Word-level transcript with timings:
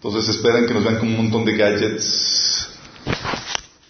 Entonces 0.00 0.28
esperan 0.28 0.64
que 0.64 0.74
nos 0.74 0.84
vean 0.84 0.98
como 0.98 1.10
un 1.10 1.16
montón 1.24 1.44
de 1.44 1.56
gadgets, 1.56 2.68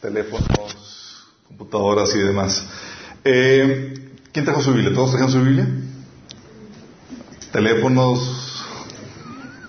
teléfonos, 0.01 1.27
computadoras 1.47 2.15
y 2.15 2.19
demás. 2.21 2.67
Eh, 3.23 4.11
¿Quién 4.33 4.47
trajo 4.47 4.63
su 4.63 4.73
Biblia? 4.73 4.95
¿Todos 4.95 5.11
trajeron 5.11 5.31
su 5.31 5.43
Biblia? 5.43 5.69
Teléfonos. 7.53 8.65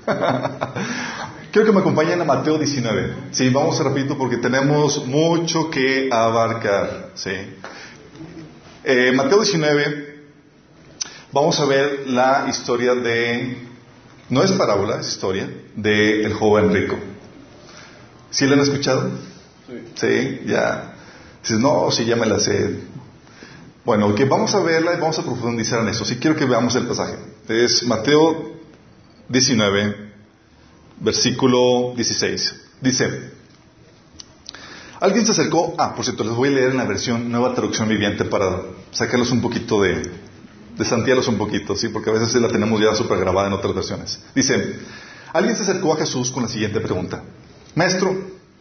Quiero 1.52 1.66
que 1.66 1.74
me 1.74 1.82
acompañen 1.82 2.22
a 2.22 2.24
Mateo 2.24 2.58
19. 2.58 3.16
Sí, 3.32 3.50
vamos 3.50 3.78
rapidito 3.84 4.18
porque 4.18 4.38
tenemos 4.38 5.06
mucho 5.08 5.70
que 5.70 6.08
abarcar. 6.10 7.10
Sí. 7.16 7.32
Eh, 8.86 9.12
Mateo 9.14 9.42
19, 9.42 10.24
vamos 11.34 11.60
a 11.60 11.66
ver 11.66 12.08
la 12.08 12.46
historia 12.48 12.96
de 12.96 13.69
no 14.30 14.44
es 14.44 14.52
parábola, 14.52 15.00
es 15.00 15.10
historia 15.10 15.50
de 15.76 16.24
el 16.24 16.34
joven 16.34 16.74
rico. 16.74 16.98
¿Sí 18.30 18.46
la 18.46 18.54
han 18.54 18.60
escuchado? 18.60 19.10
Sí. 19.96 20.42
ya. 20.46 20.96
Dices, 21.42 21.60
no, 21.60 21.90
sí, 21.92 22.06
ya 22.06 22.16
me 22.16 22.26
la 22.26 22.40
sé. 22.40 22.80
Bueno, 23.86 24.14
que 24.14 24.26
vamos 24.26 24.54
a 24.54 24.60
verla 24.60 24.94
y 24.94 25.00
vamos 25.00 25.18
a 25.20 25.24
profundizar 25.24 25.82
en 25.82 25.90
eso. 25.90 26.06
Sí 26.06 26.18
quiero 26.18 26.36
que 26.36 26.46
veamos 26.46 26.76
el 26.76 26.86
pasaje. 26.86 27.16
Es 27.48 27.84
Mateo 27.84 28.54
19, 29.30 30.12
versículo 31.00 31.94
16. 31.96 32.56
Dice, 32.82 33.32
alguien 35.00 35.26
se 35.26 35.32
acercó, 35.32 35.74
ah, 35.78 35.96
por 35.96 36.06
cierto, 36.06 36.24
les 36.24 36.36
voy 36.36 36.50
a 36.50 36.52
leer 36.52 36.72
en 36.72 36.78
la 36.78 36.86
versión 36.86 37.32
nueva 37.32 37.56
traducción 37.56 37.90
viviente 37.90 38.26
para 38.26 38.62
sacarlos 38.92 39.32
un 39.32 39.42
poquito 39.42 39.82
de, 39.82 40.12
desantiarlos 40.80 41.28
un 41.28 41.38
poquito, 41.38 41.76
¿sí? 41.76 41.90
Porque 41.90 42.10
a 42.10 42.14
veces 42.14 42.34
la 42.42 42.48
tenemos 42.48 42.82
ya 42.82 42.96
súper 42.96 43.20
grabada 43.20 43.48
en 43.48 43.54
otras 43.54 43.76
versiones. 43.76 44.20
Dice, 44.34 44.80
alguien 45.34 45.56
se 45.56 45.64
acercó 45.64 45.94
a 45.94 45.98
Jesús 45.98 46.32
con 46.32 46.44
la 46.44 46.50
siguiente 46.50 46.80
pregunta. 46.80 47.22
Maestro, 47.76 48.16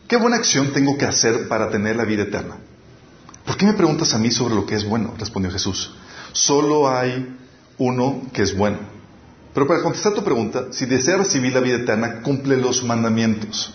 ¿qué 0.08 0.16
buena 0.16 0.36
acción 0.36 0.72
tengo 0.72 0.98
que 0.98 1.04
hacer 1.04 1.46
para 1.46 1.70
tener 1.70 1.94
la 1.94 2.04
vida 2.04 2.24
eterna? 2.24 2.56
¿Por 3.46 3.56
qué 3.56 3.66
me 3.66 3.72
preguntas 3.72 4.12
a 4.14 4.18
mí 4.18 4.32
sobre 4.32 4.56
lo 4.56 4.66
que 4.66 4.74
es 4.74 4.84
bueno? 4.84 5.14
Respondió 5.16 5.50
Jesús. 5.52 5.94
Solo 6.32 6.90
hay 6.90 7.36
uno 7.78 8.22
que 8.32 8.42
es 8.42 8.54
bueno. 8.54 8.78
Pero 9.54 9.66
para 9.66 9.80
contestar 9.80 10.12
tu 10.12 10.24
pregunta, 10.24 10.66
si 10.72 10.86
deseas 10.86 11.18
recibir 11.18 11.54
la 11.54 11.60
vida 11.60 11.76
eterna, 11.76 12.20
cumple 12.20 12.56
los 12.56 12.82
mandamientos. 12.82 13.74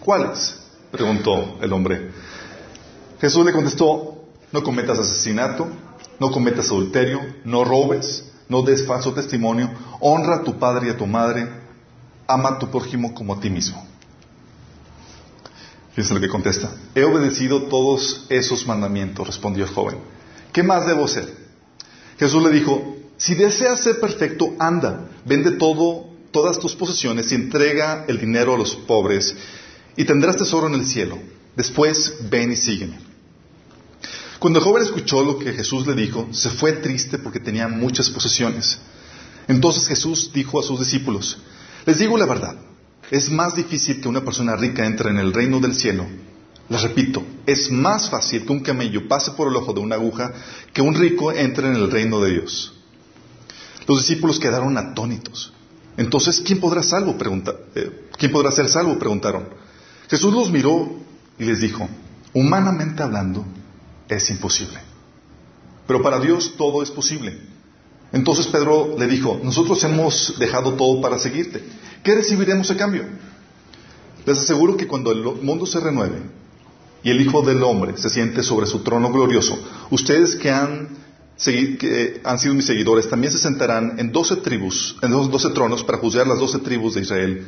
¿Cuáles? 0.00 0.60
Preguntó 0.90 1.58
el 1.62 1.72
hombre. 1.72 2.10
Jesús 3.20 3.44
le 3.46 3.52
contestó, 3.52 4.26
no 4.52 4.62
cometas 4.62 4.98
asesinato, 4.98 5.68
no 6.18 6.30
cometas 6.30 6.66
adulterio, 6.66 7.20
no 7.44 7.64
robes, 7.64 8.24
no 8.48 8.62
des 8.62 8.84
falso 8.86 9.12
testimonio, 9.12 9.70
honra 10.00 10.36
a 10.36 10.42
tu 10.42 10.58
padre 10.58 10.88
y 10.88 10.90
a 10.90 10.96
tu 10.96 11.06
madre, 11.06 11.48
ama 12.26 12.50
a 12.50 12.58
tu 12.58 12.70
prójimo 12.70 13.14
como 13.14 13.34
a 13.34 13.40
ti 13.40 13.50
mismo. 13.50 13.86
Fíjense 15.90 16.14
lo 16.14 16.20
que 16.20 16.28
contesta. 16.28 16.70
He 16.94 17.04
obedecido 17.04 17.64
todos 17.64 18.26
esos 18.28 18.66
mandamientos, 18.66 19.26
respondió 19.26 19.64
el 19.64 19.70
joven. 19.70 19.98
¿Qué 20.52 20.62
más 20.62 20.86
debo 20.86 21.04
hacer? 21.04 21.34
Jesús 22.18 22.42
le 22.42 22.50
dijo, 22.50 22.96
si 23.16 23.34
deseas 23.34 23.80
ser 23.80 24.00
perfecto, 24.00 24.54
anda, 24.58 25.08
vende 25.24 25.52
todo, 25.52 26.08
todas 26.30 26.58
tus 26.58 26.74
posesiones 26.74 27.30
y 27.32 27.34
entrega 27.34 28.04
el 28.08 28.18
dinero 28.18 28.54
a 28.54 28.58
los 28.58 28.74
pobres 28.74 29.36
y 29.96 30.04
tendrás 30.04 30.36
tesoro 30.36 30.66
en 30.66 30.74
el 30.74 30.86
cielo. 30.86 31.18
Después 31.56 32.16
ven 32.30 32.52
y 32.52 32.56
sígueme. 32.56 33.11
Cuando 34.42 34.58
el 34.58 34.64
joven 34.64 34.82
escuchó 34.82 35.22
lo 35.22 35.38
que 35.38 35.52
Jesús 35.52 35.86
le 35.86 35.94
dijo, 35.94 36.26
se 36.32 36.50
fue 36.50 36.72
triste 36.72 37.16
porque 37.16 37.38
tenía 37.38 37.68
muchas 37.68 38.10
posesiones. 38.10 38.76
Entonces 39.46 39.86
Jesús 39.86 40.32
dijo 40.34 40.58
a 40.58 40.64
sus 40.64 40.80
discípulos, 40.80 41.38
les 41.86 42.00
digo 42.00 42.18
la 42.18 42.26
verdad, 42.26 42.56
es 43.12 43.30
más 43.30 43.54
difícil 43.54 44.00
que 44.00 44.08
una 44.08 44.24
persona 44.24 44.56
rica 44.56 44.84
entre 44.84 45.10
en 45.10 45.18
el 45.18 45.32
reino 45.32 45.60
del 45.60 45.76
cielo. 45.76 46.06
Les 46.68 46.82
repito, 46.82 47.24
es 47.46 47.70
más 47.70 48.10
fácil 48.10 48.44
que 48.44 48.50
un 48.50 48.64
camello 48.64 49.06
pase 49.06 49.30
por 49.30 49.46
el 49.46 49.54
ojo 49.54 49.74
de 49.74 49.78
una 49.78 49.94
aguja 49.94 50.32
que 50.72 50.82
un 50.82 50.96
rico 50.96 51.30
entre 51.30 51.68
en 51.68 51.76
el 51.76 51.88
reino 51.88 52.20
de 52.20 52.32
Dios. 52.32 52.72
Los 53.86 53.98
discípulos 53.98 54.40
quedaron 54.40 54.76
atónitos. 54.76 55.52
Entonces, 55.96 56.42
¿quién 56.44 56.58
podrá 56.58 56.82
salvo? 56.82 57.16
Eh, 57.76 58.08
¿Quién 58.18 58.32
podrá 58.32 58.50
ser 58.50 58.68
salvo? 58.68 58.98
Preguntaron. 58.98 59.50
Jesús 60.10 60.34
los 60.34 60.50
miró 60.50 60.96
y 61.38 61.44
les 61.44 61.60
dijo, 61.60 61.88
humanamente 62.34 63.04
hablando, 63.04 63.46
es 64.14 64.30
imposible. 64.30 64.78
Pero 65.86 66.02
para 66.02 66.20
Dios 66.20 66.54
todo 66.56 66.82
es 66.82 66.90
posible. 66.90 67.38
Entonces 68.12 68.46
Pedro 68.46 68.94
le 68.98 69.06
dijo, 69.06 69.40
nosotros 69.42 69.82
hemos 69.84 70.38
dejado 70.38 70.74
todo 70.74 71.00
para 71.00 71.18
seguirte. 71.18 71.64
¿Qué 72.02 72.14
recibiremos 72.14 72.70
a 72.70 72.76
cambio? 72.76 73.04
Les 74.26 74.38
aseguro 74.38 74.76
que 74.76 74.86
cuando 74.86 75.10
el 75.10 75.22
mundo 75.42 75.66
se 75.66 75.80
renueve 75.80 76.22
y 77.02 77.10
el 77.10 77.20
Hijo 77.20 77.42
del 77.42 77.62
Hombre 77.62 77.96
se 77.96 78.10
siente 78.10 78.42
sobre 78.42 78.66
su 78.66 78.80
trono 78.80 79.10
glorioso, 79.10 79.58
ustedes 79.90 80.36
que 80.36 80.50
han, 80.50 80.90
que 81.36 82.20
han 82.22 82.38
sido 82.38 82.54
mis 82.54 82.66
seguidores 82.66 83.08
también 83.08 83.32
se 83.32 83.38
sentarán 83.38 83.98
en 83.98 84.12
doce 84.12 84.36
tribus, 84.36 84.96
en 85.02 85.10
doce 85.10 85.50
tronos 85.50 85.82
para 85.82 85.98
juzgar 85.98 86.26
las 86.26 86.38
doce 86.38 86.58
tribus 86.58 86.94
de 86.94 87.00
Israel. 87.00 87.46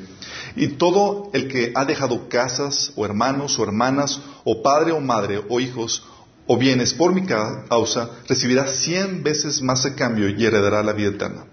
Y 0.57 0.69
todo 0.69 1.31
el 1.33 1.47
que 1.47 1.73
ha 1.75 1.85
dejado 1.85 2.29
casas, 2.29 2.93
o 2.97 3.05
hermanos, 3.05 3.59
o 3.59 3.65
hermanas, 3.65 4.21
o 4.45 4.63
padre, 4.63 4.93
o 4.93 5.01
madre, 5.01 5.43
o 5.49 5.61
hijos, 5.61 6.05
o 6.47 6.57
bienes 6.59 6.93
por 6.93 7.15
mi 7.15 7.25
causa, 7.25 8.11
recibirá 8.29 8.67
cien 8.67 9.23
veces 9.23 9.63
más 9.63 9.87
a 9.87 9.95
cambio 9.95 10.29
y 10.29 10.45
heredará 10.45 10.83
la 10.83 10.93
vida 10.93 11.11
eterna. 11.11 11.47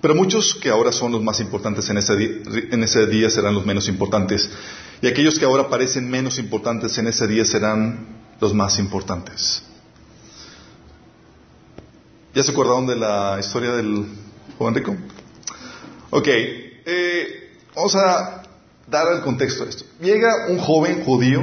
Pero 0.00 0.14
muchos 0.14 0.54
que 0.56 0.68
ahora 0.68 0.92
son 0.92 1.12
los 1.12 1.22
más 1.22 1.40
importantes 1.40 1.88
en 1.88 1.96
ese, 1.96 3.06
día, 3.06 3.30
serán 3.30 3.54
los 3.54 3.64
menos 3.64 3.88
importantes, 3.88 4.50
y 5.00 5.06
aquellos 5.06 5.38
que 5.38 5.44
ahora 5.44 5.68
parecen 5.68 6.10
menos 6.10 6.38
importantes 6.38 6.98
en 6.98 7.06
ese 7.06 7.26
día 7.26 7.44
serán 7.44 8.06
los 8.40 8.52
más 8.52 8.78
importantes. 8.78 9.62
¿Ya 12.34 12.42
se 12.42 12.50
acordaron 12.50 12.86
de 12.86 12.96
la 12.96 13.38
historia 13.40 13.72
del 13.72 14.06
joven 14.58 14.74
rico? 14.74 14.96
Ok, 16.10 16.26
eh, 16.28 17.56
vamos 17.74 17.94
a 17.94 18.42
dar 18.86 19.12
el 19.12 19.22
contexto 19.22 19.64
de 19.64 19.70
esto. 19.70 19.84
Llega 20.00 20.48
un 20.48 20.58
joven 20.58 21.02
judío 21.04 21.42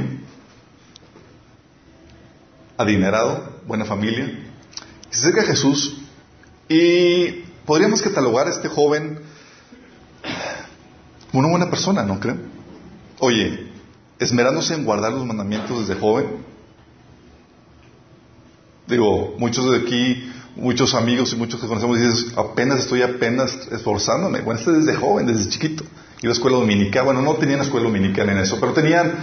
adinerado, 2.81 3.61
buena 3.67 3.85
familia, 3.85 4.31
se 5.09 5.19
acerca 5.19 5.41
a 5.41 5.45
Jesús 5.45 5.97
y 6.67 7.43
podríamos 7.65 8.01
catalogar 8.01 8.47
a 8.47 8.51
este 8.51 8.69
joven 8.69 9.19
como 11.31 11.39
una 11.39 11.49
buena 11.49 11.69
persona, 11.69 12.03
¿no 12.03 12.19
creen? 12.19 12.41
Oye, 13.19 13.71
esmerándose 14.19 14.73
en 14.73 14.85
guardar 14.85 15.13
los 15.13 15.25
mandamientos 15.25 15.87
desde 15.87 15.99
joven. 15.99 16.27
Digo, 18.87 19.35
muchos 19.37 19.71
de 19.71 19.77
aquí, 19.77 20.31
muchos 20.55 20.93
amigos 20.93 21.31
y 21.33 21.37
muchos 21.37 21.61
que 21.61 21.67
conocemos 21.67 21.99
dicen, 21.99 22.33
apenas 22.37 22.79
estoy 22.79 23.01
apenas 23.01 23.55
esforzándome. 23.71 24.41
Bueno, 24.41 24.59
este 24.59 24.71
desde 24.71 24.95
joven, 24.95 25.27
desde 25.27 25.49
chiquito. 25.49 25.83
Iba 26.21 26.31
a 26.31 26.33
escuela 26.33 26.57
dominical. 26.57 27.05
Bueno, 27.05 27.21
no 27.21 27.35
tenían 27.35 27.61
escuela 27.61 27.87
dominical 27.87 28.29
en 28.29 28.37
eso, 28.37 28.59
pero 28.59 28.73
tenían 28.73 29.13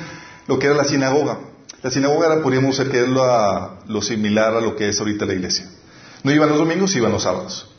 lo 0.47 0.59
que 0.59 0.67
era 0.67 0.75
la 0.75 0.85
sinagoga. 0.85 1.39
La 1.83 1.91
sinagoga 1.91 2.43
podríamos 2.43 2.77
decir 2.77 2.91
que 2.91 3.03
es 3.03 3.09
lo, 3.09 4.03
similar 4.03 4.55
a 4.55 4.61
lo 4.61 4.75
que 4.75 4.89
es 4.89 4.99
ahorita 4.99 5.27
la 5.27 5.35
iglesia. 5.35 5.71
No 6.25 6.33
iban 6.33 6.49
los 6.49 6.59
domingos, 6.59 6.95
iban 6.97 7.13
los 7.13 7.23
sábados. 7.23 7.71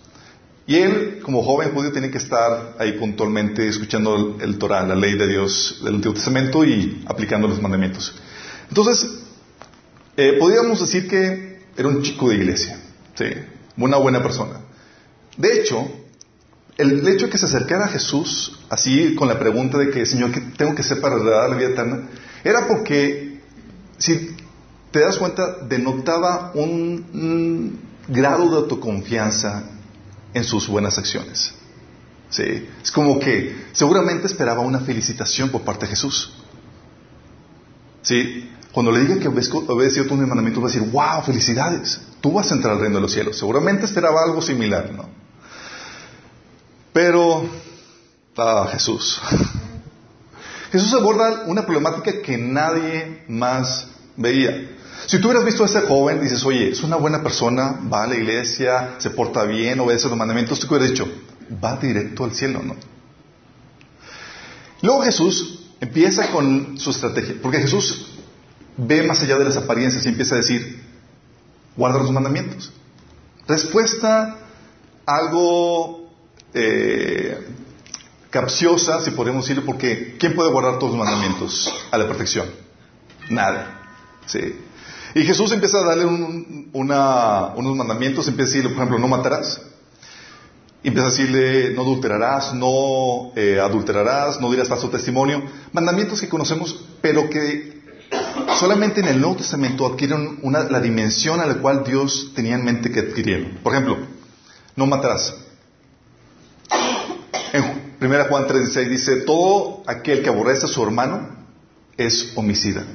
Y 0.66 0.78
él, 0.78 1.20
como 1.22 1.44
joven 1.44 1.74
judío, 1.74 1.92
tenía 1.92 2.09
que 2.12 2.20
estar 2.20 2.76
ahí 2.80 2.94
puntualmente 2.94 3.68
escuchando 3.68 4.38
el, 4.40 4.58
Torah, 4.58 4.84
la 4.84 4.96
ley 4.96 5.18
de 5.18 5.28
Dios 5.28 5.82
del 5.84 5.96
Antiguo 5.96 6.14
Testamento 6.14 6.64
y 6.64 7.04
aplicando 7.08 7.48
los 7.48 7.62
mandamientos. 7.62 8.16
Entonces, 8.70 9.20
eh, 10.16 10.38
podríamos 10.40 10.80
decir 10.80 11.08
que 11.08 11.64
era 11.76 11.88
un 11.88 12.02
chico 12.02 12.30
de 12.30 12.36
iglesia, 12.36 12.80
¿sí? 13.16 13.26
una 13.78 13.98
buena 13.98 14.22
persona. 14.22 14.62
De 15.36 15.59
hecho, 15.59 15.90
el 16.78 17.06
hecho 17.06 17.26
de 17.26 17.32
que 17.32 17.38
se 17.38 17.48
acercara 17.48 17.86
a 17.86 17.90
Jesús, 17.90 18.59
así 18.70 19.16
con 19.16 19.28
la 19.28 19.38
pregunta 19.40 19.78
de 19.78 19.90
que, 19.90 20.06
Señor, 20.06 20.32
¿qué 20.32 20.40
tengo 20.56 20.76
que 20.76 20.82
hacer 20.82 21.02
para 21.02 21.18
dar 21.18 21.50
la 21.50 21.58
vida 21.58 21.70
eterna? 21.70 22.08
Era 22.44 22.68
porque 22.68 23.28
si 23.99 24.35
te 24.91 24.99
das 24.99 25.17
cuenta, 25.17 25.57
denotaba 25.67 26.51
un, 26.55 27.79
grado 28.07 28.49
de 28.49 28.57
autoconfianza 28.57 29.63
en 30.34 30.43
sus 30.43 30.67
buenas 30.67 30.97
acciones. 30.97 31.53
¿Sí? 32.29 32.67
Es 32.81 32.91
como 32.91 33.19
que 33.19 33.67
seguramente 33.72 34.28
esperaba 34.28 34.61
una 34.61 34.79
felicitación 34.79 35.49
por 35.49 35.61
parte 35.61 35.85
de 35.85 35.91
Jesús. 35.91 36.34
¿Sí? 38.01 38.49
Cuando 38.72 38.91
le 38.91 39.01
diga 39.01 39.19
que 39.19 39.28
obedecido 39.28 40.05
tus 40.05 40.17
mandamientos, 40.17 40.63
va 40.63 40.67
a 40.67 40.72
decir, 40.72 40.90
wow, 40.91 41.23
felicidades, 41.23 42.01
tú 42.22 42.34
vas 42.34 42.51
a 42.51 42.55
entrar 42.55 42.73
al 42.73 42.79
reino 42.79 42.96
de 42.96 43.01
los 43.01 43.11
cielos. 43.11 43.37
Seguramente 43.37 43.85
esperaba 43.85 44.23
algo 44.23 44.41
similar, 44.41 44.91
¿no? 44.91 45.09
Pero, 46.93 47.49
ah, 48.37 48.67
Jesús. 48.72 49.19
Jesús 50.72 50.94
aborda 50.94 51.44
una 51.48 51.66
problemática 51.66 52.22
que 52.22 52.38
nadie 52.38 53.24
más 53.28 53.88
veía. 54.16 54.70
Si 55.06 55.20
tú 55.20 55.28
hubieras 55.28 55.46
visto 55.46 55.64
a 55.64 55.66
ese 55.66 55.82
joven, 55.82 56.22
dices, 56.22 56.44
oye, 56.46 56.70
es 56.70 56.84
una 56.84 56.98
buena 56.98 57.24
persona, 57.24 57.80
va 57.92 58.04
a 58.04 58.08
la 58.08 58.16
iglesia, 58.16 58.96
se 58.98 59.10
porta 59.10 59.44
bien, 59.44 59.80
obedece 59.80 60.08
los 60.08 60.18
mandamientos, 60.18 60.60
tú 60.60 60.68
hubieras 60.68 60.90
dicho, 60.90 61.08
va 61.64 61.78
directo 61.78 62.26
al 62.26 62.34
cielo, 62.34 62.62
¿no? 62.64 62.76
Luego 64.82 65.02
Jesús 65.02 65.68
empieza 65.80 66.32
con 66.32 66.78
su 66.78 66.92
estrategia, 66.92 67.36
porque 67.42 67.60
Jesús 67.60 68.08
ve 68.78 69.04
más 69.04 69.22
allá 69.24 69.38
de 69.38 69.46
las 69.46 69.58
apariencias 69.58 70.06
y 70.06 70.10
empieza 70.10 70.36
a 70.36 70.40
decir, 70.40 70.84
guarda 71.76 72.00
los 72.00 72.12
mandamientos. 72.12 72.72
Respuesta 73.48 74.38
algo 75.06 76.12
eh, 76.54 77.48
capciosa, 78.29 79.02
si 79.02 79.11
podemos 79.11 79.43
decirlo, 79.43 79.66
porque 79.66 80.16
¿quién 80.20 80.35
puede 80.35 80.52
guardar 80.52 80.79
todos 80.79 80.96
los 80.96 81.05
mandamientos 81.05 81.73
a 81.91 81.97
la 81.97 82.08
perfección? 82.08 82.47
Nada. 83.29 83.79
Sí. 84.26 84.55
Y 85.16 85.23
Jesús 85.23 85.52
empieza 85.52 85.79
a 85.79 85.85
darle 85.85 86.05
unos 86.05 87.76
mandamientos, 87.76 88.28
empieza 88.28 88.52
a 88.52 88.53
decirle, 88.53 88.70
por 88.70 88.78
ejemplo, 88.78 88.99
no 88.99 89.08
matarás. 89.08 89.61
Empieza 90.84 91.08
a 91.08 91.11
decirle, 91.11 91.73
no 91.73 91.81
adulterarás, 91.81 92.53
no 92.53 93.31
eh, 93.35 93.59
adulterarás, 93.59 94.40
no 94.40 94.49
dirás 94.52 94.70
falso 94.70 94.90
testimonio. 94.90 95.43
Mandamientos 95.73 96.22
que 96.22 96.29
conocemos, 96.29 96.85
pero 97.02 97.29
que 97.29 97.82
solamente 98.59 99.02
en 99.02 99.08
el 99.08 99.20
Nuevo 99.20 99.37
Testamento 99.37 99.85
adquieren 99.85 100.40
la 100.70 100.79
dimensión 100.79 101.41
a 101.41 101.47
la 101.47 101.55
cual 101.55 101.84
Dios 101.84 102.32
tenía 102.35 102.55
en 102.55 102.64
mente 102.64 102.91
que 102.91 102.99
adquirieran. 103.02 103.59
Por 103.64 103.73
ejemplo, 103.73 103.97
no 104.75 104.85
matarás. 104.85 105.34
En 107.99 108.07
1 108.07 108.25
Juan 108.29 108.47
3:16 108.47 108.90
dice, 108.90 109.16
todo 109.17 109.84
aquel 109.85 110.22
que 110.23 110.29
aborrece 110.29 110.66
a 110.66 110.69
su 110.69 110.81
hermano 110.81 111.29
es 111.97 112.31
homicida. 112.35 112.85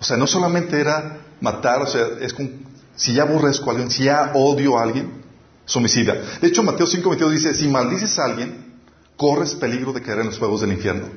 O 0.00 0.04
sea, 0.04 0.16
no 0.16 0.26
solamente 0.26 0.80
era 0.80 1.18
matar, 1.40 1.82
o 1.82 1.86
sea, 1.86 2.06
es 2.20 2.32
como, 2.32 2.50
si 2.94 3.14
ya 3.14 3.22
aborrezco 3.22 3.70
a 3.70 3.72
alguien, 3.72 3.90
si 3.90 4.04
ya 4.04 4.32
odio 4.34 4.78
a 4.78 4.82
alguien, 4.84 5.22
es 5.66 5.76
homicida. 5.76 6.14
De 6.40 6.48
hecho, 6.48 6.62
Mateo 6.62 6.86
5:22 6.86 7.30
dice, 7.30 7.54
si 7.54 7.68
maldices 7.68 8.16
a 8.18 8.26
alguien, 8.26 8.74
corres 9.16 9.54
peligro 9.54 9.92
de 9.92 10.00
caer 10.00 10.20
en 10.20 10.26
los 10.26 10.38
fuegos 10.38 10.60
del 10.60 10.72
infierno. 10.72 11.08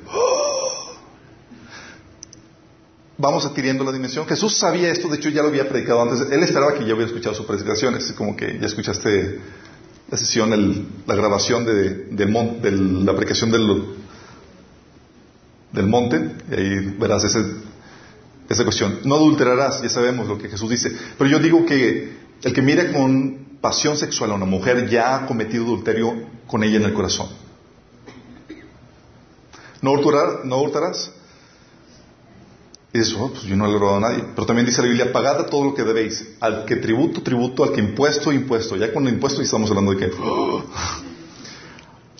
Vamos 3.18 3.46
adquiriendo 3.46 3.84
la 3.84 3.92
dimensión. 3.92 4.26
Jesús 4.26 4.56
sabía 4.56 4.90
esto, 4.90 5.06
de 5.06 5.16
hecho 5.16 5.28
ya 5.28 5.42
lo 5.42 5.48
había 5.48 5.68
predicado 5.68 6.02
antes. 6.02 6.28
Él 6.32 6.42
esperaba 6.42 6.74
que 6.74 6.80
yo 6.80 6.96
hubiera 6.96 7.06
escuchado 7.06 7.36
su 7.36 7.46
predicación, 7.46 7.94
es 7.94 8.10
como 8.12 8.34
que 8.34 8.58
ya 8.58 8.66
escuchaste 8.66 9.38
la 10.12 10.18
sesión, 10.18 10.88
la 11.06 11.14
grabación 11.14 11.64
de, 11.64 12.26
la 13.02 13.12
aplicación 13.12 13.50
del, 13.50 13.82
del 15.72 15.86
monte, 15.86 16.36
y 16.50 16.54
ahí 16.54 16.96
verás 16.98 17.24
esa 17.24 18.62
cuestión. 18.62 18.98
No 19.04 19.14
adulterarás, 19.14 19.80
ya 19.80 19.88
sabemos 19.88 20.28
lo 20.28 20.36
que 20.36 20.50
Jesús 20.50 20.68
dice. 20.68 20.92
Pero 21.16 21.30
yo 21.30 21.38
digo 21.38 21.64
que 21.64 22.12
el 22.42 22.52
que 22.52 22.60
mira 22.60 22.92
con 22.92 23.56
pasión 23.62 23.96
sexual 23.96 24.32
a 24.32 24.34
una 24.34 24.44
mujer 24.44 24.86
ya 24.90 25.16
ha 25.16 25.26
cometido 25.26 25.64
adulterio 25.64 26.12
con 26.46 26.62
ella 26.62 26.76
en 26.76 26.84
el 26.84 26.92
corazón. 26.92 27.28
No, 29.80 29.94
no 30.44 30.60
hurtarás. 30.60 31.10
Y 32.94 32.98
dices, 32.98 33.14
oh, 33.18 33.30
pues 33.30 33.44
yo 33.44 33.56
no 33.56 33.66
le 33.66 33.76
he 33.76 33.78
robado 33.78 33.96
a 33.96 34.00
nadie. 34.00 34.24
Pero 34.34 34.46
también 34.46 34.66
dice 34.66 34.82
la 34.82 34.88
Biblia, 34.88 35.12
pagad 35.12 35.46
todo 35.46 35.64
lo 35.64 35.74
que 35.74 35.82
debéis. 35.82 36.28
Al 36.40 36.66
que 36.66 36.76
tributo, 36.76 37.22
tributo. 37.22 37.64
Al 37.64 37.72
que 37.72 37.80
impuesto, 37.80 38.32
impuesto. 38.32 38.76
Ya 38.76 38.92
con 38.92 39.06
el 39.06 39.14
impuesto 39.14 39.40
estamos 39.40 39.70
hablando 39.70 39.92
de 39.92 39.96
que... 39.98 40.12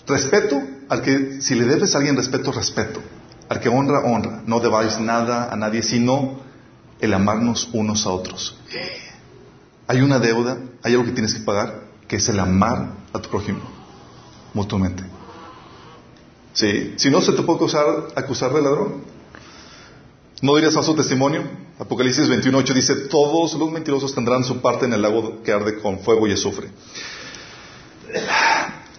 respeto, 0.07 0.61
al 0.89 1.01
que 1.01 1.41
si 1.41 1.55
le 1.55 1.65
debes 1.65 1.93
a 1.93 1.99
alguien 1.99 2.15
respeto, 2.15 2.51
respeto. 2.51 3.01
Al 3.49 3.59
que 3.59 3.69
honra, 3.69 3.99
honra. 3.99 4.41
No 4.47 4.59
debáis 4.59 4.99
nada 4.99 5.53
a 5.53 5.55
nadie, 5.55 5.83
sino 5.83 6.39
el 6.99 7.13
amarnos 7.13 7.69
unos 7.73 8.05
a 8.07 8.09
otros. 8.09 8.57
Hay 9.87 10.01
una 10.01 10.17
deuda, 10.17 10.57
hay 10.81 10.93
algo 10.93 11.05
que 11.05 11.11
tienes 11.11 11.35
que 11.35 11.41
pagar, 11.41 11.83
que 12.07 12.15
es 12.15 12.29
el 12.29 12.39
amar 12.39 12.93
a 13.11 13.19
tu 13.19 13.29
prójimo, 13.29 13.59
mutuamente. 14.53 15.03
Sí. 16.53 16.93
Si 16.95 17.09
no, 17.09 17.21
se 17.21 17.33
te 17.33 17.43
puede 17.43 17.57
acusar, 17.57 17.85
acusar 18.15 18.53
de 18.53 18.61
ladrón. 18.61 19.12
No 20.43 20.57
dirías 20.57 20.73
su 20.73 20.93
testimonio. 20.93 21.41
Apocalipsis 21.79 22.27
21.8 22.27 22.73
dice, 22.73 22.95
todos 23.07 23.53
los 23.53 23.71
mentirosos 23.71 24.13
tendrán 24.13 24.43
su 24.43 24.59
parte 24.59 24.83
en 24.83 24.91
el 24.91 25.01
lago 25.01 25.41
que 25.41 25.53
arde 25.53 25.79
con 25.79 25.99
fuego 25.99 26.27
y 26.27 26.33
azufre. 26.33 26.67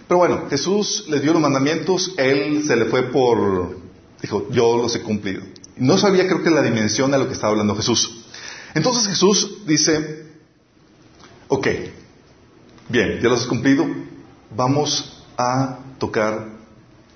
Pero 0.07 0.17
bueno, 0.17 0.45
Jesús 0.49 1.05
le 1.07 1.19
dio 1.19 1.33
los 1.33 1.41
mandamientos, 1.43 2.15
él 2.17 2.63
se 2.65 2.75
le 2.75 2.85
fue 2.85 3.03
por, 3.11 3.77
dijo, 4.23 4.47
yo 4.49 4.75
los 4.77 4.95
he 4.95 5.03
cumplido. 5.03 5.43
No 5.77 5.99
sabía 5.99 6.25
creo 6.25 6.41
que 6.41 6.49
la 6.49 6.63
dimensión 6.63 7.11
de 7.11 7.19
lo 7.19 7.27
que 7.27 7.33
estaba 7.33 7.51
hablando 7.51 7.75
Jesús. 7.75 8.25
Entonces 8.73 9.07
Jesús 9.07 9.67
dice, 9.67 10.25
ok, 11.47 11.67
bien, 12.89 13.19
ya 13.21 13.29
los 13.29 13.41
has 13.41 13.47
cumplido, 13.47 13.85
vamos 14.49 15.21
a 15.37 15.77
tocar 15.99 16.57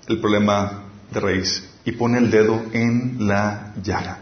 el 0.06 0.20
problema 0.20 0.84
de 1.10 1.18
raíz 1.18 1.69
y 1.90 1.92
pone 1.96 2.18
el 2.18 2.30
dedo 2.30 2.62
en 2.72 3.26
la 3.26 3.74
llaga. 3.82 4.18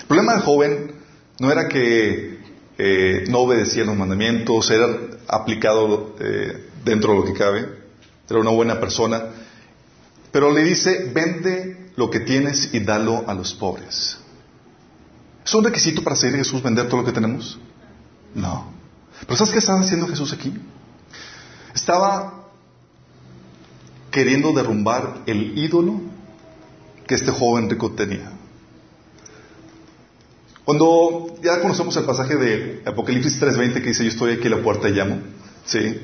El 0.00 0.06
problema 0.06 0.32
del 0.32 0.42
joven 0.42 0.92
no 1.38 1.52
era 1.52 1.68
que 1.68 2.40
eh, 2.76 3.24
no 3.28 3.38
obedecía 3.38 3.84
los 3.84 3.96
mandamientos, 3.96 4.68
era 4.70 4.86
aplicado 5.28 6.16
eh, 6.18 6.70
dentro 6.84 7.12
de 7.12 7.18
lo 7.20 7.24
que 7.24 7.34
cabe, 7.34 7.68
era 8.28 8.40
una 8.40 8.50
buena 8.50 8.80
persona, 8.80 9.22
pero 10.32 10.50
le 10.50 10.64
dice, 10.64 11.10
vende 11.14 11.90
lo 11.94 12.10
que 12.10 12.20
tienes 12.20 12.74
y 12.74 12.80
dalo 12.80 13.24
a 13.28 13.34
los 13.34 13.54
pobres. 13.54 14.18
¿Es 15.44 15.54
un 15.54 15.64
requisito 15.64 16.02
para 16.02 16.16
seguir 16.16 16.36
a 16.36 16.38
Jesús 16.38 16.62
vender 16.62 16.88
todo 16.88 17.02
lo 17.02 17.06
que 17.06 17.12
tenemos? 17.12 17.60
No. 18.34 18.72
Pero 19.20 19.36
¿sabes 19.36 19.52
qué 19.52 19.58
estaba 19.58 19.80
haciendo 19.80 20.08
Jesús 20.08 20.32
aquí? 20.32 20.52
Estaba 21.74 22.44
queriendo 24.10 24.52
derrumbar 24.52 25.22
el 25.26 25.56
ídolo 25.56 26.11
que 27.12 27.16
este 27.16 27.30
joven 27.30 27.68
rico 27.68 27.92
tenía. 27.92 28.32
Cuando 30.64 31.36
ya 31.42 31.60
conocemos 31.60 31.94
el 31.98 32.04
pasaje 32.04 32.36
de 32.36 32.82
Apocalipsis 32.86 33.38
3:20 33.38 33.82
que 33.82 33.88
dice, 33.88 34.02
yo 34.04 34.08
estoy 34.08 34.32
aquí 34.32 34.46
a 34.46 34.52
la 34.56 34.62
puerta 34.62 34.88
y 34.88 34.92
llamo, 34.92 35.18
¿sí? 35.66 36.00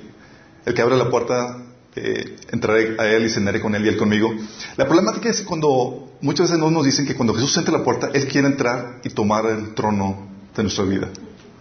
El 0.67 0.75
que 0.75 0.83
abre 0.83 0.99
la 0.99 1.09
puerta, 1.09 1.65
eh, 1.97 2.37
entraré 2.53 2.97
a 2.99 3.07
él 3.07 3.25
y 3.25 3.31
cenaré 3.31 3.59
con 3.59 3.75
él 3.75 3.87
y 3.87 3.89
él 3.89 3.97
conmigo. 3.97 4.35
La 4.77 4.85
problemática 4.85 5.31
es 5.31 5.41
cuando 5.41 6.13
muchas 6.21 6.51
veces 6.51 6.71
nos 6.71 6.85
dicen 6.85 7.07
que 7.07 7.15
cuando 7.15 7.33
Jesús 7.33 7.57
entra 7.57 7.75
a 7.75 7.79
la 7.79 7.85
puerta, 7.85 8.11
Él 8.13 8.29
quiere 8.29 8.47
entrar 8.47 9.01
y 9.03 9.09
tomar 9.09 9.47
el 9.47 9.73
trono 9.73 10.29
de 10.55 10.63
nuestra 10.63 10.85
vida. 10.85 11.09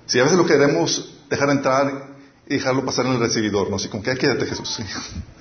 Si 0.08 0.20
a 0.20 0.24
veces 0.24 0.38
lo 0.38 0.46
queremos 0.46 1.22
dejar 1.30 1.52
entrar 1.52 2.18
y 2.50 2.56
dejarlo 2.56 2.84
pasar 2.84 3.06
en 3.06 3.14
el 3.14 3.20
recibidor, 3.22 3.70
¿no? 3.70 3.78
Así 3.78 3.88
como 3.88 4.04
que 4.04 4.14
quédate 4.18 4.46
Jesús. 4.46 4.80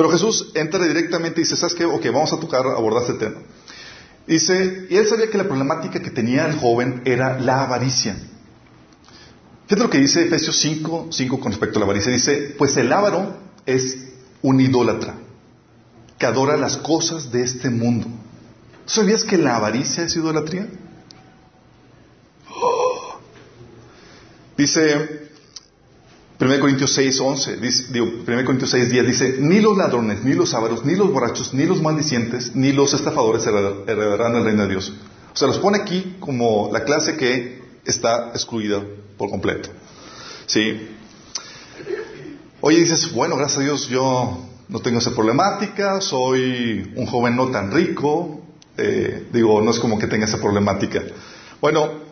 Pero 0.00 0.12
Jesús 0.12 0.52
entra 0.54 0.82
directamente 0.86 1.42
y 1.42 1.44
dice, 1.44 1.56
¿sabes 1.56 1.74
qué? 1.74 1.84
Ok, 1.84 2.06
vamos 2.06 2.32
a 2.32 2.40
tocar, 2.40 2.66
abordar 2.66 3.02
este 3.02 3.22
tema. 3.22 3.42
Dice, 4.26 4.86
y 4.88 4.96
él 4.96 5.06
sabía 5.06 5.28
que 5.28 5.36
la 5.36 5.44
problemática 5.44 6.00
que 6.00 6.08
tenía 6.08 6.46
el 6.46 6.56
joven 6.56 7.02
era 7.04 7.38
la 7.38 7.64
avaricia. 7.64 8.16
Fíjate 9.66 9.82
lo 9.82 9.90
que 9.90 9.98
dice 9.98 10.24
Efesios 10.24 10.58
5, 10.58 11.08
5 11.10 11.38
con 11.38 11.52
respecto 11.52 11.78
a 11.78 11.80
la 11.80 11.84
avaricia. 11.84 12.10
Dice, 12.10 12.54
pues 12.56 12.78
el 12.78 12.90
avaro 12.90 13.36
es 13.66 13.98
un 14.40 14.62
idólatra 14.62 15.16
que 16.16 16.24
adora 16.24 16.56
las 16.56 16.78
cosas 16.78 17.30
de 17.30 17.42
este 17.42 17.68
mundo. 17.68 18.06
¿Sabías 18.86 19.22
que 19.22 19.36
la 19.36 19.56
avaricia 19.56 20.04
es 20.04 20.16
idolatría? 20.16 20.66
Dice 24.56 25.29
1 26.40 26.60
Corintios 26.60 26.92
6, 26.94 27.20
11, 27.20 27.56
dice, 27.58 28.00
1 28.00 28.24
Corintios 28.24 28.70
6, 28.70 28.90
10 28.90 29.06
dice, 29.06 29.36
ni 29.38 29.60
los 29.60 29.76
ladrones, 29.76 30.24
ni 30.24 30.32
los 30.32 30.54
ávaros, 30.54 30.84
ni 30.84 30.94
los 30.94 31.12
borrachos, 31.12 31.52
ni 31.52 31.66
los 31.66 31.82
maldicientes, 31.82 32.56
ni 32.56 32.72
los 32.72 32.94
estafadores 32.94 33.46
heredarán 33.46 34.36
el 34.36 34.44
reino 34.44 34.62
de 34.62 34.70
Dios. 34.70 34.92
O 35.32 35.36
sea, 35.36 35.48
los 35.48 35.58
pone 35.58 35.78
aquí 35.78 36.16
como 36.18 36.70
la 36.72 36.84
clase 36.84 37.16
que 37.16 37.62
está 37.84 38.30
excluida 38.30 38.82
por 39.18 39.28
completo. 39.28 39.68
¿Sí? 40.46 40.88
Oye, 42.62 42.78
dices, 42.78 43.12
bueno, 43.12 43.36
gracias 43.36 43.58
a 43.58 43.62
Dios 43.62 43.88
yo 43.88 44.46
no 44.68 44.80
tengo 44.80 44.98
esa 44.98 45.14
problemática, 45.14 46.00
soy 46.00 46.90
un 46.96 47.06
joven 47.06 47.36
no 47.36 47.50
tan 47.50 47.70
rico, 47.70 48.40
eh, 48.78 49.26
digo, 49.32 49.60
no 49.60 49.70
es 49.70 49.78
como 49.78 49.98
que 49.98 50.06
tenga 50.06 50.24
esa 50.24 50.40
problemática. 50.40 51.02
Bueno, 51.60 52.10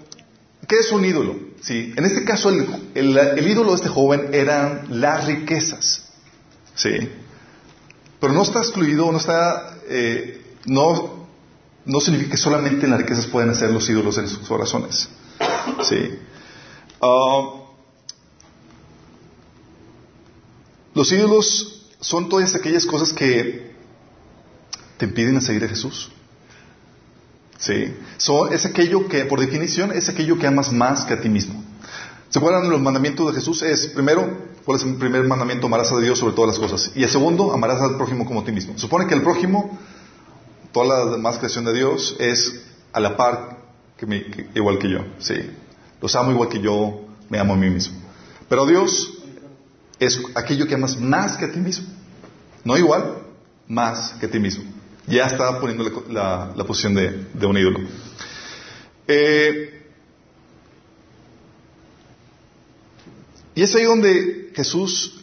¿Qué 0.69 0.77
es 0.77 0.93
un 0.93 1.05
ídolo? 1.05 1.35
¿Sí? 1.61 1.93
En 1.97 2.05
este 2.05 2.25
caso, 2.25 2.51
el, 2.51 3.49
ídolo 3.49 3.71
de 3.71 3.77
este 3.77 3.89
joven 3.89 4.31
eran 4.33 5.01
las 5.01 5.27
riquezas. 5.27 6.05
¿Sí? 6.75 7.09
Pero 8.21 8.33
no 8.33 8.43
está 8.43 8.61
excluido, 8.61 9.11
no 9.11 9.19
está, 9.19 9.77
eh, 9.89 10.57
no, 10.67 11.27
no 11.85 12.01
significa 12.01 12.33
que 12.33 12.37
solamente 12.37 12.87
las 12.87 13.01
riquezas 13.01 13.27
pueden 13.27 13.55
ser 13.55 13.71
los 13.71 13.89
ídolos 13.89 14.19
en 14.19 14.29
sus 14.29 14.47
corazones. 14.47 15.09
¿Sí? 15.83 16.19
Ah, 17.01 17.55
los 20.95 21.13
ídolos 21.13 21.87
son 22.01 22.29
todas 22.29 22.55
aquellas 22.55 22.87
cosas 22.87 23.13
que 23.13 23.75
te 24.97 25.07
impiden 25.07 25.41
seguir 25.41 25.65
a 25.65 25.69
Jesús. 25.69 26.11
Sí. 27.59 27.93
es 28.53 28.67
aquello 28.67 29.09
que, 29.09 29.25
por 29.25 29.41
definición, 29.41 29.93
es 29.93 30.09
aquello 30.09 30.39
que 30.39 30.47
amas 30.47 30.73
más 30.73 31.05
que 31.05 31.15
a 31.15 31.21
ti 31.21 31.29
mismo. 31.29 31.63
¿Se 32.29 32.39
acuerdan 32.39 32.71
los 32.71 32.81
mandamientos 32.81 33.27
de 33.27 33.41
Jesús? 33.41 33.63
Es, 33.63 33.89
primero, 33.89 34.29
¿cuál 34.65 34.79
es 34.79 34.85
el 34.85 34.97
primer 34.97 35.25
mandamiento? 35.25 35.67
Amarás 35.67 35.91
a 35.91 35.99
Dios 35.99 36.19
sobre 36.19 36.35
todas 36.35 36.59
las 36.59 36.59
cosas. 36.59 36.93
Y 36.95 37.03
el 37.03 37.09
segundo, 37.09 37.53
amarás 37.53 37.81
al 37.81 37.97
prójimo 37.97 38.25
como 38.27 38.41
a 38.41 38.45
ti 38.45 38.53
mismo. 38.53 38.79
Supone 38.79 39.07
que 39.07 39.15
el 39.15 39.23
prójimo, 39.23 39.79
toda 40.73 40.87
la 40.87 41.11
demás 41.13 41.39
creación 41.39 41.65
de 41.65 41.75
Dios, 41.75 42.17
es 42.21 42.63
a 42.93 43.01
la 43.01 43.17
par 43.17 43.59
que, 43.97 44.51
igual 44.55 44.79
que 44.79 44.91
yo. 44.91 45.01
Sí. 45.19 45.35
Los 46.01 46.15
amo 46.15 46.31
igual 46.31 46.49
que 46.49 46.61
yo 46.61 47.07
me 47.29 47.39
amo 47.39 47.55
a 47.55 47.57
mí 47.57 47.71
mismo. 47.71 47.99
Pero 48.49 48.67
Dios 48.67 49.19
es 49.99 50.21
aquello 50.35 50.67
que 50.67 50.75
amas 50.75 50.97
más 50.99 51.37
que 51.37 51.47
a 51.47 51.53
ti 51.53 51.59
mismo. 51.59 51.89
No 52.63 52.77
igual, 52.77 53.23
más 53.67 54.13
que 54.21 54.27
a 54.27 54.31
ti 54.31 54.39
mismo. 54.39 54.65
Ya 55.09 55.27
está 55.27 55.59
poniendo 55.61 56.05
la, 56.11 56.53
posición 56.67 56.95
de, 56.95 57.47
un 57.47 57.57
ídolo. 57.57 57.81
Eh, 59.07 59.83
y 63.55 63.63
es 63.63 63.75
ahí 63.75 63.85
donde 63.85 64.53
Jesús 64.55 65.19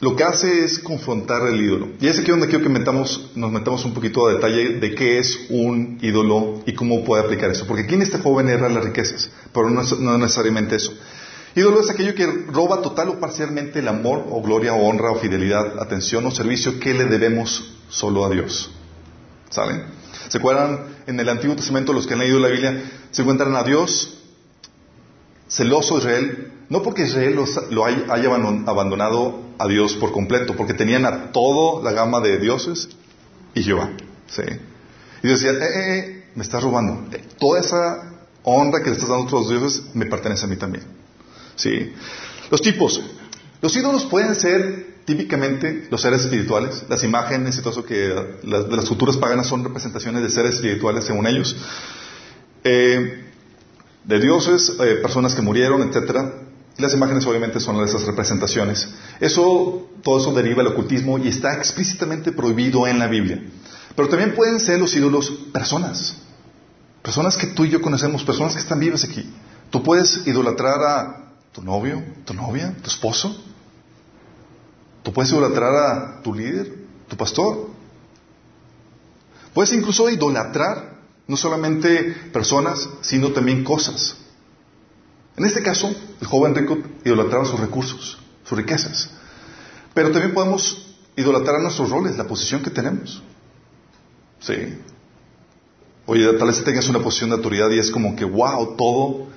lo 0.00 0.14
que 0.14 0.24
hace 0.24 0.64
es 0.64 0.78
confrontar 0.78 1.46
el 1.48 1.60
ídolo. 1.60 1.88
Y 2.00 2.08
es 2.08 2.18
aquí 2.18 2.30
donde 2.30 2.48
quiero 2.48 2.62
que 2.62 2.68
metamos, 2.68 3.30
nos 3.34 3.50
metamos 3.50 3.84
un 3.84 3.94
poquito 3.94 4.28
de 4.28 4.34
detalle 4.34 4.74
de 4.74 4.94
qué 4.94 5.18
es 5.18 5.46
un 5.48 5.98
ídolo 6.02 6.62
y 6.66 6.74
cómo 6.74 7.04
puede 7.04 7.24
aplicar 7.24 7.50
eso. 7.50 7.66
Porque 7.66 7.84
aquí 7.84 7.94
en 7.94 8.02
este 8.02 8.18
joven 8.18 8.48
era 8.48 8.68
las 8.68 8.84
riquezas, 8.84 9.30
pero 9.54 9.70
no, 9.70 9.82
no 9.82 10.18
necesariamente 10.18 10.76
eso. 10.76 10.92
Ídolo 11.56 11.80
es 11.80 11.88
aquello 11.88 12.14
que 12.14 12.26
roba 12.26 12.82
total 12.82 13.08
o 13.08 13.18
parcialmente 13.18 13.78
el 13.78 13.88
amor 13.88 14.26
o 14.30 14.42
gloria 14.42 14.74
o 14.74 14.86
honra 14.86 15.10
o 15.10 15.14
fidelidad, 15.16 15.80
atención 15.80 16.26
o 16.26 16.30
servicio 16.30 16.78
que 16.78 16.92
le 16.92 17.06
debemos 17.06 17.78
solo 17.88 18.26
a 18.26 18.28
Dios. 18.28 18.70
¿Saben? 19.48 19.84
¿Se 20.28 20.36
acuerdan 20.36 20.96
en 21.06 21.18
el 21.18 21.26
Antiguo 21.30 21.56
Testamento 21.56 21.94
los 21.94 22.06
que 22.06 22.12
han 22.12 22.20
leído 22.20 22.38
la 22.38 22.48
Biblia? 22.48 22.82
Se 23.10 23.22
encuentran 23.22 23.56
a 23.56 23.62
Dios 23.62 24.18
celoso 25.48 25.94
de 25.94 26.00
Israel, 26.00 26.52
no 26.68 26.82
porque 26.82 27.04
Israel 27.04 27.40
lo 27.70 27.86
haya 27.86 28.34
abandonado 28.66 29.40
a 29.58 29.66
Dios 29.66 29.94
por 29.94 30.12
completo, 30.12 30.56
porque 30.56 30.74
tenían 30.74 31.06
a 31.06 31.32
toda 31.32 31.82
la 31.82 31.92
gama 31.92 32.20
de 32.20 32.38
dioses 32.38 32.90
y 33.54 33.62
Jehová. 33.62 33.92
¿sí? 34.26 34.42
Y 35.22 35.28
decía, 35.28 35.52
eh, 35.52 35.56
eh, 35.62 35.98
eh, 35.98 36.24
me 36.34 36.42
estás 36.42 36.62
robando. 36.62 37.08
Toda 37.38 37.60
esa 37.60 38.12
honra 38.42 38.80
que 38.82 38.90
le 38.90 38.96
estás 38.96 39.08
dando 39.08 39.24
a 39.24 39.26
otros 39.26 39.48
dioses 39.48 39.84
me 39.94 40.04
pertenece 40.04 40.44
a 40.44 40.48
mí 40.48 40.56
también. 40.56 40.84
¿Sí? 41.56 41.92
Los 42.50 42.62
tipos. 42.62 43.00
Los 43.60 43.76
ídolos 43.76 44.04
pueden 44.04 44.34
ser 44.34 44.96
típicamente 45.04 45.86
los 45.90 46.02
seres 46.02 46.22
espirituales. 46.22 46.84
Las 46.88 47.02
imágenes 47.02 47.56
y 47.56 47.60
todo 47.60 47.70
eso 47.70 47.84
que 47.84 48.14
las, 48.42 48.68
de 48.68 48.76
las 48.76 48.86
culturas 48.86 49.16
paganas 49.16 49.46
son 49.46 49.64
representaciones 49.64 50.22
de 50.22 50.30
seres 50.30 50.56
espirituales 50.56 51.04
según 51.04 51.26
ellos. 51.26 51.56
Eh, 52.64 53.24
de 54.04 54.20
dioses, 54.20 54.76
eh, 54.80 54.96
personas 55.02 55.34
que 55.34 55.42
murieron, 55.42 55.82
etcétera. 55.82 56.42
Las 56.78 56.92
imágenes 56.92 57.24
obviamente 57.26 57.58
son 57.58 57.82
esas 57.82 58.04
representaciones. 58.04 58.88
Eso, 59.18 59.88
todo 60.02 60.20
eso 60.20 60.32
deriva 60.34 60.62
del 60.62 60.72
ocultismo 60.72 61.18
y 61.18 61.28
está 61.28 61.54
explícitamente 61.54 62.32
prohibido 62.32 62.86
en 62.86 62.98
la 62.98 63.06
Biblia. 63.06 63.42
Pero 63.94 64.08
también 64.08 64.34
pueden 64.34 64.60
ser 64.60 64.78
los 64.78 64.94
ídolos 64.94 65.30
personas. 65.52 66.16
Personas 67.02 67.36
que 67.36 67.46
tú 67.46 67.64
y 67.64 67.70
yo 67.70 67.80
conocemos, 67.80 68.24
personas 68.24 68.54
que 68.54 68.60
están 68.60 68.78
vivas 68.78 69.04
aquí. 69.04 69.32
Tú 69.70 69.82
puedes 69.82 70.26
idolatrar 70.26 70.82
a 70.82 71.25
tu 71.56 71.62
novio, 71.62 72.04
tu 72.26 72.34
novia, 72.34 72.76
tu 72.82 72.90
esposo. 72.90 73.34
Tú 75.02 75.10
puedes 75.10 75.32
idolatrar 75.32 75.74
a 75.74 76.22
tu 76.22 76.34
líder, 76.34 76.70
tu 77.08 77.16
pastor. 77.16 77.70
Puedes 79.54 79.72
incluso 79.72 80.10
idolatrar 80.10 80.98
no 81.26 81.34
solamente 81.34 82.14
personas, 82.30 82.86
sino 83.00 83.32
también 83.32 83.64
cosas. 83.64 84.18
En 85.38 85.46
este 85.46 85.62
caso, 85.62 85.88
el 86.20 86.26
joven 86.26 86.54
rico 86.54 86.76
idolatraba 87.06 87.46
sus 87.46 87.58
recursos, 87.58 88.18
sus 88.44 88.58
riquezas. 88.58 89.10
Pero 89.94 90.10
también 90.10 90.34
podemos 90.34 90.94
idolatrar 91.16 91.62
nuestros 91.62 91.88
roles, 91.88 92.18
la 92.18 92.26
posición 92.26 92.62
que 92.62 92.68
tenemos. 92.68 93.22
Sí. 94.40 94.78
Oye, 96.04 96.30
tal 96.34 96.48
vez 96.48 96.62
tengas 96.62 96.86
una 96.90 96.98
posición 96.98 97.30
de 97.30 97.36
autoridad 97.36 97.70
y 97.70 97.78
es 97.78 97.90
como 97.90 98.14
que, 98.14 98.26
wow, 98.26 98.76
todo 98.76 99.28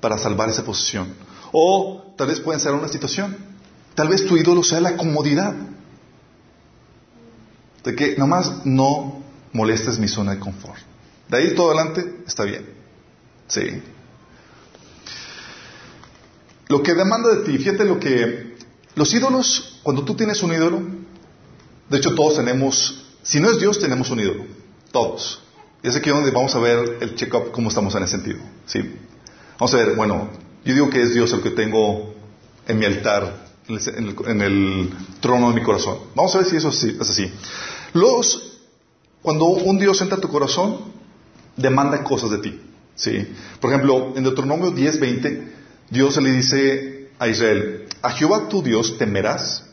para 0.00 0.18
salvar 0.18 0.48
esa 0.48 0.64
posición. 0.64 1.27
O 1.52 2.14
tal 2.16 2.28
vez 2.28 2.40
pueden 2.40 2.60
ser 2.60 2.72
una 2.72 2.88
situación. 2.88 3.36
Tal 3.94 4.08
vez 4.08 4.26
tu 4.26 4.36
ídolo 4.36 4.62
sea 4.62 4.80
la 4.80 4.96
comodidad. 4.96 5.54
De 7.84 7.94
que 7.94 8.16
nomás 8.16 8.66
no 8.66 9.22
molestes 9.52 9.98
mi 9.98 10.08
zona 10.08 10.34
de 10.34 10.40
confort. 10.40 10.78
De 11.28 11.36
ahí 11.36 11.54
todo 11.54 11.68
adelante 11.68 12.22
está 12.26 12.44
bien. 12.44 12.66
Sí. 13.46 13.82
Lo 16.68 16.82
que 16.82 16.94
demanda 16.94 17.34
de 17.34 17.44
ti, 17.44 17.58
fíjate 17.58 17.84
lo 17.84 17.98
que... 17.98 18.56
Los 18.94 19.12
ídolos, 19.14 19.80
cuando 19.82 20.04
tú 20.04 20.14
tienes 20.14 20.42
un 20.42 20.52
ídolo, 20.52 20.82
de 21.88 21.96
hecho 21.96 22.14
todos 22.14 22.36
tenemos, 22.36 23.04
si 23.22 23.40
no 23.40 23.50
es 23.50 23.58
Dios, 23.58 23.78
tenemos 23.78 24.10
un 24.10 24.20
ídolo. 24.20 24.44
Todos. 24.92 25.42
Y 25.82 25.88
es 25.88 25.96
aquí 25.96 26.10
donde 26.10 26.30
vamos 26.30 26.54
a 26.54 26.58
ver 26.58 26.98
el 27.00 27.14
check-up, 27.14 27.52
cómo 27.52 27.68
estamos 27.68 27.94
en 27.94 28.02
ese 28.02 28.16
sentido. 28.16 28.40
¿sí? 28.66 28.80
Vamos 29.58 29.74
a 29.74 29.76
ver, 29.78 29.94
bueno, 29.94 30.28
yo 30.64 30.74
digo 30.74 30.90
que 30.90 31.02
es 31.02 31.14
Dios 31.14 31.32
el 31.32 31.42
que 31.42 31.50
tengo 31.50 32.14
en 32.66 32.78
mi 32.78 32.84
altar, 32.84 33.46
en 33.68 34.42
el, 34.42 34.94
trono 35.20 35.50
de 35.50 35.54
mi 35.54 35.62
corazón. 35.62 35.98
Vamos 36.14 36.34
a 36.34 36.38
ver 36.38 36.46
si 36.46 36.56
eso 36.56 36.70
es 36.70 37.00
así. 37.00 37.32
Los, 37.92 38.58
cuando 39.22 39.46
un 39.46 39.78
Dios 39.78 40.00
entra 40.00 40.18
a 40.18 40.20
tu 40.20 40.28
corazón, 40.28 40.78
demanda 41.56 42.02
cosas 42.04 42.30
de 42.30 42.38
ti. 42.38 42.60
¿sí? 42.94 43.26
Por 43.60 43.70
ejemplo, 43.70 44.12
en 44.16 44.24
Deuteronomio 44.24 44.72
10:20, 44.72 45.52
Dios 45.90 46.16
le 46.18 46.32
dice 46.32 47.10
a 47.18 47.28
Israel, 47.28 47.86
a 48.02 48.10
Jehová 48.10 48.48
tu 48.48 48.62
Dios 48.62 48.98
temerás, 48.98 49.64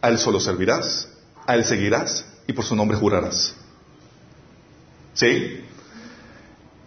a 0.00 0.08
Él 0.08 0.18
solo 0.18 0.40
servirás, 0.40 1.08
a 1.46 1.54
Él 1.54 1.64
seguirás 1.64 2.24
y 2.46 2.52
por 2.52 2.64
su 2.64 2.74
nombre 2.74 2.96
jurarás. 2.96 3.54
¿Sí? 5.14 5.60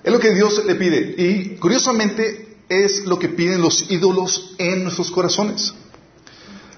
Es 0.04 0.12
lo 0.12 0.20
que 0.20 0.34
Dios 0.34 0.66
le 0.66 0.76
pide. 0.76 1.16
Y 1.18 1.56
curiosamente, 1.58 2.51
es 2.72 3.06
lo 3.06 3.20
que 3.20 3.28
piden 3.28 3.62
los 3.62 3.92
ídolos 3.92 4.56
en 4.58 4.84
nuestros 4.84 5.12
corazones. 5.12 5.74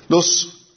Los 0.07 0.73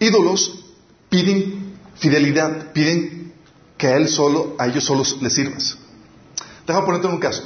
ídolos 0.00 0.64
piden 1.10 1.74
fidelidad, 1.96 2.72
piden 2.72 3.34
que 3.76 3.88
a 3.88 3.96
él 3.96 4.08
solo, 4.08 4.56
a 4.58 4.66
ellos 4.66 4.84
solos 4.84 5.18
les 5.20 5.34
sirvas. 5.34 5.76
Déjame 6.66 6.86
ponerte 6.86 7.08
en 7.08 7.14
un 7.14 7.20
caso. 7.20 7.42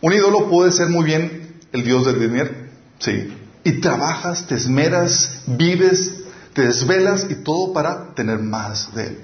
Un 0.00 0.12
ídolo 0.12 0.48
puede 0.48 0.70
ser 0.70 0.88
muy 0.88 1.04
bien 1.04 1.56
el 1.72 1.82
dios 1.82 2.06
del 2.06 2.20
dinero, 2.20 2.50
sí. 2.98 3.34
Y 3.64 3.80
trabajas, 3.80 4.46
te 4.46 4.54
esmeras, 4.54 5.42
vives, 5.46 6.14
te 6.54 6.62
desvelas 6.62 7.26
y 7.28 7.42
todo 7.42 7.72
para 7.72 8.14
tener 8.14 8.38
más 8.38 8.94
de 8.94 9.08
él. 9.08 9.18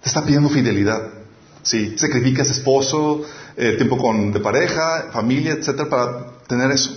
Te 0.00 0.08
está 0.08 0.24
pidiendo 0.24 0.48
fidelidad. 0.48 1.23
Sí, 1.64 1.94
sacrificas 1.96 2.50
esposo, 2.50 3.24
eh, 3.56 3.72
tiempo 3.76 3.96
con, 3.96 4.32
de 4.32 4.40
pareja, 4.40 5.10
familia, 5.12 5.54
etcétera, 5.54 5.88
para 5.88 6.38
tener 6.46 6.70
eso. 6.70 6.94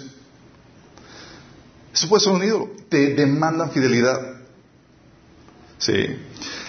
Eso 1.93 2.09
puede 2.09 2.24
ser 2.24 2.33
un 2.33 2.43
ídolo. 2.43 2.69
Te 2.89 3.15
demandan 3.15 3.71
fidelidad. 3.71 4.41
Sí. 5.77 6.17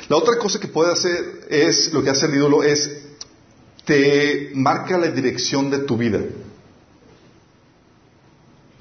La 0.09 0.17
otra 0.17 0.39
cosa 0.39 0.61
que 0.61 0.69
puede 0.69 0.93
hacer 0.93 1.47
es, 1.51 1.93
lo 1.93 2.03
que 2.03 2.11
hace 2.11 2.27
el 2.27 2.35
ídolo 2.35 2.63
es, 2.63 2.89
te 3.85 4.53
marca 4.55 4.97
la 4.97 5.09
dirección 5.09 5.69
de 5.69 5.79
tu 5.79 5.97
vida. 5.97 6.21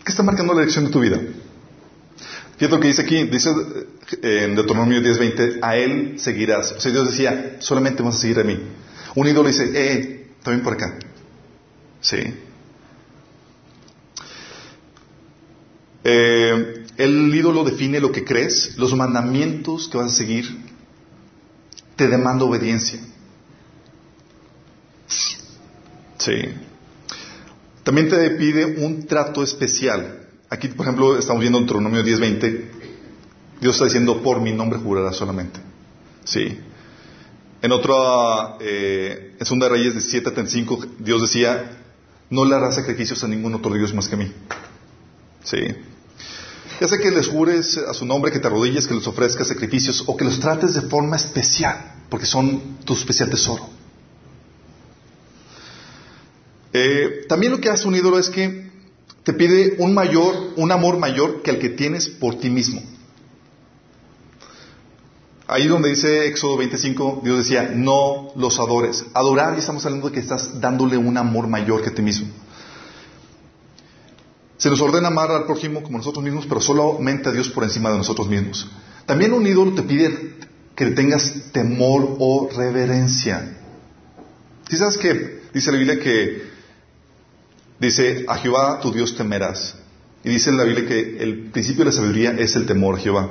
¿Qué 0.03 0.11
está 0.11 0.21
marcando 0.21 0.53
la 0.53 0.59
dirección 0.61 0.85
de 0.85 0.91
tu 0.91 0.99
vida? 0.99 1.19
Fíjate 2.57 2.75
lo 2.75 2.79
que 2.79 2.87
dice 2.87 3.01
aquí, 3.01 3.23
dice 3.23 3.49
eh, 4.21 4.45
en 4.45 4.55
Deuteronomio 4.55 5.01
10:20, 5.01 5.59
a 5.61 5.75
él 5.75 6.19
seguirás. 6.19 6.71
O 6.71 6.79
sea, 6.79 6.91
Dios 6.91 7.09
decía, 7.09 7.57
solamente 7.59 8.03
vas 8.03 8.15
a 8.15 8.19
seguir 8.19 8.39
a 8.39 8.43
mí. 8.43 8.57
Un 9.17 9.27
ídolo 9.27 9.47
dice, 9.47 9.71
eh, 9.73 10.27
también 10.43 10.63
por 10.63 10.73
acá. 10.73 10.99
Sí. 12.01 12.17
Eh, 16.03 16.85
el 16.97 17.33
ídolo 17.33 17.63
define 17.63 17.99
lo 17.99 18.11
que 18.11 18.23
crees, 18.23 18.77
los 18.77 18.93
mandamientos 18.93 19.87
que 19.87 19.97
vas 19.97 20.13
a 20.13 20.15
seguir, 20.15 20.45
te 21.95 22.07
demanda 22.07 22.45
obediencia. 22.45 22.99
Sí. 26.19 26.35
También 27.81 28.09
te 28.09 28.29
pide 28.29 28.65
un 28.65 29.07
trato 29.07 29.41
especial. 29.41 30.27
Aquí, 30.51 30.67
por 30.67 30.85
ejemplo, 30.85 31.17
estamos 31.17 31.41
viendo 31.41 31.57
en 31.57 31.65
Deuteronomio 31.65 32.03
10:20. 32.03 32.69
Dios 33.61 33.73
está 33.73 33.85
diciendo, 33.85 34.21
por 34.21 34.41
mi 34.41 34.53
nombre 34.53 34.77
jurará 34.77 35.11
solamente. 35.11 35.59
Sí. 36.23 36.59
En 37.61 37.71
otra, 37.71 38.57
eh, 38.59 39.35
en 39.39 39.45
Segunda 39.45 39.69
Reyes 39.69 39.95
de 39.95 40.01
7 40.01 40.31
Dios 40.99 41.21
decía, 41.21 41.71
no 42.29 42.45
le 42.45 42.55
harás 42.55 42.75
sacrificios 42.75 43.23
a 43.23 43.27
ningún 43.27 43.55
otro 43.55 43.73
Dios 43.73 43.93
más 43.93 44.07
que 44.07 44.15
a 44.15 44.17
mí. 44.17 44.31
Sí. 45.43 45.57
Ya 46.79 46.87
sea 46.87 46.99
que 46.99 47.09
les 47.09 47.27
jures 47.27 47.77
a 47.77 47.93
su 47.93 48.05
nombre, 48.05 48.31
que 48.31 48.39
te 48.39 48.47
arrodilles, 48.47 48.85
que 48.85 48.93
les 48.93 49.07
ofrezcas 49.07 49.47
sacrificios 49.47 50.03
o 50.05 50.15
que 50.15 50.23
los 50.23 50.39
trates 50.39 50.75
de 50.75 50.81
forma 50.81 51.15
especial, 51.15 52.03
porque 52.09 52.27
son 52.27 52.77
tu 52.85 52.93
especial 52.93 53.29
tesoro. 53.29 53.67
Eh, 56.73 57.25
también 57.27 57.53
lo 57.53 57.59
que 57.59 57.69
hace 57.69 57.87
un 57.87 57.95
ídolo 57.95 58.19
es 58.19 58.29
que 58.29 58.69
te 59.23 59.33
pide 59.33 59.75
un 59.79 59.95
mayor, 59.95 60.53
un 60.57 60.71
amor 60.71 60.99
mayor 60.99 61.41
que 61.41 61.51
el 61.51 61.59
que 61.59 61.69
tienes 61.69 62.07
por 62.07 62.35
ti 62.39 62.51
mismo. 62.51 62.83
Ahí 65.47 65.67
donde 65.67 65.89
dice 65.89 66.27
Éxodo 66.27 66.57
25, 66.57 67.21
Dios 67.23 67.37
decía, 67.37 67.71
no 67.73 68.31
los 68.35 68.59
adores. 68.59 69.05
Adorar, 69.13 69.55
y 69.55 69.59
estamos 69.59 69.85
hablando 69.85 70.07
de 70.07 70.13
que 70.13 70.19
estás 70.19 70.59
dándole 70.59 70.97
un 70.97 71.17
amor 71.17 71.47
mayor 71.47 71.81
que 71.81 71.89
ti 71.89 72.01
mismo. 72.01 72.27
Se 74.57 74.69
nos 74.69 74.81
ordena 74.81 75.07
amar 75.07 75.31
al 75.31 75.45
prójimo 75.45 75.83
como 75.83 75.99
nosotros 75.99 76.23
mismos, 76.23 76.45
pero 76.47 76.59
solamente 76.59 77.29
a 77.29 77.31
Dios 77.31 77.47
por 77.49 77.63
encima 77.63 77.91
de 77.91 77.97
nosotros 77.97 78.27
mismos. 78.27 78.69
También 79.05 79.31
un 79.31 79.47
ídolo 79.47 79.73
te 79.73 79.83
pide 79.83 80.35
que 80.75 80.87
tengas 80.87 81.51
temor 81.53 82.17
o 82.19 82.49
reverencia. 82.53 83.57
¿Sí 84.67 84.75
sabes 84.75 84.97
que 84.97 85.43
dice 85.53 85.71
la 85.71 85.77
Biblia 85.77 85.99
que 85.99 86.43
dice 87.79 88.25
a 88.27 88.35
Jehová 88.35 88.81
tu 88.81 88.91
Dios 88.91 89.15
temerás? 89.15 89.75
Y 90.25 90.29
dice 90.29 90.49
en 90.49 90.57
la 90.57 90.65
Biblia 90.65 90.87
que 90.87 91.23
el 91.23 91.51
principio 91.51 91.85
de 91.85 91.91
la 91.91 91.95
sabiduría 91.95 92.31
es 92.31 92.55
el 92.57 92.65
temor 92.65 92.95
a 92.95 92.99
Jehová. 92.99 93.29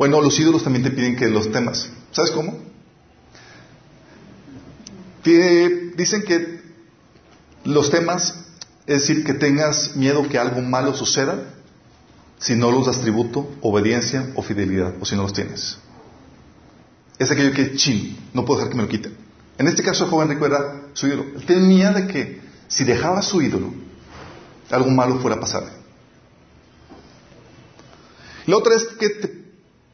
Bueno, 0.00 0.22
los 0.22 0.40
ídolos 0.40 0.64
también 0.64 0.82
te 0.82 0.90
piden 0.90 1.14
que 1.14 1.28
los 1.28 1.52
temas. 1.52 1.90
¿Sabes 2.10 2.30
cómo? 2.30 2.58
dicen 5.22 6.22
que 6.22 6.62
los 7.64 7.90
temas, 7.90 8.46
es 8.86 9.02
decir, 9.02 9.24
que 9.24 9.34
tengas 9.34 9.96
miedo 9.96 10.26
que 10.26 10.38
algo 10.38 10.62
malo 10.62 10.94
suceda 10.94 11.52
si 12.38 12.56
no 12.56 12.70
los 12.70 12.86
das 12.86 13.02
tributo, 13.02 13.50
obediencia 13.60 14.32
o 14.36 14.42
fidelidad, 14.42 14.94
o 15.02 15.04
si 15.04 15.16
no 15.16 15.24
los 15.24 15.34
tienes. 15.34 15.76
Es 17.18 17.30
aquello 17.30 17.52
que, 17.52 17.74
chin, 17.76 18.16
no 18.32 18.46
puedo 18.46 18.60
dejar 18.60 18.70
que 18.70 18.76
me 18.78 18.84
lo 18.84 18.88
quiten. 18.88 19.14
En 19.58 19.68
este 19.68 19.82
caso 19.82 20.04
el 20.04 20.10
joven 20.10 20.30
rico 20.30 20.46
era 20.46 20.80
su 20.94 21.08
ídolo. 21.08 21.26
Él 21.36 21.44
tenía 21.44 21.92
de 21.92 22.06
que 22.06 22.40
si 22.68 22.84
dejaba 22.84 23.20
su 23.20 23.42
ídolo, 23.42 23.74
algo 24.70 24.90
malo 24.90 25.18
fuera 25.18 25.36
a 25.36 25.40
pasar. 25.40 25.64
La 28.46 28.56
otra 28.56 28.74
es 28.74 28.86
que 28.98 29.10
te 29.10 29.39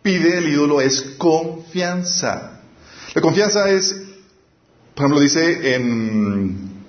pide 0.07 0.39
el 0.39 0.49
ídolo 0.49 0.81
es 0.81 1.01
confianza. 1.19 2.61
La 3.13 3.21
confianza 3.21 3.69
es, 3.69 3.93
por 4.95 5.07
ejemplo, 5.07 5.21
dice 5.21 5.75
en 5.75 6.85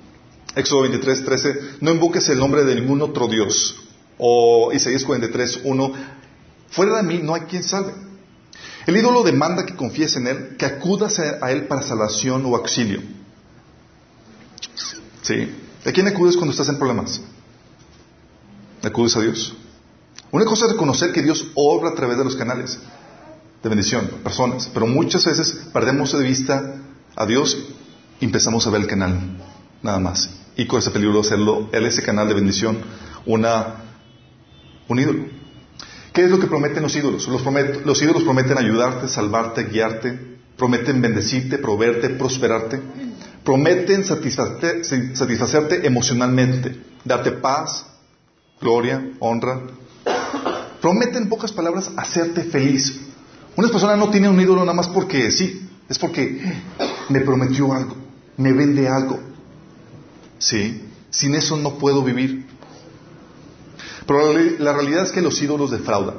Éxodo 0.55 0.81
23, 0.81 1.25
13, 1.25 1.59
no 1.81 1.93
invoques 1.93 2.29
el 2.29 2.37
nombre 2.37 2.63
de 2.63 2.75
ningún 2.75 3.01
otro 3.01 3.27
Dios. 3.27 3.75
O 4.19 4.71
Isaías 4.71 5.03
43, 5.03 5.61
1, 5.63 5.93
fuera 6.69 6.97
de 6.97 7.03
mí 7.03 7.19
no 7.23 7.33
hay 7.33 7.41
quien 7.41 7.63
salve. 7.63 7.91
El 8.85 8.95
ídolo 8.95 9.23
demanda 9.23 9.65
que 9.65 9.75
confíes 9.75 10.15
en 10.17 10.27
Él, 10.27 10.55
que 10.55 10.67
acudas 10.67 11.17
a 11.17 11.51
Él 11.51 11.65
para 11.65 11.81
salvación 11.81 12.45
o 12.45 12.55
auxilio. 12.55 13.01
¿Sí? 15.23 15.55
¿A 15.83 15.91
quién 15.91 16.07
acudes 16.07 16.37
cuando 16.37 16.51
estás 16.51 16.69
en 16.69 16.77
problemas? 16.77 17.19
¿Acudes 18.83 19.17
a 19.17 19.21
Dios? 19.21 19.55
Una 20.29 20.45
cosa 20.45 20.65
es 20.65 20.73
reconocer 20.73 21.11
que 21.11 21.23
Dios 21.23 21.47
obra 21.55 21.89
a 21.89 21.95
través 21.95 22.19
de 22.19 22.23
los 22.23 22.35
canales 22.35 22.77
de 23.63 23.69
bendición, 23.69 24.09
personas. 24.23 24.69
Pero 24.73 24.87
muchas 24.87 25.25
veces 25.25 25.67
perdemos 25.73 26.17
de 26.17 26.23
vista 26.23 26.81
a 27.15 27.25
Dios 27.25 27.57
y 28.19 28.25
empezamos 28.25 28.65
a 28.67 28.69
ver 28.69 28.81
el 28.81 28.87
canal, 28.87 29.37
nada 29.81 29.99
más. 29.99 30.29
Y 30.55 30.65
con 30.65 30.79
ese 30.79 30.91
peligro 30.91 31.15
de 31.15 31.21
hacerlo, 31.21 31.69
él 31.71 31.85
ese 31.85 32.03
canal 32.03 32.27
de 32.27 32.33
bendición, 32.33 32.77
una, 33.25 33.75
un 34.87 34.99
ídolo. 34.99 35.25
¿Qué 36.13 36.23
es 36.23 36.31
lo 36.31 36.39
que 36.39 36.47
prometen 36.47 36.81
los 36.81 36.95
ídolos? 36.95 37.27
Los, 37.27 37.43
los 37.85 38.01
ídolos 38.01 38.23
prometen 38.23 38.57
ayudarte, 38.57 39.07
salvarte, 39.07 39.65
guiarte, 39.65 40.37
prometen 40.57 40.99
bendecirte, 40.99 41.59
proveerte, 41.59 42.09
prosperarte, 42.09 42.81
prometen 43.43 44.03
satisfacerte, 44.03 44.83
satisfacerte 45.15 45.85
emocionalmente, 45.85 46.75
darte 47.05 47.33
paz, 47.33 47.85
gloria, 48.59 49.11
honra. 49.19 49.61
Prometen, 50.81 51.23
en 51.23 51.29
pocas 51.29 51.51
palabras, 51.51 51.91
hacerte 51.95 52.43
feliz. 52.43 53.06
Una 53.57 53.69
persona 53.69 53.95
no 53.95 54.09
tiene 54.11 54.29
un 54.29 54.39
ídolo 54.39 54.61
nada 54.61 54.73
más 54.73 54.87
porque 54.87 55.31
sí, 55.31 55.67
es 55.89 55.97
porque 55.97 56.39
me 57.09 57.21
prometió 57.21 57.73
algo, 57.73 57.95
me 58.37 58.53
vende 58.53 58.87
algo. 58.87 59.19
Sí, 60.37 60.83
sin 61.09 61.33
eso 61.33 61.57
no 61.57 61.79
puedo 61.79 62.03
vivir. 62.03 62.45
Pero 64.05 64.33
la, 64.59 64.73
realidad 64.73 65.03
es 65.03 65.11
que 65.11 65.21
los 65.21 65.41
ídolos 65.41 65.71
defraudan. 65.71 66.17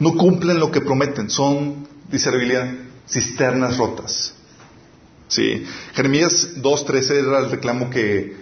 No 0.00 0.16
cumplen 0.16 0.60
lo 0.60 0.70
que 0.70 0.82
prometen, 0.82 1.30
son, 1.30 1.88
dice 2.10 2.30
la 2.30 2.36
Biblia, 2.36 2.78
cisternas 3.08 3.78
rotas. 3.78 4.34
Sí. 5.28 5.64
Jeremías 5.94 6.56
2.13 6.56 7.10
era 7.26 7.38
el 7.38 7.50
reclamo 7.50 7.88
que 7.88 8.36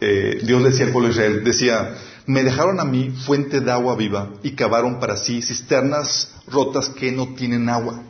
eh, 0.00 0.40
Dios 0.42 0.64
decía 0.64 0.86
al 0.86 0.92
pueblo 0.92 1.08
de 1.08 1.14
Israel. 1.14 1.44
Decía, 1.44 1.94
me 2.28 2.44
dejaron 2.44 2.78
a 2.78 2.84
mí 2.84 3.10
fuente 3.24 3.62
de 3.62 3.72
agua 3.72 3.96
viva 3.96 4.28
y 4.42 4.50
cavaron 4.52 5.00
para 5.00 5.16
sí 5.16 5.40
cisternas 5.40 6.28
rotas 6.46 6.90
que 6.90 7.10
no 7.10 7.28
tienen 7.28 7.70
agua. 7.70 8.02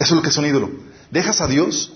Eso 0.00 0.02
es 0.04 0.10
lo 0.10 0.22
que 0.22 0.30
es 0.30 0.36
un 0.36 0.46
ídolo. 0.46 0.68
Dejas 1.12 1.40
a 1.40 1.46
Dios 1.46 1.92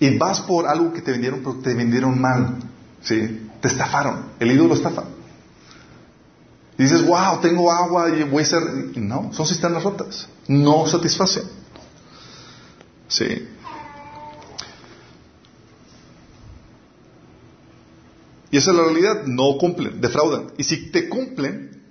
y 0.00 0.16
vas 0.16 0.40
por 0.40 0.66
algo 0.66 0.94
que 0.94 1.02
te 1.02 1.12
vendieron, 1.12 2.18
mal. 2.18 2.60
¿sí? 3.02 3.46
Te 3.60 3.68
estafaron. 3.68 4.30
El 4.40 4.52
ídolo 4.52 4.72
estafa. 4.72 5.04
Y 6.78 6.82
dices, 6.82 7.06
wow, 7.06 7.40
tengo 7.42 7.70
agua 7.70 8.08
y 8.08 8.22
voy 8.22 8.42
a 8.42 8.46
ser. 8.46 8.62
No, 8.96 9.30
son 9.34 9.46
cisternas 9.46 9.82
rotas. 9.82 10.28
No 10.46 10.86
satisfacen. 10.86 11.42
Sí. 13.06 13.48
Y 18.50 18.56
esa 18.56 18.70
es 18.70 18.76
la 18.76 18.84
realidad, 18.84 19.24
no 19.26 19.56
cumplen, 19.58 20.00
defraudan. 20.00 20.52
Y 20.56 20.64
si 20.64 20.90
te 20.90 21.08
cumplen, 21.08 21.82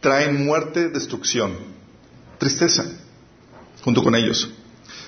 traen 0.00 0.44
muerte, 0.44 0.88
destrucción, 0.88 1.56
tristeza, 2.38 2.84
junto 3.82 4.02
con 4.02 4.14
ellos. 4.14 4.50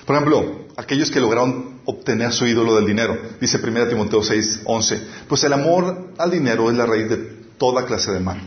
Por 0.06 0.16
ejemplo, 0.16 0.66
aquellos 0.76 1.10
que 1.10 1.20
lograron 1.20 1.80
obtener 1.84 2.32
su 2.32 2.46
ídolo 2.46 2.76
del 2.76 2.86
dinero, 2.86 3.18
dice 3.40 3.58
1 3.62 3.88
Timoteo 3.88 4.22
6, 4.22 4.62
11, 4.64 5.00
pues 5.28 5.44
el 5.44 5.52
amor 5.52 6.12
al 6.18 6.30
dinero 6.30 6.70
es 6.70 6.76
la 6.76 6.86
raíz 6.86 7.08
de 7.08 7.16
toda 7.58 7.86
clase 7.86 8.12
de 8.12 8.20
mal. 8.20 8.40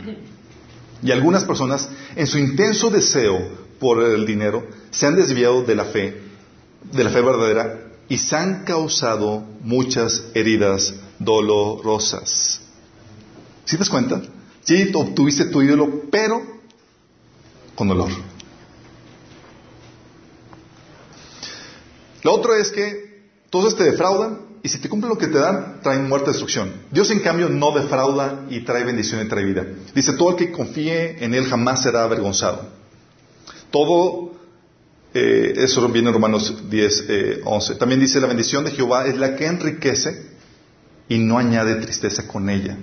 Y 1.02 1.10
algunas 1.10 1.44
personas, 1.44 1.88
en 2.14 2.26
su 2.26 2.38
intenso 2.38 2.90
deseo 2.90 3.66
por 3.78 4.02
el 4.02 4.26
dinero, 4.26 4.66
se 4.90 5.06
han 5.06 5.16
desviado 5.16 5.62
de 5.62 5.74
la 5.74 5.84
fe, 5.84 6.20
de 6.92 7.04
la 7.04 7.10
fe 7.10 7.20
verdadera, 7.20 7.80
y 8.08 8.18
se 8.18 8.36
han 8.36 8.64
causado 8.64 9.44
muchas 9.62 10.24
heridas 10.34 10.94
dolorosas. 11.18 12.60
¿Sí 13.64 13.76
te 13.76 13.78
das 13.78 13.90
cuenta? 13.90 14.22
Sí, 14.62 14.90
obtuviste 14.94 15.46
tu 15.46 15.62
ídolo, 15.62 16.02
pero 16.10 16.40
con 17.74 17.88
dolor. 17.88 18.10
Lo 22.22 22.34
otro 22.34 22.54
es 22.54 22.72
que 22.72 23.22
todos 23.50 23.76
te 23.76 23.84
defraudan 23.84 24.40
y 24.62 24.68
si 24.68 24.78
te 24.78 24.88
cumplen 24.88 25.10
lo 25.10 25.18
que 25.18 25.28
te 25.28 25.38
dan, 25.38 25.80
traen 25.80 26.08
muerte 26.08 26.30
y 26.30 26.32
destrucción. 26.32 26.72
Dios, 26.90 27.10
en 27.12 27.20
cambio, 27.20 27.48
no 27.48 27.70
defrauda 27.70 28.46
y 28.50 28.62
trae 28.62 28.82
bendición 28.82 29.24
y 29.24 29.28
trae 29.28 29.44
vida. 29.44 29.64
Dice, 29.94 30.14
todo 30.14 30.30
el 30.30 30.36
que 30.36 30.50
confíe 30.50 31.24
en 31.24 31.34
Él 31.34 31.46
jamás 31.46 31.84
será 31.84 32.02
avergonzado. 32.02 32.68
Todo, 33.70 34.32
eh, 35.14 35.54
eso 35.58 35.88
viene 35.88 36.08
en 36.08 36.14
Romanos 36.14 36.68
10, 36.68 37.04
11. 37.44 37.72
Eh, 37.72 37.76
También 37.76 38.00
dice, 38.00 38.20
la 38.20 38.26
bendición 38.26 38.64
de 38.64 38.72
Jehová 38.72 39.06
es 39.06 39.16
la 39.16 39.36
que 39.36 39.46
enriquece 39.46 40.35
y 41.08 41.18
no 41.18 41.38
añade 41.38 41.76
tristeza 41.76 42.26
con 42.26 42.50
ella. 42.50 42.76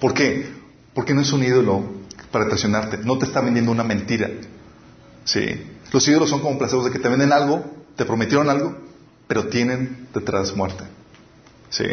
¿Por 0.00 0.14
qué? 0.14 0.46
Porque 0.94 1.14
no 1.14 1.22
es 1.22 1.32
un 1.32 1.42
ídolo 1.42 1.84
para 2.30 2.46
traicionarte, 2.46 2.98
no 2.98 3.18
te 3.18 3.26
está 3.26 3.40
vendiendo 3.40 3.72
una 3.72 3.84
mentira. 3.84 4.30
Sí. 5.24 5.62
Los 5.92 6.06
ídolos 6.08 6.30
son 6.30 6.40
como 6.40 6.58
placebos 6.58 6.84
de 6.84 6.90
que 6.90 6.98
te 6.98 7.08
venden 7.08 7.32
algo, 7.32 7.64
te 7.96 8.04
prometieron 8.04 8.48
algo, 8.50 8.76
pero 9.26 9.46
tienen 9.48 10.08
detrás 10.12 10.54
muerte. 10.54 10.84
Sí. 11.70 11.84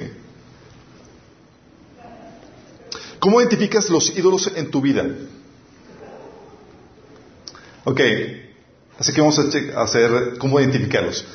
¿Cómo 3.20 3.40
identificas 3.40 3.90
los 3.90 4.18
ídolos 4.18 4.52
en 4.56 4.72
tu 4.72 4.82
vida? 4.82 5.06
Ok, 7.84 8.02
así 9.00 9.14
que 9.14 9.22
vamos 9.22 9.40
a 9.40 9.82
hacer 9.82 10.38
cómo 10.40 10.60
identificarlos. 10.60 11.26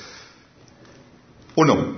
Uno, 1.54 1.95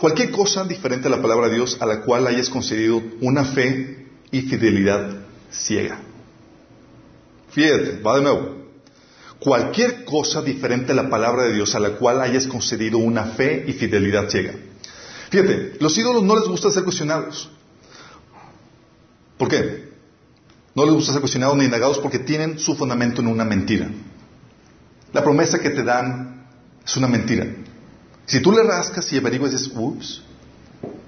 Cualquier 0.00 0.30
cosa 0.30 0.64
diferente 0.64 1.08
a 1.08 1.10
la 1.10 1.20
palabra 1.20 1.48
de 1.48 1.56
Dios 1.56 1.76
a 1.78 1.84
la 1.84 2.00
cual 2.00 2.26
hayas 2.26 2.48
concedido 2.48 3.02
una 3.20 3.44
fe 3.44 4.06
y 4.30 4.40
fidelidad 4.40 5.26
ciega. 5.52 6.00
Fíjate, 7.50 8.00
va 8.00 8.16
de 8.16 8.22
nuevo. 8.22 8.56
Cualquier 9.38 10.06
cosa 10.06 10.40
diferente 10.40 10.92
a 10.92 10.94
la 10.94 11.10
palabra 11.10 11.42
de 11.42 11.52
Dios 11.52 11.74
a 11.74 11.80
la 11.80 11.90
cual 11.90 12.22
hayas 12.22 12.46
concedido 12.46 12.96
una 12.96 13.26
fe 13.26 13.64
y 13.66 13.74
fidelidad 13.74 14.30
ciega. 14.30 14.54
Fíjate, 15.28 15.74
los 15.80 15.98
ídolos 15.98 16.22
no 16.22 16.34
les 16.34 16.48
gusta 16.48 16.70
ser 16.70 16.82
cuestionados. 16.82 17.50
¿Por 19.36 19.48
qué? 19.48 19.90
No 20.74 20.86
les 20.86 20.94
gusta 20.94 21.12
ser 21.12 21.20
cuestionados 21.20 21.58
ni 21.58 21.66
indagados 21.66 21.98
porque 21.98 22.20
tienen 22.20 22.58
su 22.58 22.74
fundamento 22.74 23.20
en 23.20 23.26
una 23.26 23.44
mentira. 23.44 23.90
La 25.12 25.22
promesa 25.22 25.58
que 25.58 25.68
te 25.68 25.84
dan 25.84 26.46
es 26.86 26.96
una 26.96 27.06
mentira. 27.06 27.46
Si 28.30 28.40
tú 28.40 28.52
le 28.52 28.62
rascas 28.62 29.12
y 29.12 29.18
averiguas, 29.18 29.50
dices, 29.50 29.72
ups, 29.74 30.22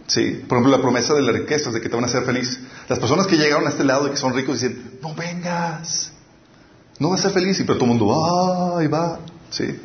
Sí, 0.08 0.42
por 0.48 0.58
ejemplo, 0.58 0.76
la 0.76 0.82
promesa 0.82 1.14
de 1.14 1.22
las 1.22 1.32
riquezas, 1.34 1.72
de 1.72 1.80
que 1.80 1.88
te 1.88 1.94
van 1.94 2.04
a 2.04 2.08
hacer 2.08 2.24
feliz. 2.24 2.58
Las 2.88 2.98
personas 2.98 3.28
que 3.28 3.36
llegaron 3.36 3.64
a 3.66 3.70
este 3.70 3.84
lado 3.84 4.08
y 4.08 4.10
que 4.10 4.16
son 4.16 4.34
ricos 4.34 4.60
dicen, 4.60 4.98
no 5.00 5.14
vengas, 5.14 6.12
no 6.98 7.10
vas 7.10 7.20
a 7.20 7.22
ser 7.22 7.32
feliz. 7.32 7.60
Y 7.60 7.62
pero 7.62 7.78
todo 7.78 7.90
el 7.90 7.98
mundo, 7.98 8.76
ay, 8.76 8.88
va. 8.88 9.20
Sí. 9.50 9.78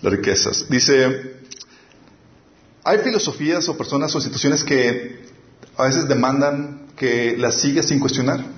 Las 0.00 0.12
riquezas. 0.12 0.66
Dice, 0.70 1.40
hay 2.84 2.98
filosofías 2.98 3.68
o 3.68 3.76
personas 3.76 4.14
o 4.14 4.18
instituciones 4.18 4.62
que 4.62 5.26
a 5.76 5.82
veces 5.82 6.06
demandan 6.06 6.86
que 6.96 7.36
las 7.36 7.56
sigas 7.56 7.86
sin 7.86 7.98
cuestionar. 7.98 8.55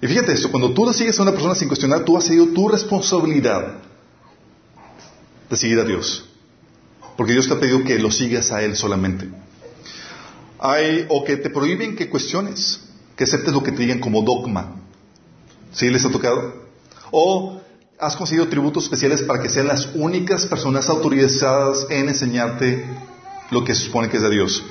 Y 0.00 0.06
fíjate 0.06 0.32
esto, 0.32 0.50
cuando 0.50 0.72
tú 0.72 0.92
sigues 0.92 1.18
a 1.18 1.22
una 1.22 1.32
persona 1.32 1.54
sin 1.54 1.68
cuestionar, 1.68 2.04
tú 2.04 2.16
has 2.16 2.24
seguido 2.24 2.48
tu 2.48 2.68
responsabilidad 2.68 3.78
de 5.50 5.56
seguir 5.56 5.78
a 5.80 5.84
Dios. 5.84 6.28
Porque 7.16 7.32
Dios 7.32 7.48
te 7.48 7.54
ha 7.54 7.60
pedido 7.60 7.82
que 7.82 7.98
lo 7.98 8.10
sigas 8.12 8.52
a 8.52 8.62
Él 8.62 8.76
solamente. 8.76 9.28
Hay, 10.60 11.06
o 11.08 11.24
que 11.24 11.36
te 11.36 11.50
prohíben 11.50 11.96
que 11.96 12.08
cuestiones, 12.08 12.80
que 13.16 13.24
aceptes 13.24 13.52
lo 13.52 13.62
que 13.62 13.72
te 13.72 13.82
digan 13.82 13.98
como 13.98 14.22
dogma. 14.22 14.76
¿Sí 15.72 15.90
les 15.90 16.04
ha 16.04 16.10
tocado? 16.10 16.68
O 17.10 17.60
has 17.98 18.14
conseguido 18.14 18.46
tributos 18.46 18.84
especiales 18.84 19.22
para 19.22 19.42
que 19.42 19.48
sean 19.48 19.66
las 19.66 19.90
únicas 19.94 20.46
personas 20.46 20.88
autorizadas 20.88 21.86
en 21.90 22.08
enseñarte 22.08 22.84
lo 23.50 23.64
que 23.64 23.74
se 23.74 23.86
supone 23.86 24.08
que 24.08 24.18
es 24.18 24.22
de 24.22 24.30
Dios. 24.30 24.62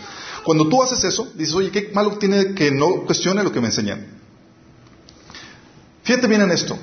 Cuando 0.46 0.70
tú 0.70 0.82
haces 0.82 1.04
eso, 1.04 1.30
dices, 1.36 1.54
oye, 1.54 1.72
qué 1.72 1.92
malo 1.94 2.18
tiene 2.18 2.54
que 2.54 2.72
no 2.72 3.04
cuestione 3.06 3.44
lo 3.44 3.52
que 3.52 3.60
me 3.60 3.68
enseñan. 3.68 4.17
Fíjate 6.08 6.28
bien 6.28 6.40
en 6.40 6.52
esto. 6.52 6.80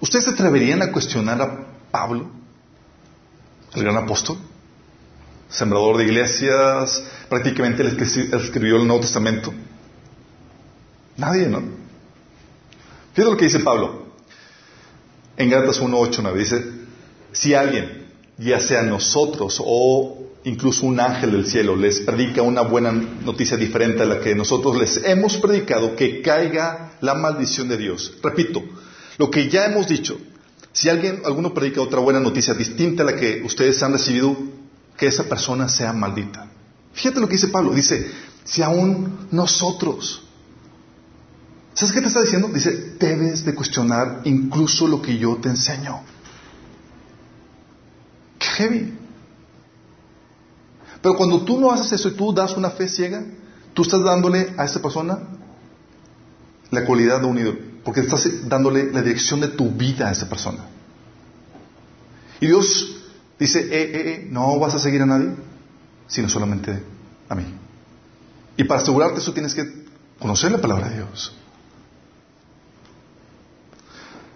¿Ustedes 0.00 0.24
se 0.24 0.30
atreverían 0.32 0.82
a 0.82 0.90
cuestionar 0.90 1.40
a 1.40 1.66
Pablo, 1.88 2.28
el 3.74 3.82
gran 3.84 3.96
apóstol? 3.96 4.38
Sembrador 5.48 5.98
de 5.98 6.04
iglesias, 6.06 7.00
prácticamente 7.28 7.84
el 7.84 7.96
que 7.96 8.02
escribió 8.02 8.78
el 8.78 8.88
Nuevo 8.88 9.02
Testamento. 9.02 9.54
Nadie, 11.16 11.46
¿no? 11.46 11.62
Fíjate 13.14 13.30
lo 13.30 13.36
que 13.36 13.44
dice 13.44 13.60
Pablo. 13.60 14.08
En 15.36 15.48
Gálatas 15.48 15.78
1, 15.78 15.96
8, 15.96 16.20
9 16.20 16.38
dice, 16.40 16.64
si 17.30 17.54
alguien, 17.54 18.08
ya 18.36 18.58
sea 18.58 18.82
nosotros 18.82 19.62
o 19.64 20.17
incluso 20.44 20.86
un 20.86 21.00
ángel 21.00 21.32
del 21.32 21.46
cielo, 21.46 21.76
les 21.76 22.00
predica 22.00 22.42
una 22.42 22.62
buena 22.62 22.92
noticia 22.92 23.56
diferente 23.56 24.02
a 24.02 24.06
la 24.06 24.20
que 24.20 24.34
nosotros 24.34 24.78
les 24.78 25.00
hemos 25.04 25.36
predicado, 25.36 25.96
que 25.96 26.22
caiga 26.22 26.92
la 27.00 27.14
maldición 27.14 27.68
de 27.68 27.76
Dios. 27.76 28.16
Repito, 28.22 28.62
lo 29.18 29.30
que 29.30 29.48
ya 29.48 29.66
hemos 29.66 29.88
dicho, 29.88 30.18
si 30.72 30.88
alguien, 30.88 31.22
alguno 31.24 31.52
predica 31.52 31.80
otra 31.80 32.00
buena 32.00 32.20
noticia 32.20 32.54
distinta 32.54 33.02
a 33.02 33.06
la 33.06 33.16
que 33.16 33.42
ustedes 33.44 33.82
han 33.82 33.92
recibido, 33.92 34.36
que 34.96 35.06
esa 35.06 35.24
persona 35.24 35.68
sea 35.68 35.92
maldita. 35.92 36.50
Fíjate 36.92 37.20
lo 37.20 37.28
que 37.28 37.34
dice 37.34 37.48
Pablo, 37.48 37.72
dice, 37.72 38.10
si 38.44 38.62
aún 38.62 39.28
nosotros, 39.30 40.22
¿sabes 41.74 41.92
qué 41.92 42.00
te 42.00 42.08
está 42.08 42.20
diciendo? 42.20 42.48
Dice, 42.48 42.94
debes 42.98 43.44
de 43.44 43.54
cuestionar 43.54 44.22
incluso 44.24 44.88
lo 44.88 45.00
que 45.02 45.16
yo 45.18 45.36
te 45.36 45.48
enseño. 45.48 46.00
Qué 48.38 48.46
heavy. 48.46 48.94
Pero 51.02 51.16
cuando 51.16 51.42
tú 51.42 51.60
no 51.60 51.70
haces 51.70 51.92
eso 51.92 52.08
y 52.08 52.12
tú 52.12 52.32
das 52.32 52.56
una 52.56 52.70
fe 52.70 52.88
ciega, 52.88 53.24
tú 53.74 53.82
estás 53.82 54.02
dándole 54.02 54.54
a 54.56 54.64
esa 54.64 54.82
persona 54.82 55.18
la 56.70 56.84
cualidad 56.84 57.20
de 57.20 57.26
un 57.26 57.38
ídolo, 57.38 57.58
porque 57.84 58.00
estás 58.00 58.28
dándole 58.48 58.92
la 58.92 59.02
dirección 59.02 59.40
de 59.40 59.48
tu 59.48 59.70
vida 59.70 60.08
a 60.08 60.12
esa 60.12 60.28
persona. 60.28 60.66
Y 62.40 62.46
Dios 62.46 62.96
dice, 63.38 63.60
eh, 63.60 63.68
eh, 63.70 63.90
eh, 63.94 64.28
no 64.30 64.58
vas 64.58 64.74
a 64.74 64.78
seguir 64.78 65.02
a 65.02 65.06
nadie, 65.06 65.30
sino 66.06 66.28
solamente 66.28 66.82
a 67.28 67.34
mí. 67.34 67.44
Y 68.56 68.64
para 68.64 68.82
asegurarte 68.82 69.20
eso 69.20 69.32
tienes 69.32 69.54
que 69.54 69.86
conocer 70.18 70.50
la 70.52 70.60
palabra 70.60 70.88
de 70.88 70.96
Dios. 70.96 71.32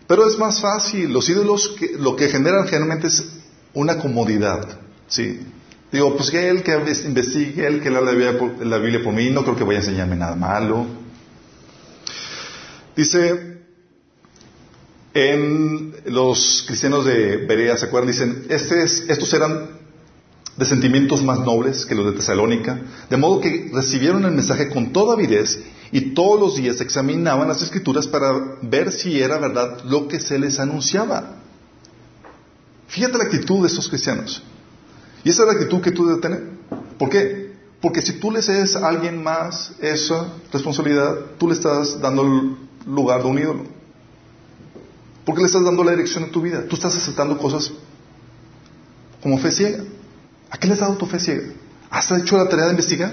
Pero 0.06 0.26
es 0.28 0.38
más 0.38 0.60
fácil, 0.60 1.12
los 1.12 1.28
ídolos 1.28 1.74
lo 1.98 2.16
que 2.16 2.28
generan 2.28 2.66
generalmente 2.66 3.06
es 3.06 3.24
una 3.74 3.98
comodidad, 3.98 4.78
¿sí? 5.08 5.40
Digo, 5.92 6.16
pues 6.16 6.30
que 6.30 6.48
él 6.48 6.62
que 6.62 6.72
investigue, 7.04 7.66
él 7.66 7.82
que 7.82 7.90
lea 7.90 8.00
la 8.00 8.78
Biblia 8.78 9.04
por 9.04 9.12
mí, 9.12 9.28
no 9.30 9.42
creo 9.42 9.56
que 9.56 9.64
vaya 9.64 9.80
a 9.80 9.82
enseñarme 9.82 10.16
nada 10.16 10.34
malo. 10.34 10.86
Dice, 12.96 13.58
en 15.12 15.94
los 16.06 16.64
cristianos 16.66 17.04
de 17.04 17.36
Berea, 17.36 17.76
¿se 17.76 17.86
acuerdan? 17.86 18.10
Dicen, 18.10 18.46
este 18.48 18.82
estos 18.84 19.32
eran 19.34 19.82
de 20.56 20.64
sentimientos 20.64 21.22
más 21.22 21.40
nobles 21.40 21.84
que 21.84 21.94
los 21.94 22.06
de 22.06 22.12
Tesalónica, 22.12 22.80
de 23.10 23.16
modo 23.18 23.40
que 23.40 23.70
recibieron 23.72 24.24
el 24.24 24.32
mensaje 24.32 24.70
con 24.70 24.92
toda 24.92 25.14
avidez 25.14 25.62
y 25.90 26.14
todos 26.14 26.40
los 26.40 26.56
días 26.56 26.80
examinaban 26.80 27.48
las 27.48 27.60
escrituras 27.60 28.06
para 28.06 28.32
ver 28.62 28.92
si 28.92 29.20
era 29.20 29.38
verdad 29.38 29.82
lo 29.84 30.08
que 30.08 30.20
se 30.20 30.38
les 30.38 30.58
anunciaba. 30.58 31.36
Fíjate 32.88 33.18
la 33.18 33.24
actitud 33.24 33.60
de 33.60 33.68
estos 33.68 33.88
cristianos. 33.88 34.42
Y 35.24 35.30
esa 35.30 35.42
es 35.42 35.46
la 35.48 35.54
actitud 35.54 35.80
que 35.80 35.92
tú 35.92 36.06
debes 36.06 36.20
tener. 36.20 36.42
¿Por 36.98 37.08
qué? 37.08 37.52
Porque 37.80 38.02
si 38.02 38.14
tú 38.14 38.30
le 38.30 38.42
cedes 38.42 38.76
a 38.76 38.88
alguien 38.88 39.22
más 39.22 39.72
esa 39.80 40.32
responsabilidad, 40.52 41.16
tú 41.38 41.48
le 41.48 41.54
estás 41.54 42.00
dando 42.00 42.22
el 42.22 42.56
lugar 42.86 43.22
de 43.22 43.28
un 43.28 43.38
ídolo. 43.38 43.64
Porque 45.24 45.40
le 45.40 45.46
estás 45.46 45.64
dando 45.64 45.84
la 45.84 45.92
dirección 45.92 46.24
de 46.24 46.30
tu 46.30 46.40
vida. 46.40 46.64
Tú 46.68 46.76
estás 46.76 46.96
aceptando 46.96 47.38
cosas 47.38 47.72
como 49.22 49.38
fe 49.38 49.52
ciega. 49.52 49.84
¿A 50.50 50.58
qué 50.58 50.66
le 50.66 50.74
has 50.74 50.80
dado 50.80 50.96
tu 50.96 51.06
fe 51.06 51.18
ciega? 51.18 51.44
¿Has 51.90 52.10
hecho 52.10 52.36
la 52.36 52.48
tarea 52.48 52.66
de 52.66 52.70
investigar? 52.72 53.12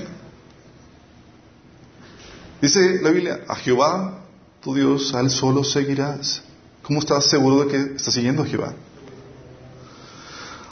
Dice 2.62 3.02
la 3.02 3.12
Biblia, 3.12 3.42
a 3.48 3.56
Jehová, 3.56 4.20
tu 4.62 4.74
Dios, 4.74 5.14
al 5.14 5.30
solo 5.30 5.64
seguirás. 5.64 6.42
¿Cómo 6.84 7.00
estás 7.00 7.30
seguro 7.30 7.64
de 7.64 7.72
que 7.72 7.96
estás 7.96 8.14
siguiendo 8.14 8.44
a 8.44 8.46
Jehová? 8.46 8.74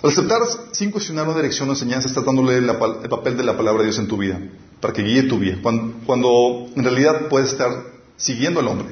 Al 0.04 0.12
aceptar 0.12 0.42
sin 0.74 0.92
cuestionar 0.92 1.28
una 1.28 1.38
dirección 1.38 1.68
o 1.70 1.72
enseñanza, 1.72 2.08
estás 2.08 2.24
dándole 2.24 2.58
el 2.58 2.68
papel 3.10 3.36
de 3.36 3.44
la 3.44 3.58
palabra 3.58 3.82
de 3.82 3.90
Dios 3.90 3.98
en 3.98 4.08
tu 4.08 4.18
vida, 4.18 4.40
para 4.80 4.94
que 4.94 5.02
guíe 5.02 5.24
tu 5.24 5.40
vida, 5.40 5.58
cuando, 5.62 6.68
en 6.76 6.84
realidad 6.84 7.28
puedes 7.30 7.52
estar 7.52 7.72
siguiendo 8.16 8.60
al 8.60 8.68
hombre. 8.68 8.90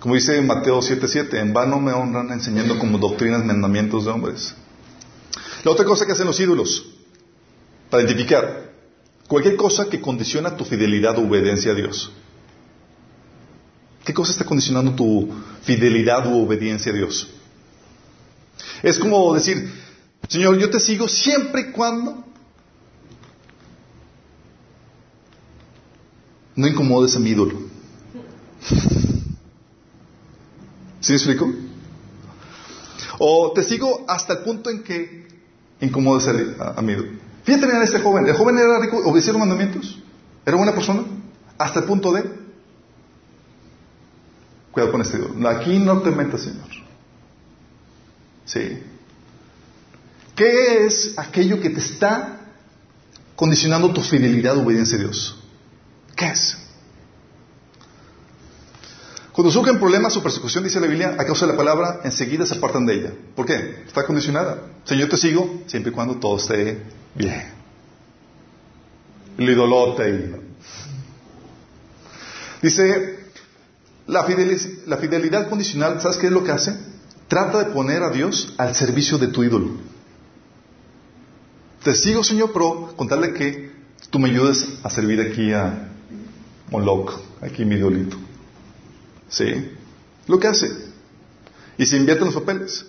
Como 0.00 0.16
dice 0.16 0.42
Mateo 0.42 0.80
7:7, 0.80 1.38
en 1.38 1.52
vano 1.52 1.78
me 1.78 1.92
honran 1.92 2.32
enseñando 2.32 2.78
como 2.80 2.98
doctrinas 2.98 3.44
mandamientos 3.44 4.04
de 4.04 4.10
hombres. 4.10 4.54
La 5.62 5.70
otra 5.70 5.84
cosa 5.84 6.04
que 6.04 6.12
hacen 6.12 6.26
los 6.26 6.40
ídolos, 6.40 6.84
para 7.88 8.02
identificar 8.02 8.72
cualquier 9.28 9.54
cosa 9.54 9.88
que 9.88 10.00
condiciona 10.00 10.56
tu 10.56 10.64
fidelidad 10.64 11.16
o 11.18 11.28
obediencia 11.28 11.70
a 11.70 11.74
Dios. 11.76 12.10
¿Qué 14.04 14.12
cosa 14.12 14.32
está 14.32 14.44
condicionando 14.44 14.96
tu 14.96 15.28
fidelidad 15.62 16.26
u 16.26 16.42
obediencia 16.42 16.90
a 16.90 16.94
Dios? 16.96 17.28
Es 18.82 18.98
como 18.98 19.32
decir, 19.32 19.70
Señor, 20.28 20.58
yo 20.58 20.70
te 20.70 20.80
sigo 20.80 21.08
siempre 21.08 21.62
y 21.62 21.72
cuando 21.72 22.24
no 26.56 26.66
incomodes 26.66 27.16
a 27.16 27.18
mi 27.18 27.30
ídolo. 27.30 27.58
¿Sí 31.00 31.12
me 31.12 31.16
explico? 31.16 31.52
O 33.18 33.52
te 33.52 33.62
sigo 33.62 34.04
hasta 34.08 34.34
el 34.34 34.38
punto 34.40 34.70
en 34.70 34.82
que 34.82 35.26
incomodes 35.80 36.28
a, 36.28 36.80
mi 36.82 36.92
ídolo. 36.92 37.08
Fíjate 37.44 37.66
a 37.66 37.82
este 37.82 38.00
joven. 38.00 38.26
El 38.26 38.34
joven 38.34 38.58
era 38.58 38.78
rico, 38.78 38.98
obedecía 39.04 39.32
los 39.32 39.40
mandamientos. 39.40 39.98
Era 40.46 40.56
buena 40.56 40.74
persona. 40.74 41.04
Hasta 41.58 41.80
el 41.80 41.86
punto 41.86 42.12
de. 42.12 42.22
Cuidado 44.70 44.92
con 44.92 45.02
este 45.02 45.18
ídolo. 45.18 45.48
Aquí 45.48 45.78
no 45.78 46.00
te 46.00 46.10
metas, 46.10 46.42
Señor. 46.42 46.68
Sí. 48.44 48.82
¿Qué 50.34 50.86
es 50.86 51.14
aquello 51.16 51.60
que 51.60 51.70
te 51.70 51.80
está 51.80 52.40
condicionando 53.36 53.92
tu 53.92 54.00
fidelidad 54.00 54.56
o 54.56 54.62
obediencia 54.62 54.96
a 54.96 55.00
Dios? 55.00 55.38
¿Qué 56.16 56.26
es? 56.26 56.56
Cuando 59.32 59.50
surgen 59.50 59.78
problemas 59.78 60.16
o 60.16 60.22
persecución, 60.22 60.62
dice 60.64 60.78
la 60.78 60.86
Biblia, 60.86 61.16
a 61.18 61.24
causa 61.24 61.46
de 61.46 61.52
la 61.52 61.58
palabra, 61.58 62.00
enseguida 62.04 62.44
se 62.44 62.54
apartan 62.54 62.84
de 62.84 62.94
ella. 62.94 63.12
¿Por 63.34 63.46
qué? 63.46 63.82
Está 63.86 64.04
condicionada. 64.04 64.62
Señor, 64.84 65.08
te 65.08 65.16
sigo 65.16 65.62
siempre 65.66 65.90
y 65.90 65.94
cuando 65.94 66.16
todo 66.16 66.36
esté 66.36 66.82
bien. 67.14 67.50
El 69.38 69.48
idolote. 69.48 70.08
Y... 70.10 70.34
Dice, 72.60 73.18
la 74.06 74.26
la 74.86 74.96
fidelidad 74.98 75.48
condicional, 75.48 76.00
¿sabes 76.02 76.18
qué 76.18 76.26
es 76.26 76.32
lo 76.32 76.44
que 76.44 76.52
hace? 76.52 76.76
Trata 77.26 77.64
de 77.64 77.64
poner 77.72 78.02
a 78.02 78.10
Dios 78.10 78.52
al 78.58 78.74
servicio 78.74 79.16
de 79.16 79.28
tu 79.28 79.42
ídolo. 79.42 79.70
Te 81.82 81.94
sigo, 81.94 82.22
Señor, 82.22 82.52
pero 82.52 82.94
contarle 82.96 83.34
que 83.34 83.72
tú 84.10 84.18
me 84.18 84.30
ayudes 84.30 84.78
a 84.84 84.90
servir 84.90 85.20
aquí 85.20 85.52
a 85.52 85.88
Moloch, 86.70 87.20
aquí 87.40 87.64
mi 87.64 87.74
idolito. 87.74 88.16
¿Sí? 89.28 89.72
Lo 90.28 90.38
que 90.38 90.46
hace. 90.46 90.70
Y 91.76 91.86
se 91.86 91.96
invierten 91.96 92.26
los 92.26 92.34
papeles. 92.34 92.86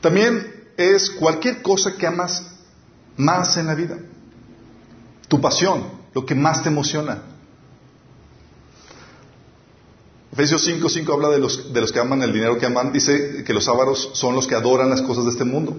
También 0.00 0.68
es 0.76 1.10
cualquier 1.10 1.62
cosa 1.62 1.96
que 1.96 2.06
amas 2.06 2.44
más 3.16 3.56
en 3.56 3.66
la 3.66 3.74
vida. 3.74 3.98
Tu 5.26 5.40
pasión, 5.40 5.84
lo 6.14 6.24
que 6.24 6.34
más 6.34 6.62
te 6.62 6.68
emociona. 6.68 7.22
Efesios 10.30 10.62
5, 10.64 10.88
5 10.88 11.12
habla 11.12 11.30
de 11.30 11.38
los, 11.38 11.72
de 11.72 11.80
los 11.80 11.90
que 11.90 12.00
aman 12.00 12.22
el 12.22 12.32
dinero 12.32 12.58
que 12.58 12.66
aman. 12.66 12.92
Dice 12.92 13.42
que 13.44 13.52
los 13.52 13.66
ávaros 13.66 14.10
son 14.14 14.34
los 14.34 14.46
que 14.46 14.54
adoran 14.54 14.90
las 14.90 15.02
cosas 15.02 15.24
de 15.24 15.30
este 15.30 15.44
mundo. 15.44 15.76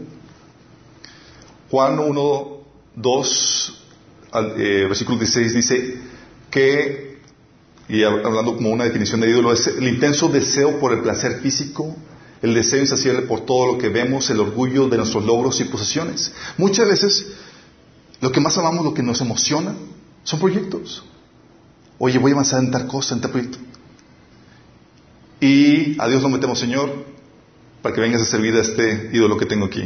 Juan 1.71 1.99
1, 1.99 2.57
2, 2.95 3.81
eh, 4.57 4.85
versículo 4.87 5.17
16 5.17 5.53
dice 5.53 5.97
que, 6.51 7.19
y 7.89 8.03
hablando 8.03 8.55
como 8.55 8.69
una 8.69 8.83
definición 8.83 9.21
de 9.21 9.29
ídolo, 9.29 9.51
es 9.51 9.67
el 9.67 9.87
intenso 9.87 10.29
deseo 10.29 10.79
por 10.79 10.93
el 10.93 11.01
placer 11.01 11.39
físico, 11.41 11.95
el 12.41 12.53
deseo 12.53 12.79
insaciable 12.79 13.23
por 13.23 13.41
todo 13.41 13.73
lo 13.73 13.77
que 13.77 13.89
vemos, 13.89 14.29
el 14.29 14.39
orgullo 14.39 14.87
de 14.87 14.97
nuestros 14.97 15.25
logros 15.25 15.59
y 15.61 15.65
posesiones. 15.65 16.33
Muchas 16.57 16.87
veces 16.87 17.27
lo 18.21 18.31
que 18.31 18.39
más 18.39 18.57
amamos, 18.57 18.85
lo 18.85 18.93
que 18.93 19.03
nos 19.03 19.21
emociona, 19.21 19.75
son 20.23 20.39
proyectos. 20.39 21.03
Oye, 21.97 22.17
voy 22.19 22.31
a 22.31 22.33
avanzar 22.35 22.63
en 22.63 22.71
tal 22.71 22.87
cosa, 22.87 23.15
en 23.15 23.21
tal 23.21 23.31
proyecto. 23.31 23.57
Y 25.39 25.99
a 25.99 26.07
Dios 26.07 26.21
lo 26.21 26.29
metemos, 26.29 26.59
Señor, 26.59 27.05
para 27.81 27.93
que 27.93 28.01
vengas 28.01 28.21
a 28.21 28.25
servir 28.25 28.55
a 28.55 28.61
este 28.61 29.09
ídolo 29.13 29.37
que 29.37 29.45
tengo 29.45 29.65
aquí. 29.65 29.85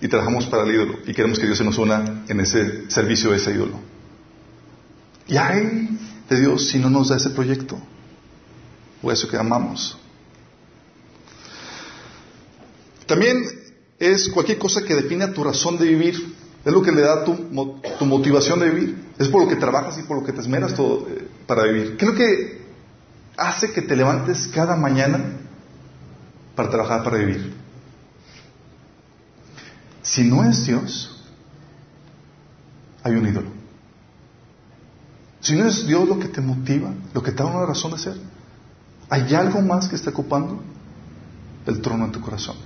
Y 0.00 0.08
trabajamos 0.08 0.46
para 0.46 0.64
el 0.64 0.74
ídolo. 0.74 0.98
Y 1.06 1.12
queremos 1.12 1.38
que 1.38 1.46
Dios 1.46 1.58
se 1.58 1.64
nos 1.64 1.78
una 1.78 2.24
en 2.28 2.40
ese 2.40 2.90
servicio 2.90 3.30
de 3.30 3.36
ese 3.36 3.52
ídolo. 3.52 3.78
Y 5.26 5.36
hay 5.36 5.98
de 6.28 6.40
Dios 6.40 6.68
si 6.68 6.78
no 6.78 6.90
nos 6.90 7.08
da 7.08 7.16
ese 7.16 7.30
proyecto. 7.30 7.78
O 9.02 9.10
eso 9.10 9.28
que 9.28 9.36
amamos. 9.36 9.98
También 13.06 13.42
es 13.98 14.28
cualquier 14.28 14.58
cosa 14.58 14.82
que 14.82 14.94
define 14.94 15.28
tu 15.28 15.44
razón 15.44 15.78
de 15.78 15.86
vivir. 15.86 16.34
Es 16.64 16.72
lo 16.72 16.82
que 16.82 16.92
le 16.92 17.02
da 17.02 17.24
tu, 17.24 17.34
tu, 17.98 18.06
motivación 18.06 18.60
de 18.60 18.70
vivir. 18.70 18.96
Es 19.18 19.28
por 19.28 19.42
lo 19.42 19.48
que 19.48 19.56
trabajas 19.56 19.98
y 19.98 20.02
por 20.02 20.18
lo 20.18 20.24
que 20.24 20.32
te 20.32 20.40
esmeras 20.40 20.74
todo, 20.74 21.06
eh, 21.08 21.26
para 21.46 21.64
vivir. 21.64 21.96
¿Qué 21.96 22.04
es 22.04 22.10
lo 22.10 22.16
que 22.16 22.60
hace 23.40 23.72
que 23.72 23.82
te 23.82 23.96
levantes 23.96 24.48
cada 24.48 24.76
mañana 24.76 25.40
para 26.54 26.68
trabajar, 26.68 27.02
para 27.02 27.16
vivir. 27.16 27.54
Si 30.10 30.24
no 30.24 30.42
es 30.42 30.66
Dios, 30.66 31.08
hay 33.04 33.12
un 33.12 33.28
ídolo. 33.28 33.48
Si 35.40 35.54
no 35.54 35.68
es 35.68 35.86
Dios 35.86 36.08
lo 36.08 36.18
que 36.18 36.26
te 36.26 36.40
motiva, 36.40 36.92
lo 37.14 37.22
que 37.22 37.30
te 37.30 37.44
da 37.44 37.46
una 37.46 37.64
razón 37.64 37.92
de 37.92 37.98
ser, 37.98 38.16
hay 39.08 39.32
algo 39.36 39.62
más 39.62 39.86
que 39.86 39.94
está 39.94 40.10
ocupando 40.10 40.60
el 41.64 41.80
trono 41.80 42.06
en 42.06 42.10
tu 42.10 42.20
corazón. 42.20 42.56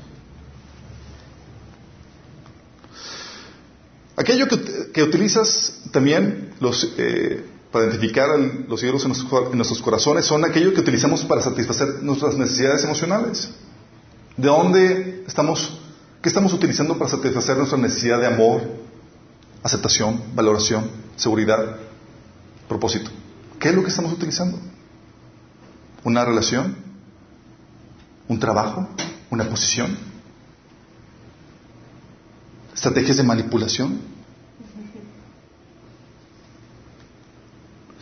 Aquello 4.16 4.46
que, 4.94 5.02
utilizas 5.02 5.82
también 5.92 6.54
eh, 6.96 7.44
para 7.70 7.84
identificar 7.84 8.26
los 8.66 8.82
ídolos 8.82 9.04
en 9.04 9.10
nuestros, 9.54 9.82
corazones 9.82 10.24
son 10.24 10.46
aquellos 10.46 10.72
que 10.72 10.80
utilizamos 10.80 11.26
para 11.26 11.42
satisfacer 11.42 12.02
nuestras 12.02 12.38
necesidades 12.38 12.84
emocionales. 12.84 13.50
¿De 14.38 14.48
dónde 14.48 15.24
estamos, 15.26 15.83
qué 16.24 16.30
estamos 16.30 16.54
utilizando 16.54 16.96
para 16.96 17.10
satisfacer 17.10 17.54
nuestra 17.58 17.76
necesidad 17.76 18.18
de 18.18 18.26
amor, 18.26 18.62
aceptación, 19.62 20.22
valoración, 20.34 20.90
seguridad, 21.16 21.76
propósito? 22.66 23.10
¿Qué 23.60 23.68
es 23.68 23.74
lo 23.74 23.82
que 23.82 23.90
estamos 23.90 24.10
utilizando? 24.10 24.58
¿Una 26.02 26.24
relación? 26.24 26.78
¿Un 28.26 28.40
trabajo? 28.40 28.88
¿Una 29.28 29.50
posición? 29.50 29.98
¿Estrategias 32.72 33.18
de 33.18 33.22
manipulación? 33.22 34.00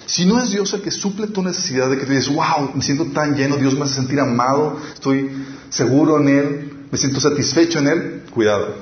Si 0.06 0.26
no 0.26 0.40
es 0.40 0.50
Dios 0.50 0.72
el 0.74 0.82
que 0.82 0.92
suple 0.92 1.26
tu 1.26 1.42
necesidad 1.42 1.90
de 1.90 1.98
que 1.98 2.06
te 2.06 2.14
dices, 2.14 2.32
wow, 2.32 2.70
me 2.72 2.82
siento 2.82 3.06
tan 3.06 3.35
lleno, 3.35 3.56
Dios 3.56 3.74
me 3.74 3.82
hace 3.82 3.94
sentir 3.94 4.20
amado, 4.20 4.78
estoy 4.94 5.28
seguro 5.70 6.20
en 6.20 6.28
Él, 6.28 6.71
me 6.92 6.98
siento 6.98 7.20
satisfecho 7.20 7.78
en 7.78 7.88
Él, 7.88 8.22
cuidado. 8.31 8.76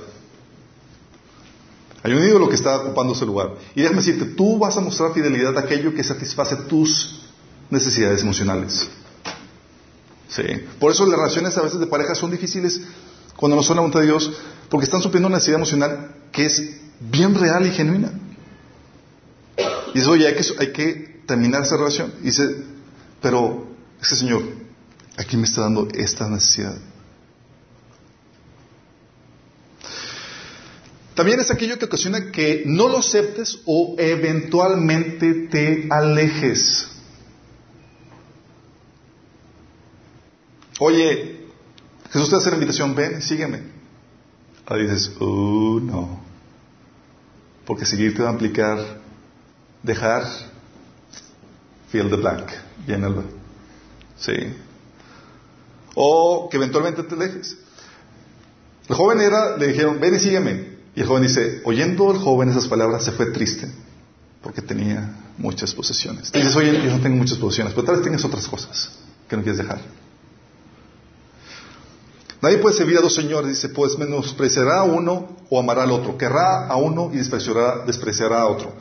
Hay 2.03 2.13
un 2.13 2.25
ídolo 2.25 2.49
que 2.49 2.57
está 2.57 2.79
ocupando 2.79 3.13
ese 3.13 3.25
lugar. 3.25 3.55
Y 3.77 3.83
déjame 3.83 3.99
decirte, 3.99 4.25
tú 4.25 4.59
vas 4.59 4.77
a 4.77 4.81
mostrar 4.81 5.15
fidelidad 5.15 5.57
a 5.57 5.61
aquello 5.61 5.95
que 5.95 6.03
satisface 6.03 6.57
tus 6.69 7.21
necesidades 7.71 8.23
emocionales. 8.23 8.89
Sí. 10.29 10.43
Por 10.81 10.91
eso 10.91 11.07
las 11.07 11.21
relaciones 11.21 11.57
a 11.57 11.63
veces 11.63 11.79
de 11.79 11.87
pareja 11.87 12.17
son 12.17 12.33
difíciles 12.33 12.81
cuando 13.37 13.55
no 13.55 13.63
son 13.63 13.77
la 13.77 13.83
voluntad 13.83 14.01
de 14.01 14.07
Dios, 14.07 14.33
porque 14.69 14.87
están 14.87 15.03
supliendo 15.03 15.29
una 15.29 15.37
necesidad 15.37 15.59
emocional 15.59 16.17
que 16.33 16.47
es 16.47 16.81
bien 16.99 17.37
real 17.37 17.65
y 17.65 17.71
genuina. 17.71 18.11
Y 19.95 19.99
dice, 20.01 20.11
oye, 20.11 20.27
hay 20.27 20.35
que, 20.35 20.45
hay 20.59 20.73
que 20.73 21.23
terminar 21.27 21.63
esa 21.63 21.77
relación. 21.77 22.13
dice, 22.23 22.65
pero 23.23 23.69
ese 24.03 24.17
Señor, 24.17 24.43
aquí 25.17 25.37
me 25.37 25.45
está 25.45 25.61
dando 25.61 25.87
esta 25.95 26.29
necesidad. 26.29 26.77
También 31.15 31.41
es 31.41 31.51
aquello 31.51 31.79
que 31.79 31.85
ocasiona 31.85 32.31
que 32.31 32.63
no 32.67 32.89
lo 32.89 32.99
aceptes 32.99 33.61
o 33.67 33.97
eventualmente 33.99 35.49
te 35.49 35.89
alejes. 35.91 36.89
Oye, 40.79 41.47
Jesús 42.11 42.31
te 42.31 42.37
hace 42.37 42.51
la 42.51 42.57
invitación, 42.57 42.95
ven, 42.95 43.21
sígueme. 43.21 43.63
Ahí 44.67 44.83
dices, 44.83 45.13
oh, 45.21 45.79
no. 45.83 46.21
Porque 47.67 47.85
seguir 47.85 48.15
te 48.15 48.23
va 48.23 48.31
a 48.31 48.33
implicar 48.33 48.79
dejar 49.83 50.25
fill 51.91 52.09
the 52.09 52.17
blank, 52.17 52.49
llénalo. 52.87 53.25
Sí. 54.17 54.33
O 55.95 56.49
que 56.51 56.57
eventualmente 56.57 57.03
te 57.03 57.15
alejes. 57.15 57.57
El 58.89 58.95
joven 58.95 59.21
era, 59.21 59.57
le 59.57 59.69
dijeron, 59.69 60.01
ven 60.01 60.15
y 60.15 60.19
sígueme. 60.19 60.70
Y 60.95 61.01
el 61.01 61.07
joven 61.07 61.23
dice, 61.23 61.63
oyendo 61.65 62.11
el 62.11 62.19
joven 62.19 62.49
esas 62.49 62.67
palabras, 62.67 63.05
se 63.05 63.13
fue 63.13 63.27
triste, 63.27 63.71
porque 64.43 64.63
tenía 64.63 65.33
muchas 65.39 65.75
posesiones. 65.75 66.33
dices, 66.33 66.57
oye, 66.57 66.73
yo 66.73 66.91
no 66.91 67.01
tengo 67.01 67.17
muchas 67.17 67.39
posesiones, 67.39 67.75
pero 67.75 67.87
tal 67.87 67.97
vez 67.97 68.03
tienes 68.03 68.25
otras 68.25 68.47
cosas 68.49 68.91
que 69.29 69.37
no 69.37 69.43
quieres 69.43 69.59
dejar. 69.59 69.81
Nadie 72.43 72.59
puede 72.59 72.75
servir 72.75 72.97
a 72.97 73.03
dos 73.03 73.15
señores, 73.15 73.51
dice, 73.51 73.69
pues 73.69 73.99
menospreciará 73.99 74.81
a 74.81 74.85
uno 74.85 75.37
o 75.51 75.61
amará 75.61 75.83
al 75.83 75.93
otro, 75.93 76.17
querrá 76.17 76.67
a 76.67 76.77
uno 76.77 77.11
y 77.13 77.19
despreciará, 77.19 77.85
despreciará 77.85 78.41
a 78.41 78.47
otro. 78.47 78.73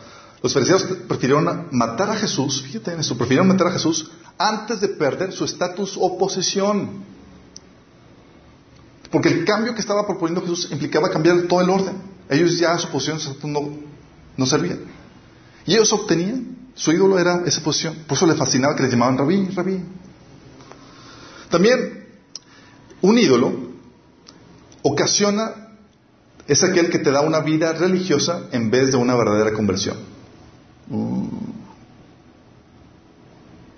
Los 0.42 0.54
fariseos 0.54 0.84
prefirieron 1.08 1.68
matar 1.72 2.10
a 2.10 2.16
Jesús, 2.16 2.62
fíjate 2.62 2.94
en 2.94 3.02
eso, 3.02 3.18
prefirieron 3.18 3.50
matar 3.50 3.68
a 3.68 3.72
Jesús 3.72 4.10
antes 4.38 4.80
de 4.80 4.88
perder 4.88 5.34
su 5.34 5.44
estatus 5.44 5.98
o 6.00 6.18
posesión. 6.18 7.04
Porque 9.12 9.30
el 9.30 9.46
cambio 9.46 9.74
que 9.74 9.82
estaba 9.82 10.06
proponiendo 10.06 10.42
Jesús 10.42 10.70
implicaba 10.72 11.10
cambiar 11.10 11.42
todo 11.44 11.62
el 11.62 11.70
orden. 11.70 11.96
Ellos 12.30 12.58
ya 12.60 12.78
su 12.78 12.90
posición 12.90 13.20
no, 13.44 13.70
no 14.38 14.46
servían. 14.46 14.80
Y 15.66 15.74
ellos 15.74 15.92
obtenían, 15.94 16.58
su 16.76 16.92
ídolo 16.92 17.18
era 17.18 17.44
esa 17.46 17.62
posición. 17.62 17.96
Por 18.08 18.18
eso 18.18 18.28
le 18.28 18.36
fascinaba 18.36 18.76
que 18.76 18.84
les 18.84 18.92
llamaban 18.92 19.18
rabí, 19.18 19.48
rabí. 19.56 19.80
También, 21.50 22.08
un 23.02 23.18
ídolo 23.18 23.70
ocasiona, 24.84 25.70
es 26.48 26.64
aquel 26.64 26.90
que 26.90 27.00
te 27.00 27.12
da 27.12 27.22
una 27.22 27.40
vida 27.40 27.74
religiosa 27.74 28.44
en 28.52 28.70
vez 28.70 28.92
de 28.92 28.98
una 28.98 29.16
verdadera 29.16 29.54
conversión. 29.54 29.98
Mm. 30.88 31.28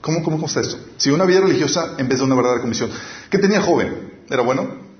¿Cómo, 0.02 0.24
cómo 0.24 0.46
está 0.46 0.62
esto? 0.62 0.78
Si 0.98 1.12
una 1.12 1.26
vida 1.26 1.42
religiosa 1.42 1.96
en 1.98 2.10
vez 2.10 2.20
de 2.20 2.26
una 2.26 2.36
verdadera 2.36 2.62
comisión. 2.62 2.90
¿Qué 3.30 3.38
tenía 3.38 3.62
joven? 3.62 4.24
¿Era 4.30 4.42
bueno? 4.42 4.91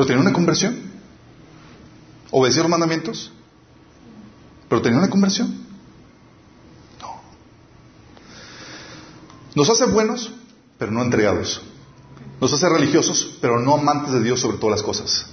¿Pero 0.00 0.06
tenía 0.06 0.22
una 0.22 0.32
conversión? 0.32 0.78
¿Obedecía 2.30 2.62
los 2.62 2.70
mandamientos? 2.70 3.30
¿Pero 4.66 4.80
tenía 4.80 4.96
una 4.96 5.10
conversión? 5.10 5.62
No. 6.98 7.20
Nos 9.54 9.68
hace 9.68 9.84
buenos, 9.84 10.32
pero 10.78 10.90
no 10.90 11.02
entregados. 11.02 11.60
Nos 12.40 12.50
hace 12.50 12.66
religiosos, 12.70 13.36
pero 13.42 13.60
no 13.60 13.74
amantes 13.74 14.14
de 14.14 14.22
Dios 14.22 14.40
sobre 14.40 14.56
todas 14.56 14.76
las 14.76 14.82
cosas. 14.82 15.26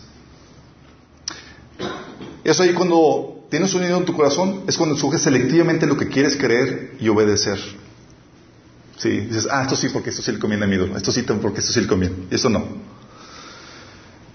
Eso 2.43 2.63
ahí 2.63 2.73
cuando 2.73 3.45
tienes 3.49 3.73
un 3.73 3.84
ídolo 3.84 3.99
en 3.99 4.06
tu 4.06 4.17
corazón 4.17 4.63
es 4.67 4.75
cuando 4.75 4.95
escoges 4.95 5.21
selectivamente 5.21 5.88
lo 5.88 5.95
que 5.95 6.10
quieres 6.10 6.36
creer 6.36 6.97
y 6.99 7.08
obedecer. 7.08 7.58
Sí, 8.97 9.12
dices, 9.12 9.47
ah, 9.49 9.62
esto 9.62 9.77
sí 9.77 9.88
porque 9.93 10.10
esto 10.10 10.21
sí 10.21 10.34
le 10.34 10.39
conviene 10.39 10.65
a 10.65 10.67
mi 10.67 10.75
ídolo, 10.75 10.97
esto 10.97 11.13
sí 11.13 11.21
porque 11.21 11.62
esto 11.62 11.71
sí 11.71 11.80
le 11.80 11.88
conviene, 11.88 12.27
esto 12.32 12.49
no. 12.49 12.96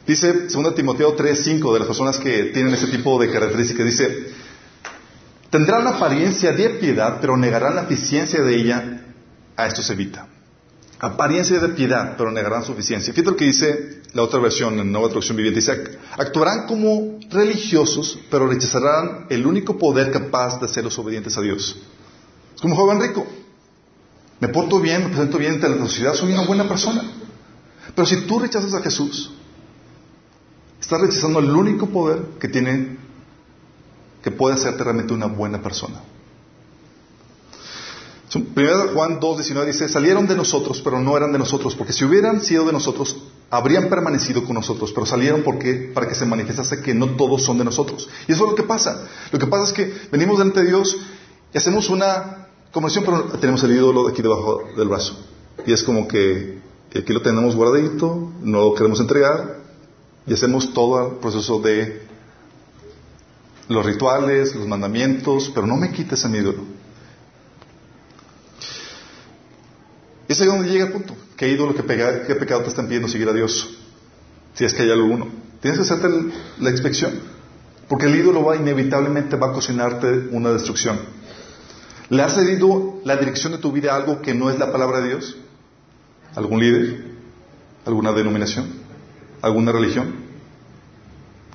Dice 0.07 0.49
2 0.49 0.75
Timoteo 0.75 1.15
3:5 1.15 1.73
de 1.73 1.79
las 1.79 1.87
personas 1.87 2.19
que 2.19 2.45
tienen 2.47 2.75
ese 2.75 2.89
tipo 2.89 3.21
de 3.21 3.31
características, 3.31 3.87
dice, 3.87 4.27
tendrán 5.49 5.85
la 5.85 5.91
apariencia 5.91 6.53
de 6.53 6.71
piedad, 6.71 7.19
pero 7.21 7.37
negarán 7.37 7.77
la 7.77 7.83
eficiencia 7.83 8.43
de 8.43 8.55
ella, 8.55 9.05
a 9.57 9.67
esto 9.67 9.83
se 9.83 9.93
evita. 9.93 10.27
apariencia 11.03 11.59
de 11.59 11.69
piedad, 11.71 12.15
pero 12.17 12.31
negarán 12.31 12.65
suficiencia. 12.65 13.13
Fíjate 13.13 13.33
lo 13.33 13.37
que 13.37 13.47
dice 13.47 14.03
la 14.15 14.23
otra 14.23 14.39
versión, 14.39 14.79
en 14.79 14.93
Nueva 14.93 15.09
Traducción 15.09 15.37
Viviente. 15.37 15.59
Dice, 15.59 15.99
actuarán 16.17 16.67
como 16.67 17.19
religiosos, 17.29 18.21
pero 18.31 18.47
rechazarán 18.47 19.27
el 19.29 19.45
único 19.45 19.77
poder 19.77 20.13
capaz 20.13 20.61
de 20.61 20.67
hacerlos 20.67 20.97
obedientes 20.99 21.37
a 21.37 21.41
Dios. 21.41 21.77
Es 22.55 22.61
como 22.61 22.77
joven 22.77 23.01
rico. 23.01 23.27
Me 24.39 24.49
porto 24.49 24.79
bien, 24.79 25.03
me 25.03 25.09
presento 25.09 25.39
bien 25.39 25.55
ante 25.55 25.69
la 25.69 25.79
sociedad, 25.79 26.15
soy 26.15 26.33
una 26.33 26.43
buena 26.43 26.69
persona. 26.69 27.03
Pero 27.95 28.07
si 28.07 28.21
tú 28.23 28.39
rechazas 28.39 28.73
a 28.75 28.81
Jesús, 28.81 29.33
estás 30.93 31.09
rechazando 31.09 31.39
el 31.39 31.51
único 31.51 31.87
poder 31.87 32.23
que 32.39 32.49
tiene, 32.49 32.99
que 34.23 34.31
puede 34.31 34.57
hacerte 34.57 34.85
realmente 34.85 35.15
una 35.15 35.27
buena 35.27 35.63
persona. 35.63 36.03
Primero 38.55 38.89
Juan 38.95 39.21
2.19 39.21 39.67
dice, 39.67 39.89
salieron 39.89 40.27
de 40.27 40.35
nosotros, 40.35 40.81
pero 40.83 41.01
no 41.01 41.17
eran 41.17 41.33
de 41.33 41.39
nosotros, 41.39 41.77
porque 41.77 41.93
si 41.93 42.05
hubieran 42.05 42.43
sido 42.43 42.65
de 42.65 42.73
nosotros, 42.73 43.25
habrían 43.51 43.89
permanecido 43.89 44.45
con 44.45 44.55
nosotros, 44.55 44.93
pero 44.93 45.07
salieron 45.07 45.43
porque, 45.43 45.91
para 45.95 46.09
que 46.09 46.15
se 46.15 46.25
manifestase 46.25 46.81
que 46.81 46.95
no 46.95 47.17
todos 47.17 47.43
son 47.43 47.59
de 47.59 47.65
nosotros. 47.65 48.09
Y 48.27 48.33
eso 48.33 48.45
es 48.45 48.51
lo 48.51 48.55
que 48.55 48.63
pasa. 48.63 49.07
Lo 49.31 49.39
que 49.39 49.47
pasa 49.47 49.65
es 49.65 49.73
que 49.73 49.95
venimos 50.11 50.39
delante 50.39 50.61
de 50.61 50.69
Dios 50.69 50.97
y 51.53 51.59
hacemos 51.59 51.91
una 51.91 52.49
conversión, 52.71 53.05
pero 53.05 53.25
tenemos 53.39 53.63
el 53.65 53.73
ídolo 53.73 54.09
aquí 54.09 54.23
debajo 54.23 54.63
del 54.77 54.89
brazo. 54.89 55.19
Y 55.67 55.73
es 55.73 55.83
como 55.83 56.09
que 56.09 56.59
aquí 56.95 57.13
lo 57.13 57.21
tenemos 57.21 57.55
guardadito, 57.55 58.33
no 58.43 58.61
lo 58.61 58.75
queremos 58.75 58.99
entregar, 59.01 59.62
y 60.27 60.35
hacemos 60.35 60.73
todo 60.73 61.07
el 61.07 61.17
proceso 61.19 61.61
de 61.61 62.03
los 63.69 63.85
rituales, 63.85 64.55
los 64.55 64.67
mandamientos, 64.67 65.51
pero 65.55 65.67
no 65.67 65.77
me 65.77 65.91
quites 65.91 66.25
a 66.25 66.29
mi 66.29 66.39
ídolo. 66.39 66.63
Y 70.29 70.33
es 70.33 70.41
ahí 70.41 70.47
donde 70.47 70.69
llega 70.69 70.87
el 70.87 70.93
punto. 70.93 71.17
¿Qué 71.37 71.49
ídolo, 71.49 71.75
qué, 71.75 71.83
qué 72.27 72.35
pecado 72.37 72.63
te 72.63 72.69
están 72.69 72.87
pidiendo 72.87 73.09
seguir 73.09 73.29
a 73.29 73.33
Dios? 73.33 73.77
Si 74.55 74.65
es 74.65 74.75
que 74.75 74.83
hay 74.83 74.91
alguno. 74.91 75.29
Tienes 75.61 75.79
que 75.79 75.85
hacerte 75.85 76.09
la 76.59 76.71
inspección. 76.71 77.13
Porque 77.89 78.07
el 78.07 78.15
ídolo 78.15 78.45
va 78.45 78.57
inevitablemente 78.57 79.37
va 79.37 79.49
a 79.49 79.53
cocinarte 79.53 80.29
una 80.31 80.53
destrucción. 80.53 81.01
¿Le 82.09 82.23
has 82.23 82.35
cedido 82.35 83.01
la 83.05 83.17
dirección 83.17 83.53
de 83.53 83.59
tu 83.59 83.73
vida 83.73 83.93
a 83.93 83.97
algo 83.97 84.21
que 84.23 84.35
no 84.35 84.51
es 84.51 84.59
la 84.59 84.71
palabra 84.71 85.01
de 85.01 85.09
Dios? 85.09 85.37
¿Algún 86.35 86.61
líder? 86.61 87.05
¿Alguna 87.85 88.13
denominación? 88.13 88.82
¿Alguna 89.43 89.73
religión? 89.73 90.15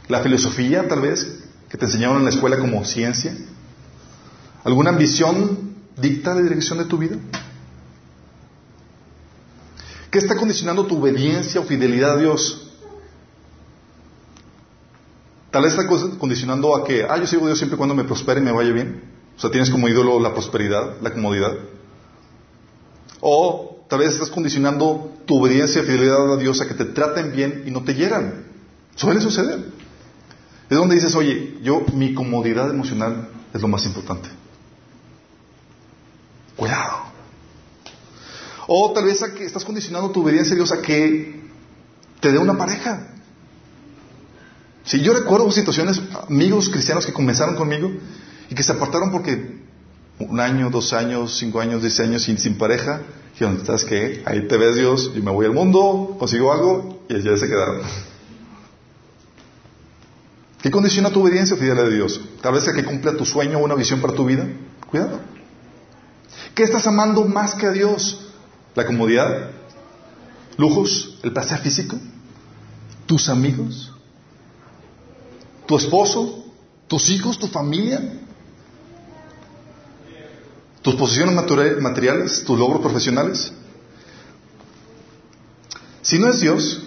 ¿La 0.09 0.21
filosofía 0.21 0.87
tal 0.87 1.01
vez 1.01 1.45
que 1.69 1.77
te 1.77 1.85
enseñaron 1.85 2.17
en 2.17 2.25
la 2.25 2.29
escuela 2.29 2.59
como 2.59 2.83
ciencia? 2.85 3.35
¿Alguna 4.63 4.91
ambición 4.91 5.75
dicta 5.95 6.35
la 6.35 6.41
dirección 6.41 6.77
de 6.77 6.85
tu 6.85 6.97
vida? 6.97 7.17
¿Qué 10.11 10.19
está 10.19 10.35
condicionando 10.35 10.85
tu 10.85 10.99
obediencia 10.99 11.61
o 11.61 11.63
fidelidad 11.63 12.15
a 12.15 12.17
Dios? 12.17 12.71
Tal 15.51 15.63
vez 15.63 15.73
está 15.73 15.87
condicionando 16.17 16.75
a 16.75 16.83
que, 16.83 17.05
ah, 17.09 17.17
yo 17.17 17.25
sigo 17.25 17.43
a 17.43 17.47
Dios 17.47 17.57
siempre 17.57 17.75
y 17.75 17.77
cuando 17.77 17.95
me 17.95 18.03
prospere 18.03 18.41
y 18.41 18.43
me 18.43 18.51
vaya 18.51 18.71
bien. 18.71 19.03
O 19.37 19.39
sea, 19.39 19.49
tienes 19.49 19.69
como 19.69 19.87
ídolo 19.87 20.19
la 20.19 20.33
prosperidad, 20.33 20.99
la 21.01 21.13
comodidad. 21.13 21.53
O 23.21 23.76
tal 23.87 23.99
vez 23.99 24.13
estás 24.13 24.29
condicionando 24.29 25.17
tu 25.25 25.41
obediencia 25.41 25.81
y 25.81 25.85
fidelidad 25.85 26.33
a 26.33 26.37
Dios 26.37 26.61
a 26.61 26.67
que 26.67 26.73
te 26.73 26.85
traten 26.85 27.31
bien 27.31 27.63
y 27.65 27.71
no 27.71 27.83
te 27.83 27.95
hieran. 27.95 28.45
Suele 28.95 29.21
suceder. 29.21 29.65
Es 30.69 30.77
donde 30.77 30.95
dices, 30.95 31.15
oye, 31.15 31.57
yo, 31.61 31.85
mi 31.93 32.13
comodidad 32.13 32.69
emocional 32.69 33.29
es 33.53 33.61
lo 33.61 33.67
más 33.67 33.85
importante. 33.85 34.29
Cuidado. 36.55 37.07
O 38.67 38.91
tal 38.91 39.05
vez 39.05 39.21
a 39.23 39.33
que 39.33 39.45
estás 39.45 39.63
condicionando 39.63 40.11
tu 40.11 40.23
obediencia 40.23 40.53
a 40.53 40.55
Dios 40.55 40.71
a 40.71 40.81
que 40.81 41.41
te 42.19 42.31
dé 42.31 42.37
una 42.37 42.57
pareja. 42.57 43.13
Si 44.83 44.99
yo 45.01 45.13
recuerdo 45.13 45.49
situaciones, 45.51 46.01
amigos 46.27 46.69
cristianos 46.69 47.05
que 47.05 47.13
comenzaron 47.13 47.55
conmigo 47.55 47.91
y 48.49 48.55
que 48.55 48.63
se 48.63 48.73
apartaron 48.73 49.11
porque 49.11 49.61
un 50.19 50.39
año, 50.39 50.69
dos 50.69 50.93
años, 50.93 51.37
cinco 51.37 51.61
años, 51.61 51.81
diez 51.81 51.99
años 51.99 52.23
sin, 52.23 52.37
sin 52.37 52.57
pareja, 52.57 53.01
dijeron, 53.39 53.65
¿sabes 53.65 53.85
qué? 53.85 54.23
Ahí 54.25 54.47
te 54.47 54.57
ves 54.57 54.75
Dios, 54.75 55.11
y 55.15 55.21
me 55.21 55.31
voy 55.31 55.45
al 55.45 55.53
mundo, 55.53 56.15
consigo 56.19 56.51
algo, 56.51 56.99
y 57.07 57.21
ya 57.21 57.37
se 57.37 57.47
quedaron. 57.47 57.81
¿Qué 60.61 60.71
condiciona 60.71 61.11
tu 61.11 61.21
obediencia 61.21 61.55
fidelidad 61.55 61.85
de 61.85 61.95
Dios? 61.95 62.19
Tal 62.41 62.53
vez 62.53 62.67
a 62.67 62.73
que 62.73 62.83
cumpla 62.83 63.15
tu 63.15 63.25
sueño 63.25 63.59
o 63.59 63.63
una 63.63 63.75
visión 63.75 64.01
para 64.01 64.13
tu 64.13 64.25
vida. 64.25 64.47
Cuidado. 64.89 65.19
¿Qué 66.55 66.63
estás 66.63 66.87
amando 66.87 67.25
más 67.25 67.53
que 67.53 67.67
a 67.67 67.71
Dios? 67.71 68.27
la 68.77 68.85
comodidad, 68.85 69.49
lujos, 70.55 71.17
el 71.23 71.33
placer 71.33 71.57
físico, 71.57 71.97
tus 73.07 73.27
amigos, 73.27 73.91
tu 75.65 75.75
esposo, 75.75 76.45
tus 76.87 77.09
hijos, 77.09 77.39
tu 77.39 77.47
familia, 77.47 77.99
tus 80.87 80.95
posiciones 80.95 81.35
materiales, 81.81 82.45
tus 82.45 82.57
logros 82.57 82.79
profesionales. 82.79 83.51
Si 86.01 86.17
no 86.17 86.29
es 86.29 86.39
Dios, 86.39 86.81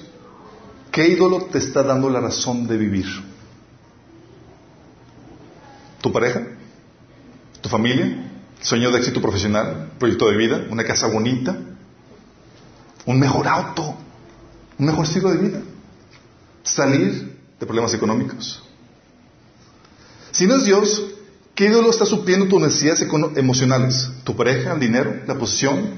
¿qué 0.91 1.07
ídolo 1.07 1.43
te 1.53 1.59
está 1.59 1.83
dando 1.83 2.09
la 2.09 2.19
razón 2.19 2.67
de 2.67 2.79
vivir? 2.79 3.05
¿Tu 6.01 6.11
pareja? 6.11 6.47
¿Tu 7.61 7.69
familia? 7.69 8.33
¿Sueño 8.63 8.91
de 8.91 9.01
éxito 9.01 9.21
profesional? 9.21 9.93
¿Proyecto 9.99 10.31
de 10.31 10.37
vida? 10.39 10.67
¿Una 10.71 10.83
casa 10.83 11.07
bonita? 11.09 11.59
un 13.05 13.19
mejor 13.19 13.47
auto, 13.49 13.95
un 14.79 14.87
mejor 14.87 15.05
estilo 15.05 15.31
de 15.31 15.37
vida, 15.37 15.63
salir 16.63 17.39
de 17.59 17.67
problemas 17.67 17.93
económicos. 17.93 18.63
Si 20.31 20.47
no 20.47 20.57
es 20.57 20.65
Dios, 20.65 21.05
¿qué 21.55 21.67
ídolo 21.67 21.91
está 21.91 22.07
supliendo 22.07 22.47
tus 22.47 22.61
necesidades 22.61 23.07
emocionales? 23.37 24.11
¿Tu 24.25 24.37
pareja, 24.37 24.73
el 24.73 24.81
dinero, 24.81 25.15
la 25.27 25.37
posición, 25.37 25.91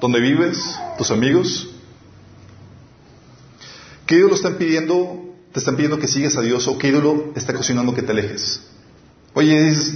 donde 0.00 0.20
vives, 0.20 0.76
tus 0.98 1.10
amigos? 1.10 1.68
¿Qué 4.06 4.16
ídolo 4.16 4.34
están 4.34 4.54
pidiendo, 4.54 5.34
te 5.52 5.58
están 5.58 5.76
pidiendo 5.76 5.98
que 5.98 6.08
sigas 6.08 6.36
a 6.36 6.42
Dios 6.42 6.68
o 6.68 6.78
qué 6.78 6.88
ídolo 6.88 7.32
está 7.34 7.52
cocinando 7.54 7.94
que 7.94 8.02
te 8.02 8.12
alejes? 8.12 8.62
Oye, 9.34 9.62
dices, 9.64 9.94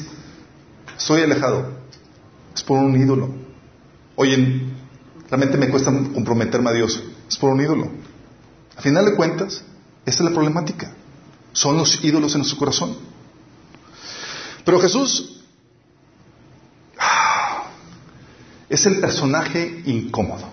soy 0.96 1.22
alejado. 1.22 1.80
Es 2.54 2.62
por 2.62 2.78
un 2.78 3.00
ídolo. 3.00 3.32
Oye, 4.16 4.70
Realmente 5.30 5.56
me 5.56 5.68
cuesta 5.68 5.92
comprometerme 6.12 6.70
a 6.70 6.72
Dios. 6.72 7.00
Es 7.28 7.36
por 7.36 7.50
un 7.50 7.60
ídolo. 7.60 7.88
A 8.76 8.82
final 8.82 9.04
de 9.04 9.14
cuentas, 9.14 9.62
esa 10.04 10.18
es 10.18 10.20
la 10.20 10.32
problemática. 10.32 10.92
Son 11.52 11.76
los 11.76 12.04
ídolos 12.04 12.34
en 12.34 12.38
nuestro 12.38 12.58
corazón. 12.58 12.96
Pero 14.64 14.80
Jesús 14.80 15.42
ah, 16.98 17.66
es 18.68 18.86
el 18.86 19.00
personaje 19.00 19.82
incómodo. 19.86 20.48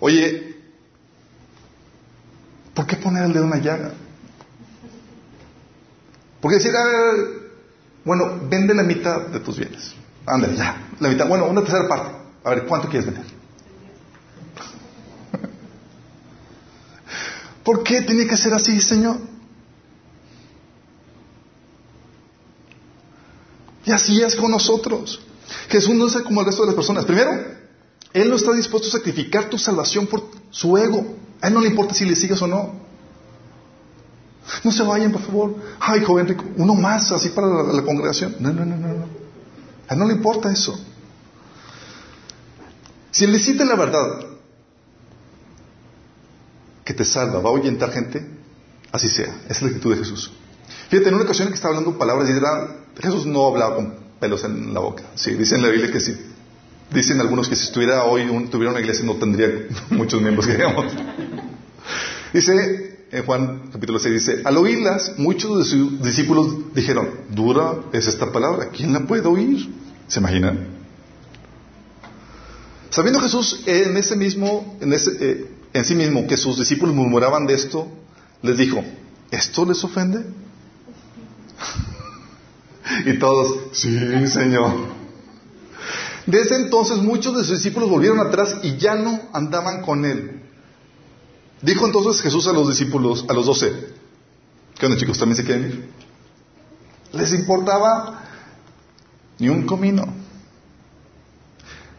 Oye, 0.00 0.56
¿por 2.74 2.86
qué 2.86 2.96
poner 2.96 3.24
el 3.24 3.32
dedo 3.32 3.44
en 3.44 3.50
la 3.50 3.58
llaga? 3.58 3.92
Porque 6.40 6.56
decir, 6.56 6.72
ah, 6.76 7.12
bueno, 8.04 8.40
vende 8.48 8.74
la 8.74 8.82
mitad 8.82 9.28
de 9.28 9.38
tus 9.40 9.58
bienes. 9.58 9.94
Ándale, 10.26 10.56
ya. 10.56 10.88
La 10.98 11.08
mitad, 11.08 11.28
bueno, 11.28 11.46
una 11.46 11.62
tercera 11.62 11.88
parte. 11.88 12.16
A 12.44 12.50
ver, 12.50 12.66
¿cuánto 12.66 12.88
quieres 12.88 13.06
vender? 13.06 13.24
¿Por 17.64 17.84
qué 17.84 18.02
tiene 18.02 18.26
que 18.26 18.36
ser 18.36 18.52
así, 18.54 18.80
Señor? 18.80 19.31
Y 23.92 23.94
así 23.94 24.22
es 24.22 24.34
con 24.36 24.50
nosotros. 24.50 25.20
Jesús 25.68 25.94
no 25.94 26.06
es 26.06 26.16
como 26.22 26.40
el 26.40 26.46
resto 26.46 26.62
de 26.62 26.68
las 26.68 26.74
personas. 26.74 27.04
Primero, 27.04 27.30
Él 28.14 28.30
no 28.30 28.36
está 28.36 28.52
dispuesto 28.52 28.88
a 28.88 28.92
sacrificar 28.92 29.50
tu 29.50 29.58
salvación 29.58 30.06
por 30.06 30.30
su 30.50 30.78
ego. 30.78 31.14
A 31.42 31.48
Él 31.48 31.52
no 31.52 31.60
le 31.60 31.68
importa 31.68 31.92
si 31.92 32.06
le 32.06 32.16
sigues 32.16 32.40
o 32.40 32.46
no. 32.46 32.72
No 34.64 34.72
se 34.72 34.82
vayan, 34.82 35.12
por 35.12 35.20
favor. 35.20 35.56
Ay, 35.78 36.02
joven 36.02 36.26
rico, 36.26 36.42
uno 36.56 36.74
más 36.74 37.12
así 37.12 37.28
para 37.28 37.48
la, 37.48 37.62
la 37.64 37.82
congregación. 37.82 38.36
No, 38.40 38.50
no, 38.50 38.64
no, 38.64 38.76
no. 38.78 38.88
no. 38.88 39.06
A 39.88 39.92
él 39.92 40.00
no 40.00 40.06
le 40.06 40.14
importa 40.14 40.50
eso. 40.50 40.74
Si 43.10 43.24
él 43.24 43.32
necesita 43.32 43.66
la 43.66 43.76
verdad 43.76 44.26
que 46.82 46.94
te 46.94 47.04
salva, 47.04 47.40
va 47.40 47.50
a 47.50 47.52
ahuyentar 47.52 47.92
gente, 47.92 48.26
así 48.90 49.08
sea. 49.10 49.36
Esa 49.44 49.52
es 49.52 49.62
la 49.62 49.68
actitud 49.68 49.92
de 49.92 49.98
Jesús. 49.98 50.32
Fíjate, 50.88 51.10
en 51.10 51.14
una 51.16 51.24
ocasión 51.24 51.48
que 51.48 51.54
estaba 51.54 51.76
hablando 51.76 51.98
palabras 51.98 52.26
y 52.30 52.32
era, 52.32 52.81
Jesús 53.00 53.26
no 53.26 53.46
hablaba 53.46 53.76
con 53.76 53.94
pelos 54.20 54.44
en 54.44 54.72
la 54.72 54.80
boca. 54.80 55.04
Sí, 55.14 55.32
dice 55.32 55.56
en 55.56 55.62
la 55.62 55.68
Biblia 55.68 55.90
que 55.90 56.00
sí. 56.00 56.16
Dicen 56.92 57.20
algunos 57.20 57.48
que 57.48 57.56
si 57.56 57.64
estuviera 57.64 58.04
hoy, 58.04 58.26
tuviera 58.50 58.70
una 58.70 58.80
iglesia, 58.80 59.04
no 59.04 59.14
tendría 59.16 59.66
muchos 59.90 60.20
miembros, 60.20 60.46
digamos. 60.46 60.92
Dice 62.32 62.92
en 63.10 63.24
Juan 63.24 63.70
capítulo 63.70 63.98
6, 63.98 64.14
dice, 64.14 64.42
al 64.44 64.56
oírlas, 64.56 65.12
muchos 65.18 65.58
de 65.58 65.64
sus 65.64 66.02
discípulos 66.02 66.74
dijeron, 66.74 67.10
dura 67.28 67.74
es 67.92 68.06
esta 68.06 68.32
palabra, 68.32 68.70
¿quién 68.70 68.92
la 68.92 69.00
puede 69.06 69.28
oír? 69.28 69.68
¿Se 70.08 70.18
imaginan? 70.18 70.66
Sabiendo 72.88 73.20
Jesús 73.20 73.62
en 73.66 73.96
ese 73.98 74.16
mismo, 74.16 74.78
en, 74.80 74.92
ese, 74.94 75.10
eh, 75.20 75.46
en 75.74 75.84
sí 75.84 75.94
mismo, 75.94 76.26
que 76.26 76.38
sus 76.38 76.58
discípulos 76.58 76.94
murmuraban 76.94 77.46
de 77.46 77.54
esto, 77.54 77.88
les 78.40 78.56
dijo, 78.56 78.82
¿esto 79.30 79.66
les 79.66 79.82
ofende? 79.84 80.24
y 83.06 83.18
todos, 83.18 83.58
sí, 83.72 84.26
Señor. 84.28 84.72
Desde 86.26 86.56
entonces 86.56 86.98
muchos 86.98 87.36
de 87.36 87.44
sus 87.44 87.58
discípulos 87.58 87.90
volvieron 87.90 88.20
atrás 88.20 88.56
y 88.62 88.76
ya 88.76 88.94
no 88.94 89.20
andaban 89.32 89.82
con 89.82 90.04
él. 90.04 90.42
Dijo 91.60 91.86
entonces 91.86 92.22
Jesús 92.22 92.46
a 92.46 92.52
los 92.52 92.68
discípulos, 92.68 93.24
a 93.28 93.32
los 93.32 93.46
doce, 93.46 93.72
¿qué 94.78 94.86
onda 94.86 94.98
chicos? 94.98 95.18
¿También 95.18 95.36
se 95.36 95.44
quieren 95.44 95.66
ir? 95.66 95.90
Les 97.12 97.32
importaba 97.32 98.22
ni 99.38 99.48
un 99.48 99.64
comino. 99.64 100.04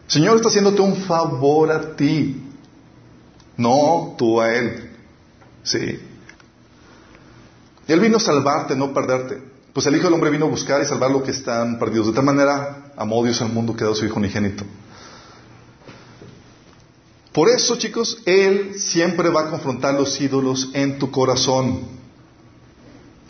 Señor 0.06 0.36
está 0.36 0.48
haciéndote 0.48 0.80
un 0.80 0.96
favor 0.96 1.70
a 1.72 1.96
ti, 1.96 2.42
no 3.56 4.14
tú 4.18 4.40
a 4.40 4.54
Él. 4.54 4.90
Sí. 5.62 5.98
Él 7.86 8.00
vino 8.00 8.18
a 8.18 8.20
salvarte, 8.20 8.76
no 8.76 8.92
perderte. 8.92 9.53
Pues 9.74 9.86
el 9.86 9.96
Hijo 9.96 10.04
del 10.04 10.14
Hombre 10.14 10.30
vino 10.30 10.46
a 10.46 10.48
buscar 10.48 10.80
y 10.80 10.86
salvar 10.86 11.10
lo 11.10 11.24
que 11.24 11.32
están 11.32 11.80
perdidos. 11.80 12.06
De 12.06 12.12
tal 12.12 12.24
manera 12.24 12.92
amó 12.96 13.24
Dios 13.24 13.42
al 13.42 13.52
mundo 13.52 13.74
que 13.74 13.82
ha 13.82 13.92
su 13.92 14.04
Hijo 14.04 14.20
unigénito. 14.20 14.64
Por 17.32 17.48
eso, 17.48 17.76
chicos, 17.76 18.22
Él 18.24 18.74
siempre 18.78 19.28
va 19.30 19.42
a 19.42 19.50
confrontar 19.50 19.94
los 19.94 20.20
ídolos 20.20 20.70
en 20.74 21.00
tu 21.00 21.10
corazón. 21.10 21.80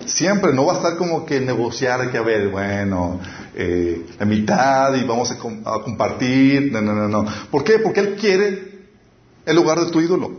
Siempre, 0.05 0.53
no 0.53 0.67
va 0.67 0.75
a 0.75 0.77
estar 0.77 0.97
como 0.99 1.25
que 1.25 1.41
negociar, 1.41 2.11
que 2.11 2.19
a 2.19 2.23
ver, 2.23 2.51
bueno, 2.51 3.19
eh, 3.55 4.05
la 4.19 4.27
mitad 4.27 4.95
y 4.97 5.05
vamos 5.05 5.31
a, 5.31 5.37
a, 5.37 5.83
compartir. 5.83 6.71
No, 6.71 6.83
no, 6.83 6.93
no, 6.93 7.09
no. 7.09 7.25
¿Por 7.51 7.65
qué? 7.65 7.79
Porque 7.79 8.01
Él 8.01 8.17
quiere 8.17 8.85
el 9.47 9.57
lugar 9.57 9.81
de 9.81 9.91
tu 9.91 9.99
ídolo. 9.99 10.31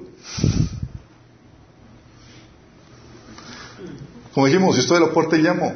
Como 4.35 4.45
dijimos, 4.45 4.75
yo 4.75 4.81
estoy 4.83 4.97
a 4.97 5.07
la 5.07 5.11
puerta 5.11 5.37
y 5.37 5.41
llamo, 5.41 5.73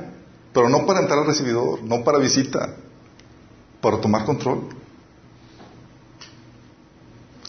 pero 0.53 0.69
no 0.69 0.85
para 0.85 1.01
entrar 1.01 1.19
al 1.19 1.27
recibidor, 1.27 1.83
no 1.83 2.03
para 2.03 2.17
visita, 2.17 2.75
para 3.81 3.99
tomar 3.99 4.25
control. 4.25 4.69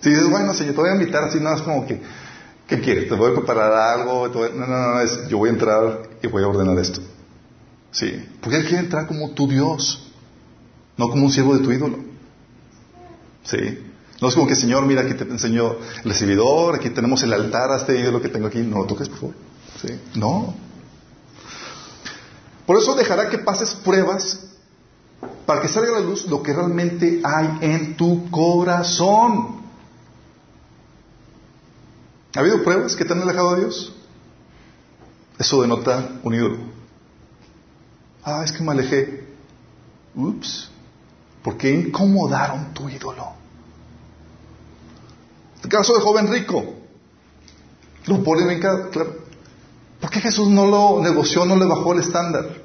Si 0.00 0.10
dices, 0.10 0.28
bueno, 0.28 0.54
Señor, 0.54 0.74
te 0.74 0.80
voy 0.80 0.90
a 0.90 0.94
invitar 0.94 1.24
así, 1.24 1.38
nada 1.38 1.56
más 1.56 1.62
como 1.62 1.86
que, 1.86 2.00
¿qué 2.66 2.80
quieres? 2.80 3.08
¿Te 3.08 3.14
voy 3.14 3.32
a 3.32 3.34
preparar 3.34 3.72
algo? 3.72 4.28
No, 4.28 4.48
no, 4.48 4.66
no, 4.66 4.94
no, 4.94 5.00
es, 5.00 5.28
yo 5.28 5.38
voy 5.38 5.50
a 5.50 5.52
entrar 5.52 6.02
y 6.22 6.26
voy 6.26 6.42
a 6.42 6.48
ordenar 6.48 6.78
esto. 6.78 7.00
Sí, 7.90 8.24
porque 8.40 8.58
Él 8.58 8.66
quiere 8.66 8.84
entrar 8.84 9.06
como 9.06 9.30
tu 9.30 9.48
Dios, 9.48 10.10
no 10.96 11.08
como 11.08 11.26
un 11.26 11.32
siervo 11.32 11.56
de 11.56 11.64
tu 11.64 11.72
ídolo. 11.72 11.98
Sí. 13.44 13.86
No 14.20 14.28
es 14.28 14.34
como 14.34 14.46
que, 14.46 14.54
Señor, 14.54 14.84
mira, 14.84 15.02
aquí 15.02 15.14
te 15.14 15.24
enseño 15.24 15.76
el 16.04 16.10
recibidor, 16.10 16.74
aquí 16.74 16.90
tenemos 16.90 17.22
el 17.22 17.32
altar 17.32 17.70
a 17.72 17.76
este 17.76 17.98
ídolo 17.98 18.20
que 18.20 18.28
tengo 18.28 18.46
aquí, 18.46 18.58
no 18.58 18.78
lo 18.78 18.84
toques, 18.84 19.08
por 19.08 19.18
favor. 19.18 19.34
Sí. 19.80 19.98
No. 20.14 20.54
Por 22.70 22.78
eso 22.78 22.94
dejará 22.94 23.28
que 23.28 23.38
pases 23.38 23.74
pruebas 23.74 24.46
para 25.44 25.60
que 25.60 25.66
salga 25.66 25.90
a 25.90 26.00
la 26.00 26.06
luz 26.06 26.26
lo 26.26 26.40
que 26.40 26.52
realmente 26.52 27.20
hay 27.24 27.58
en 27.62 27.96
tu 27.96 28.30
corazón. 28.30 29.62
¿Ha 32.32 32.38
habido 32.38 32.62
pruebas 32.62 32.94
que 32.94 33.04
te 33.04 33.12
han 33.12 33.22
alejado 33.22 33.48
a 33.50 33.56
Dios? 33.56 33.92
Eso 35.36 35.62
denota 35.62 36.20
un 36.22 36.32
ídolo. 36.32 36.58
Ah, 38.22 38.42
es 38.44 38.52
que 38.52 38.62
me 38.62 38.70
alejé. 38.70 39.26
Ups. 40.14 40.70
¿Por 41.42 41.56
qué 41.56 41.72
incomodaron 41.72 42.72
tu 42.72 42.88
ídolo? 42.88 43.32
El 45.60 45.68
caso 45.68 45.92
de 45.94 46.02
joven 46.02 46.28
rico. 46.28 46.72
Lo 48.06 48.22
pone 48.22 48.46
bien 48.46 48.60
claro. 48.60 48.90
¿Por 50.00 50.08
qué 50.08 50.20
Jesús 50.20 50.48
no 50.48 50.66
lo 50.66 51.02
negoció, 51.02 51.44
no 51.44 51.56
le 51.56 51.66
bajó 51.66 51.94
el 51.94 51.98
estándar? 51.98 52.59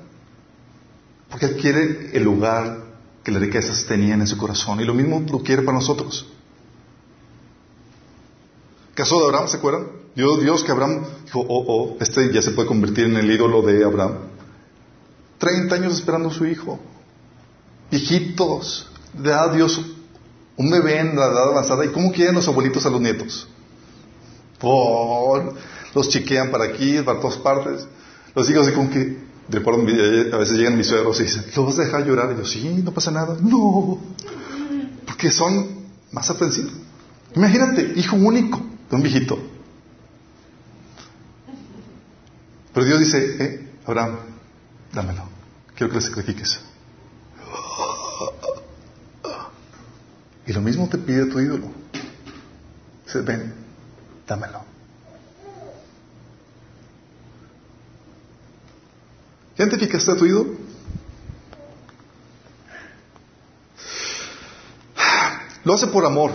Porque 1.35 1.47
Él 1.47 1.57
quiere 1.57 2.11
el 2.13 2.23
lugar 2.23 2.77
que 3.21 3.29
las 3.29 3.41
riquezas 3.41 3.85
tenían 3.85 4.21
en 4.21 4.27
su 4.27 4.37
corazón. 4.37 4.79
Y 4.79 4.85
lo 4.85 4.93
mismo 4.93 5.21
lo 5.29 5.39
quiere 5.39 5.63
para 5.63 5.77
nosotros. 5.77 6.25
Caso 8.93 9.19
de 9.19 9.25
Abraham, 9.25 9.49
¿se 9.49 9.57
acuerdan? 9.57 9.87
Dios, 10.15 10.41
Dios 10.41 10.63
que 10.63 10.71
Abraham 10.71 11.03
dijo, 11.25 11.41
oh, 11.41 11.65
oh, 11.67 11.97
este 11.99 12.31
ya 12.31 12.41
se 12.41 12.51
puede 12.51 12.69
convertir 12.69 13.07
en 13.07 13.17
el 13.17 13.29
ídolo 13.29 13.61
de 13.63 13.83
Abraham. 13.83 14.13
Treinta 15.37 15.75
años 15.75 15.95
esperando 15.95 16.29
a 16.29 16.33
su 16.33 16.45
hijo. 16.45 16.79
Viejitos. 17.91 18.89
Le 19.21 19.29
da 19.31 19.43
a 19.43 19.53
Dios 19.53 19.81
un 20.55 20.71
bebé 20.71 21.01
en 21.01 21.17
la 21.17 21.25
edad 21.25 21.49
avanzada. 21.49 21.83
¿Y 21.83 21.89
cómo 21.89 22.13
quieren 22.13 22.35
los 22.35 22.47
abuelitos 22.47 22.85
a 22.85 22.89
los 22.89 23.01
nietos? 23.01 23.45
Por, 24.57 25.53
los 25.93 26.07
chiquean 26.07 26.49
para 26.49 26.63
aquí, 26.63 27.01
para 27.01 27.19
todas 27.19 27.35
partes. 27.39 27.85
Los 28.33 28.49
hijos 28.49 28.67
así 28.67 28.73
como 28.73 28.89
que, 28.89 29.25
a 29.47 30.37
veces 30.37 30.57
llegan 30.57 30.77
mis 30.77 30.87
suegros 30.87 31.19
y 31.19 31.23
dicen, 31.23 31.45
¿lo 31.55 31.65
vas 31.65 31.79
a 31.79 31.83
dejar 31.83 32.05
llorar? 32.05 32.31
Y 32.33 32.37
yo, 32.37 32.45
sí, 32.45 32.81
no 32.83 32.91
pasa 32.91 33.11
nada. 33.11 33.37
No. 33.41 33.99
Porque 35.05 35.29
son 35.29 35.85
más 36.11 36.29
aprensivos. 36.29 36.73
Imagínate, 37.35 37.93
hijo 37.95 38.15
único 38.15 38.61
de 38.89 38.95
un 38.95 39.03
viejito. 39.03 39.37
Pero 42.73 42.85
Dios 42.85 42.99
dice, 42.99 43.37
eh, 43.39 43.71
Abraham, 43.85 44.17
dámelo. 44.93 45.23
Quiero 45.75 45.91
que 45.91 45.99
le 45.99 46.01
sacrifiques. 46.01 46.59
Y 50.47 50.53
lo 50.53 50.61
mismo 50.61 50.87
te 50.89 50.97
pide 50.97 51.25
tu 51.25 51.39
ídolo. 51.39 51.67
Dice, 53.05 53.21
ven, 53.21 53.53
dámelo. 54.27 54.74
¿Ya 59.57 59.65
identificaste 59.65 60.11
a 60.11 60.15
tu 60.15 60.25
ídolo? 60.25 60.55
Lo 65.63 65.73
hace 65.73 65.87
por 65.87 66.05
amor. 66.05 66.31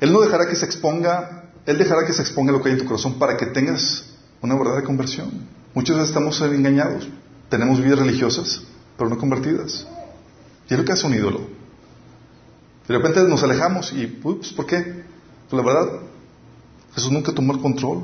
Él 0.00 0.12
no 0.12 0.20
dejará 0.20 0.46
que 0.46 0.56
se 0.56 0.66
exponga, 0.66 1.50
Él 1.64 1.78
dejará 1.78 2.04
que 2.06 2.12
se 2.12 2.22
exponga 2.22 2.52
lo 2.52 2.62
que 2.62 2.68
hay 2.68 2.74
en 2.74 2.80
tu 2.80 2.86
corazón 2.86 3.18
para 3.18 3.36
que 3.36 3.46
tengas 3.46 4.04
una 4.42 4.54
verdadera 4.54 4.84
conversión. 4.84 5.30
Muchas 5.72 5.96
veces 5.96 6.10
estamos 6.10 6.40
engañados. 6.42 7.08
Tenemos 7.48 7.80
vidas 7.80 7.98
religiosas, 8.00 8.62
pero 8.98 9.08
no 9.08 9.16
convertidas. 9.16 9.86
Y 10.68 10.74
es 10.74 10.78
lo 10.78 10.84
que 10.84 10.92
hace 10.92 11.06
un 11.06 11.14
ídolo. 11.14 11.40
De 12.86 12.94
repente 12.94 13.22
nos 13.22 13.42
alejamos 13.42 13.92
y, 13.92 14.20
ups, 14.22 14.52
¿por 14.52 14.66
qué? 14.66 15.04
Pues 15.48 15.52
la 15.52 15.62
verdad, 15.62 16.00
Jesús 16.94 17.10
nunca 17.10 17.32
tomó 17.32 17.54
el 17.54 17.60
control 17.60 18.00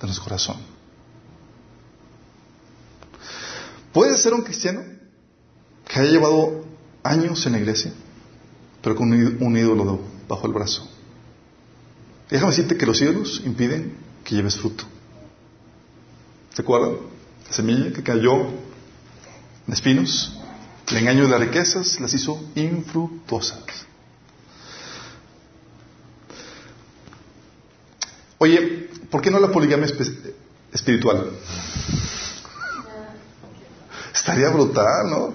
de 0.00 0.06
nuestro 0.06 0.24
corazón. 0.24 0.77
Puedes 3.92 4.22
ser 4.22 4.34
un 4.34 4.42
cristiano 4.42 4.82
que 5.86 5.98
haya 5.98 6.10
llevado 6.10 6.64
años 7.02 7.44
en 7.46 7.52
la 7.52 7.58
iglesia, 7.58 7.92
pero 8.82 8.94
con 8.94 9.10
un 9.10 9.56
ídolo 9.56 10.00
bajo 10.28 10.46
el 10.46 10.52
brazo. 10.52 10.88
Déjame 12.30 12.50
decirte 12.50 12.76
que 12.76 12.86
los 12.86 13.00
ídolos 13.00 13.40
impiden 13.44 13.96
que 14.24 14.34
lleves 14.34 14.56
fruto. 14.56 14.84
¿Se 16.54 16.62
acuerdan? 16.62 16.96
La 17.46 17.52
semilla 17.52 17.92
que 17.92 18.02
cayó 18.02 18.48
en 19.66 19.72
espinos, 19.72 20.38
el 20.88 20.96
engaño 20.98 21.24
de 21.24 21.30
las 21.30 21.40
riquezas 21.40 21.98
las 22.00 22.12
hizo 22.12 22.38
infructuosas. 22.54 23.86
Oye, 28.38 28.90
¿por 29.10 29.22
qué 29.22 29.30
no 29.30 29.40
la 29.40 29.50
poligamia 29.50 29.86
espiritual? 30.72 31.30
Estaría 34.28 34.50
brutal, 34.50 35.10
¿no? 35.10 35.34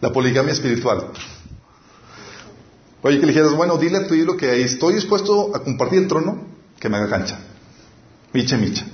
La 0.00 0.12
poligamia 0.12 0.52
espiritual. 0.52 1.08
Oye, 3.02 3.18
que 3.18 3.26
le 3.26 3.32
dijeras, 3.32 3.52
bueno, 3.52 3.78
dile 3.78 3.98
a 3.98 4.06
tu 4.06 4.14
hilo 4.14 4.36
que 4.36 4.62
estoy 4.62 4.94
dispuesto 4.94 5.54
a 5.54 5.62
compartir 5.62 6.00
el 6.00 6.08
trono, 6.08 6.42
que 6.78 6.88
me 6.88 6.98
haga 6.98 7.08
cancha. 7.08 7.38
Micha, 8.32 8.56
micha. 8.56 8.86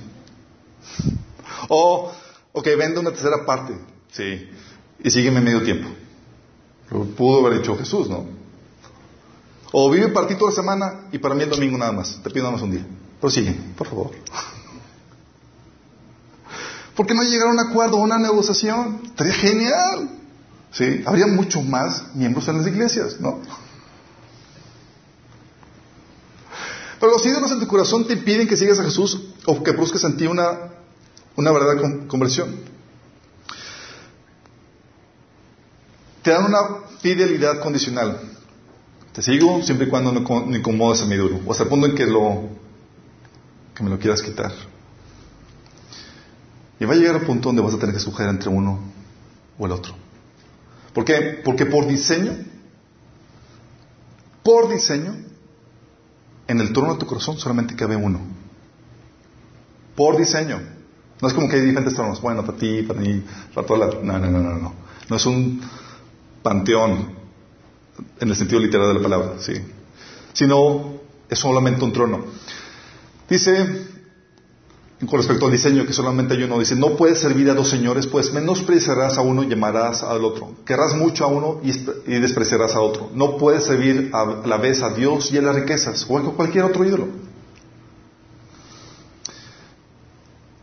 O, 1.67 2.11
ok, 2.53 2.65
vende 2.77 2.99
una 2.99 3.11
tercera 3.11 3.45
parte, 3.45 3.77
sí, 4.11 4.49
y 5.03 5.09
sígueme 5.11 5.41
medio 5.41 5.61
tiempo. 5.63 5.89
Lo 6.91 7.03
pudo 7.03 7.45
haber 7.45 7.59
dicho 7.59 7.77
Jesús, 7.77 8.09
¿no? 8.09 8.25
O 9.71 9.89
vive 9.91 10.07
para 10.07 10.27
ti 10.27 10.35
toda 10.35 10.51
la 10.51 10.55
semana 10.55 11.07
y 11.11 11.19
para 11.19 11.35
mí 11.35 11.43
el 11.43 11.49
domingo 11.49 11.77
nada 11.77 11.91
más. 11.91 12.19
Te 12.23 12.29
pido 12.31 12.43
nada 12.43 12.53
más 12.53 12.63
un 12.63 12.71
día. 12.71 12.85
Pero 13.21 13.29
sigue, 13.29 13.55
por 13.77 13.87
favor. 13.87 14.11
¿Por 16.99 17.07
qué 17.07 17.13
no 17.13 17.23
llegar 17.23 17.47
a 17.47 17.51
un 17.51 17.59
acuerdo, 17.61 17.95
a 17.95 18.01
una 18.01 18.19
negociación? 18.19 18.99
Estaría 19.05 19.31
genial. 19.31 20.09
¿Sí? 20.69 21.01
Habría 21.05 21.27
mucho 21.27 21.61
más 21.61 22.13
miembros 22.13 22.45
en 22.49 22.57
las 22.57 22.67
iglesias, 22.67 23.21
¿no? 23.21 23.39
Pero 26.99 27.13
los 27.13 27.25
ídolos 27.25 27.53
en 27.53 27.61
tu 27.61 27.67
corazón 27.67 28.05
te 28.05 28.11
impiden 28.11 28.49
que 28.49 28.57
sigas 28.57 28.79
a 28.79 28.83
Jesús 28.83 29.17
o 29.45 29.63
que 29.63 29.71
busques 29.71 30.03
en 30.03 30.17
ti 30.17 30.27
una, 30.27 30.73
una 31.37 31.53
verdadera 31.53 32.05
conversión. 32.05 32.53
te 36.21 36.31
dan 36.31 36.43
una 36.43 36.59
fidelidad 36.99 37.61
condicional. 37.61 38.19
Te 39.13 39.21
sigo 39.21 39.61
siempre 39.61 39.87
y 39.87 39.89
cuando 39.89 40.11
no 40.11 40.53
incomodes 40.53 41.01
a 41.01 41.05
mi 41.05 41.15
duro, 41.15 41.39
o 41.45 41.51
hasta 41.53 41.63
el 41.63 41.69
punto 41.69 41.87
en 41.87 41.95
que 41.95 42.05
lo 42.05 42.49
que 43.73 43.83
me 43.83 43.89
lo 43.89 43.97
quieras 43.97 44.21
quitar. 44.21 44.51
Y 46.79 46.85
va 46.85 46.93
a 46.93 46.97
llegar 46.97 47.15
al 47.15 47.21
punto 47.21 47.49
donde 47.49 47.61
vas 47.61 47.73
a 47.73 47.79
tener 47.79 47.93
que 47.93 47.99
escoger 47.99 48.29
entre 48.29 48.49
uno 48.49 48.79
o 49.57 49.65
el 49.65 49.71
otro. 49.71 49.93
¿Por 50.93 51.05
qué? 51.05 51.41
Porque 51.43 51.65
por 51.65 51.87
diseño, 51.87 52.33
por 54.43 54.69
diseño, 54.69 55.15
en 56.47 56.59
el 56.59 56.73
trono 56.73 56.93
de 56.93 56.99
tu 56.99 57.05
corazón 57.05 57.37
solamente 57.37 57.75
cabe 57.75 57.95
uno. 57.95 58.19
Por 59.95 60.17
diseño. 60.17 60.59
No 61.21 61.27
es 61.27 61.33
como 61.33 61.49
que 61.49 61.57
hay 61.57 61.61
diferentes 61.61 61.93
tronos. 61.93 62.21
Bueno, 62.21 62.45
para 62.45 62.57
ti, 62.57 62.81
para 62.83 63.01
mí, 63.01 63.23
para 63.53 63.67
toda 63.67 63.87
la... 63.87 64.01
No, 64.01 64.17
no, 64.17 64.31
no, 64.31 64.39
no, 64.39 64.55
no. 64.55 64.73
No 65.09 65.15
es 65.15 65.25
un 65.25 65.61
panteón 66.41 67.13
en 68.19 68.29
el 68.29 68.35
sentido 68.35 68.61
literal 68.61 68.87
de 68.87 68.93
la 68.93 69.01
palabra, 69.01 69.33
sí. 69.39 69.53
Sino 70.31 70.93
es 71.29 71.37
solamente 71.37 71.83
un 71.83 71.91
trono. 71.91 72.25
Dice 73.29 73.98
con 75.07 75.17
respecto 75.17 75.45
al 75.45 75.51
diseño, 75.53 75.85
que 75.85 75.93
solamente 75.93 76.33
hay 76.33 76.43
uno, 76.43 76.59
dice, 76.59 76.75
no 76.75 76.97
puedes 76.97 77.19
servir 77.19 77.49
a 77.49 77.53
dos 77.53 77.69
señores, 77.69 78.05
pues 78.05 78.33
menospreciarás 78.33 79.17
a 79.17 79.21
uno 79.21 79.43
y 79.43 79.47
llamarás 79.47 80.03
al 80.03 80.25
otro. 80.25 80.55
Querrás 80.65 80.93
mucho 80.93 81.23
a 81.23 81.27
uno 81.27 81.61
y, 81.63 81.71
despreciarás 82.19 82.75
a 82.75 82.81
otro. 82.81 83.09
No 83.13 83.37
puedes 83.37 83.63
servir 83.63 84.09
a 84.13 84.25
la 84.45 84.57
vez 84.57 84.81
a 84.81 84.89
Dios 84.89 85.31
y 85.31 85.37
a 85.37 85.41
las 85.41 85.55
riquezas, 85.55 86.05
o 86.09 86.17
a 86.17 86.35
cualquier 86.35 86.65
otro 86.65 86.83
ídolo. 86.83 87.07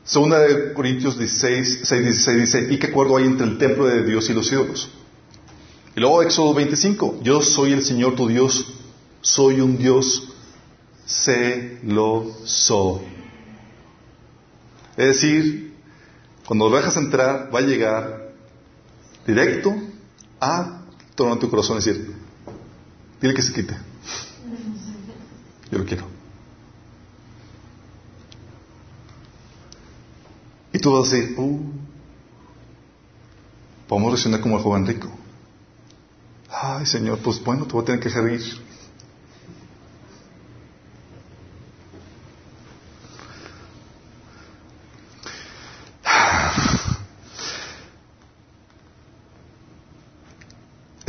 Segunda 0.04 0.38
de 0.38 0.74
Corintios 0.74 1.18
16, 1.18 1.80
6, 1.82 2.02
16 2.02 2.40
dice, 2.40 2.68
¿y 2.70 2.78
qué 2.78 2.88
acuerdo 2.88 3.16
hay 3.16 3.24
entre 3.24 3.46
el 3.46 3.56
templo 3.56 3.86
de 3.86 4.04
Dios 4.04 4.28
y 4.28 4.34
los 4.34 4.52
ídolos? 4.52 4.90
Y 5.96 6.00
luego 6.00 6.22
Éxodo 6.22 6.52
25, 6.52 7.20
yo 7.22 7.40
soy 7.40 7.72
el 7.72 7.82
Señor 7.82 8.14
tu 8.14 8.28
Dios, 8.28 8.66
soy 9.22 9.62
un 9.62 9.78
Dios 9.78 10.28
celoso. 11.06 13.00
Es 14.96 15.06
decir, 15.06 15.74
cuando 16.46 16.68
lo 16.68 16.76
dejas 16.76 16.96
entrar, 16.96 17.54
va 17.54 17.58
a 17.58 17.62
llegar 17.62 18.32
directo 19.26 19.74
a 20.40 20.82
tornar 21.14 21.38
tu 21.38 21.50
corazón 21.50 21.76
y 21.76 21.84
decir, 21.84 22.14
dile 23.20 23.34
que 23.34 23.42
se 23.42 23.52
quite. 23.52 23.76
Yo 25.70 25.78
lo 25.78 25.84
quiero. 25.84 26.06
Y 30.72 30.78
tú 30.78 30.92
vas 30.92 31.12
a 31.12 31.16
decir, 31.16 31.34
uh, 31.38 31.60
podemos 33.88 34.12
reaccionar 34.12 34.40
como 34.40 34.56
el 34.56 34.62
joven 34.62 34.86
rico. 34.86 35.10
Ay, 36.50 36.86
Señor, 36.86 37.18
pues 37.18 37.42
bueno, 37.42 37.66
te 37.66 37.72
voy 37.72 37.82
a 37.82 37.86
tener 37.86 38.00
que 38.00 38.08
dejar. 38.08 38.60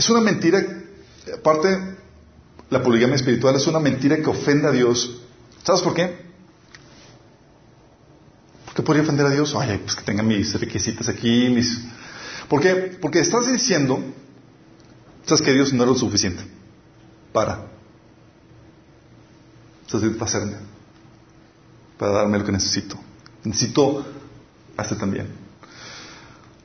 Es 0.07 0.11
una 0.11 0.21
mentira, 0.21 0.65
aparte, 1.37 1.67
la 2.69 2.81
poligamia 2.81 3.17
espiritual 3.17 3.57
es 3.57 3.67
una 3.67 3.81
mentira 3.81 4.15
que 4.15 4.29
ofende 4.29 4.69
a 4.69 4.71
Dios. 4.71 5.19
¿Sabes 5.63 5.81
por 5.81 5.93
qué? 5.93 6.17
¿Por 8.67 8.73
qué 8.73 8.83
podría 8.83 9.03
ofender 9.03 9.25
a 9.25 9.31
Dios? 9.31 9.53
Ay, 9.53 9.81
pues 9.83 9.97
que 9.97 10.03
tenga 10.03 10.23
mis 10.23 10.57
requisitos 10.57 11.09
aquí, 11.09 11.49
mis... 11.49 11.81
¿Por 12.47 12.61
qué? 12.61 12.97
Porque 13.01 13.19
estás 13.19 13.51
diciendo, 13.51 14.01
sabes 15.25 15.41
que 15.41 15.51
Dios 15.51 15.73
no 15.73 15.83
es 15.83 15.89
lo 15.89 15.95
suficiente 15.95 16.41
para 17.33 17.67
satisfacerme, 19.87 20.55
para 21.97 22.13
darme 22.13 22.39
lo 22.39 22.45
que 22.45 22.53
necesito. 22.53 22.97
Necesito 23.43 24.05
hacer 24.77 24.97
también. 24.97 25.46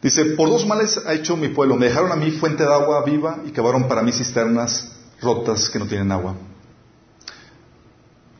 Dice, 0.02 0.24
por 0.24 0.50
dos 0.50 0.66
males 0.66 1.00
ha 1.06 1.14
hecho 1.14 1.36
mi 1.36 1.48
pueblo. 1.48 1.76
Me 1.76 1.86
dejaron 1.86 2.10
a 2.10 2.16
mí 2.16 2.32
fuente 2.32 2.64
de 2.64 2.74
agua 2.74 3.04
viva 3.04 3.38
y 3.46 3.52
cavaron 3.52 3.86
para 3.86 4.02
mí 4.02 4.10
cisternas 4.12 4.90
rotas 5.20 5.70
que 5.70 5.78
no 5.78 5.86
tienen 5.86 6.10
agua. 6.10 6.34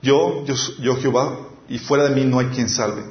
Yo, 0.02 0.44
yo, 0.44 0.54
yo 0.80 0.96
Jehová, 0.96 1.38
y 1.68 1.78
fuera 1.78 2.08
de 2.08 2.14
mí 2.16 2.24
no 2.24 2.40
hay 2.40 2.46
quien 2.46 2.68
salve. 2.68 3.04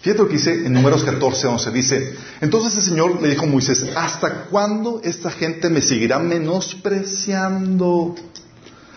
Fíjate 0.00 0.22
lo 0.22 0.28
que 0.28 0.34
dice 0.34 0.66
en 0.66 0.72
números 0.72 1.04
14, 1.04 1.46
11. 1.46 1.70
Dice, 1.70 2.16
entonces 2.40 2.74
el 2.76 2.82
Señor 2.82 3.22
le 3.22 3.28
dijo 3.28 3.44
a 3.44 3.46
Moisés, 3.48 3.86
¿hasta 3.96 4.46
cuándo 4.46 5.00
esta 5.04 5.30
gente 5.30 5.70
me 5.70 5.80
seguirá 5.80 6.18
menospreciando? 6.18 8.16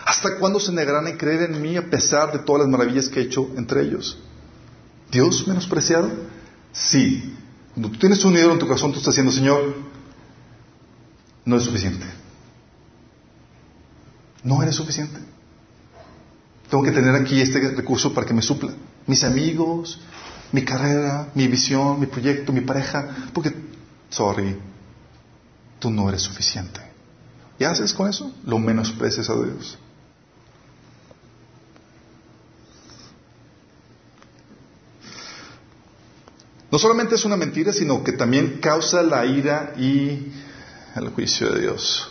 ¿Hasta 0.04 0.38
cuándo 0.38 0.58
se 0.58 0.72
negarán 0.72 1.06
a 1.06 1.16
creer 1.16 1.42
en 1.42 1.62
mí 1.62 1.76
a 1.76 1.88
pesar 1.88 2.32
de 2.32 2.40
todas 2.40 2.62
las 2.62 2.68
maravillas 2.68 3.08
que 3.08 3.20
he 3.20 3.22
hecho 3.22 3.48
entre 3.56 3.82
ellos? 3.82 4.18
¿Dios 5.12 5.46
menospreciado? 5.46 6.10
Sí, 6.72 7.36
cuando 7.74 7.90
tú 7.90 7.98
tienes 7.98 8.24
un 8.24 8.34
ídolo 8.34 8.52
en 8.52 8.58
tu 8.58 8.66
corazón, 8.66 8.92
tú 8.92 8.98
estás 8.98 9.14
diciendo, 9.14 9.32
Señor, 9.32 9.74
no 11.44 11.56
es 11.56 11.62
suficiente. 11.62 12.06
No 14.44 14.62
eres 14.62 14.76
suficiente. 14.76 15.18
Tengo 16.68 16.84
que 16.84 16.90
tener 16.90 17.14
aquí 17.14 17.40
este 17.40 17.60
recurso 17.70 18.12
para 18.12 18.26
que 18.26 18.34
me 18.34 18.42
supla. 18.42 18.72
Mis 19.06 19.24
amigos, 19.24 20.00
mi 20.52 20.64
carrera, 20.64 21.28
mi 21.34 21.48
visión, 21.48 21.98
mi 21.98 22.06
proyecto, 22.06 22.52
mi 22.52 22.60
pareja, 22.60 23.28
porque, 23.32 23.54
sorry, 24.10 24.56
tú 25.78 25.90
no 25.90 26.08
eres 26.08 26.22
suficiente. 26.22 26.80
¿Y 27.58 27.64
haces 27.64 27.94
con 27.94 28.08
eso? 28.08 28.32
Lo 28.44 28.58
menosprecias 28.58 29.30
a 29.30 29.34
Dios. 29.34 29.78
No 36.72 36.78
solamente 36.78 37.16
es 37.16 37.24
una 37.26 37.36
mentira, 37.36 37.70
sino 37.70 38.02
que 38.02 38.12
también 38.12 38.58
causa 38.58 39.02
la 39.02 39.26
ira 39.26 39.74
y 39.78 40.32
el 40.96 41.08
juicio 41.14 41.50
de 41.50 41.60
Dios. 41.60 42.08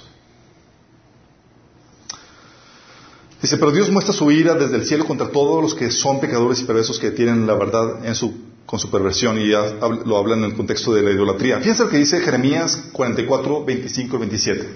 Dice, 3.41 3.57
pero 3.57 3.71
Dios 3.71 3.89
muestra 3.89 4.13
su 4.13 4.31
ira 4.31 4.53
desde 4.53 4.75
el 4.75 4.85
cielo 4.85 5.07
contra 5.07 5.29
todos 5.29 5.63
los 5.63 5.73
que 5.73 5.89
son 5.89 6.19
pecadores 6.19 6.61
y 6.61 6.65
perversos 6.65 6.99
que 6.99 7.09
tienen 7.09 7.47
la 7.47 7.55
verdad 7.55 8.05
en 8.05 8.13
su, 8.13 8.35
con 8.67 8.77
su 8.77 8.91
perversión 8.91 9.39
y 9.39 9.47
lo 9.47 10.15
habla 10.15 10.35
en 10.35 10.43
el 10.43 10.55
contexto 10.55 10.93
de 10.93 11.01
la 11.01 11.09
idolatría. 11.09 11.57
Fíjense 11.57 11.81
lo 11.81 11.89
que 11.89 11.97
dice 11.97 12.21
Jeremías 12.21 12.83
44, 12.91 13.65
25 13.65 14.15
y 14.15 14.19
27. 14.19 14.69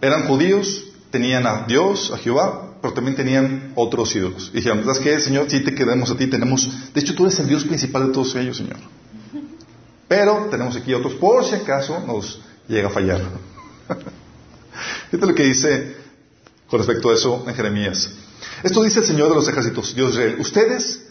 Eran 0.00 0.28
judíos, 0.28 0.92
tenían 1.10 1.48
a 1.48 1.64
Dios, 1.66 2.12
a 2.12 2.18
Jehová, 2.18 2.67
pero 2.80 2.94
también 2.94 3.16
tenían 3.16 3.72
otros 3.74 4.14
ídolos. 4.14 4.50
Y 4.52 4.56
dijeron, 4.56 4.84
¿sabes 4.84 4.98
qué, 5.00 5.20
Señor? 5.20 5.50
Si 5.50 5.60
te 5.60 5.74
quedamos 5.74 6.10
a 6.10 6.16
ti, 6.16 6.26
tenemos... 6.26 6.92
De 6.94 7.00
hecho, 7.00 7.14
tú 7.14 7.24
eres 7.24 7.38
el 7.40 7.48
Dios 7.48 7.64
principal 7.64 8.08
de 8.08 8.12
todos 8.12 8.34
ellos, 8.36 8.56
Señor. 8.56 8.76
Pero 10.06 10.48
tenemos 10.50 10.74
aquí 10.76 10.94
otros, 10.94 11.14
por 11.14 11.44
si 11.44 11.54
acaso 11.54 12.00
nos 12.06 12.40
llega 12.66 12.88
a 12.88 12.90
fallar. 12.90 13.20
Fíjate 15.10 15.26
lo 15.26 15.34
que 15.34 15.44
dice 15.44 15.96
con 16.68 16.78
respecto 16.78 17.10
a 17.10 17.14
eso 17.14 17.44
en 17.46 17.54
Jeremías. 17.54 18.10
Esto 18.62 18.82
dice 18.82 19.00
el 19.00 19.06
Señor 19.06 19.28
de 19.28 19.34
los 19.34 19.48
ejércitos, 19.48 19.94
Dios 19.94 20.14
de 20.14 20.22
Israel. 20.22 20.40
Ustedes 20.40 21.02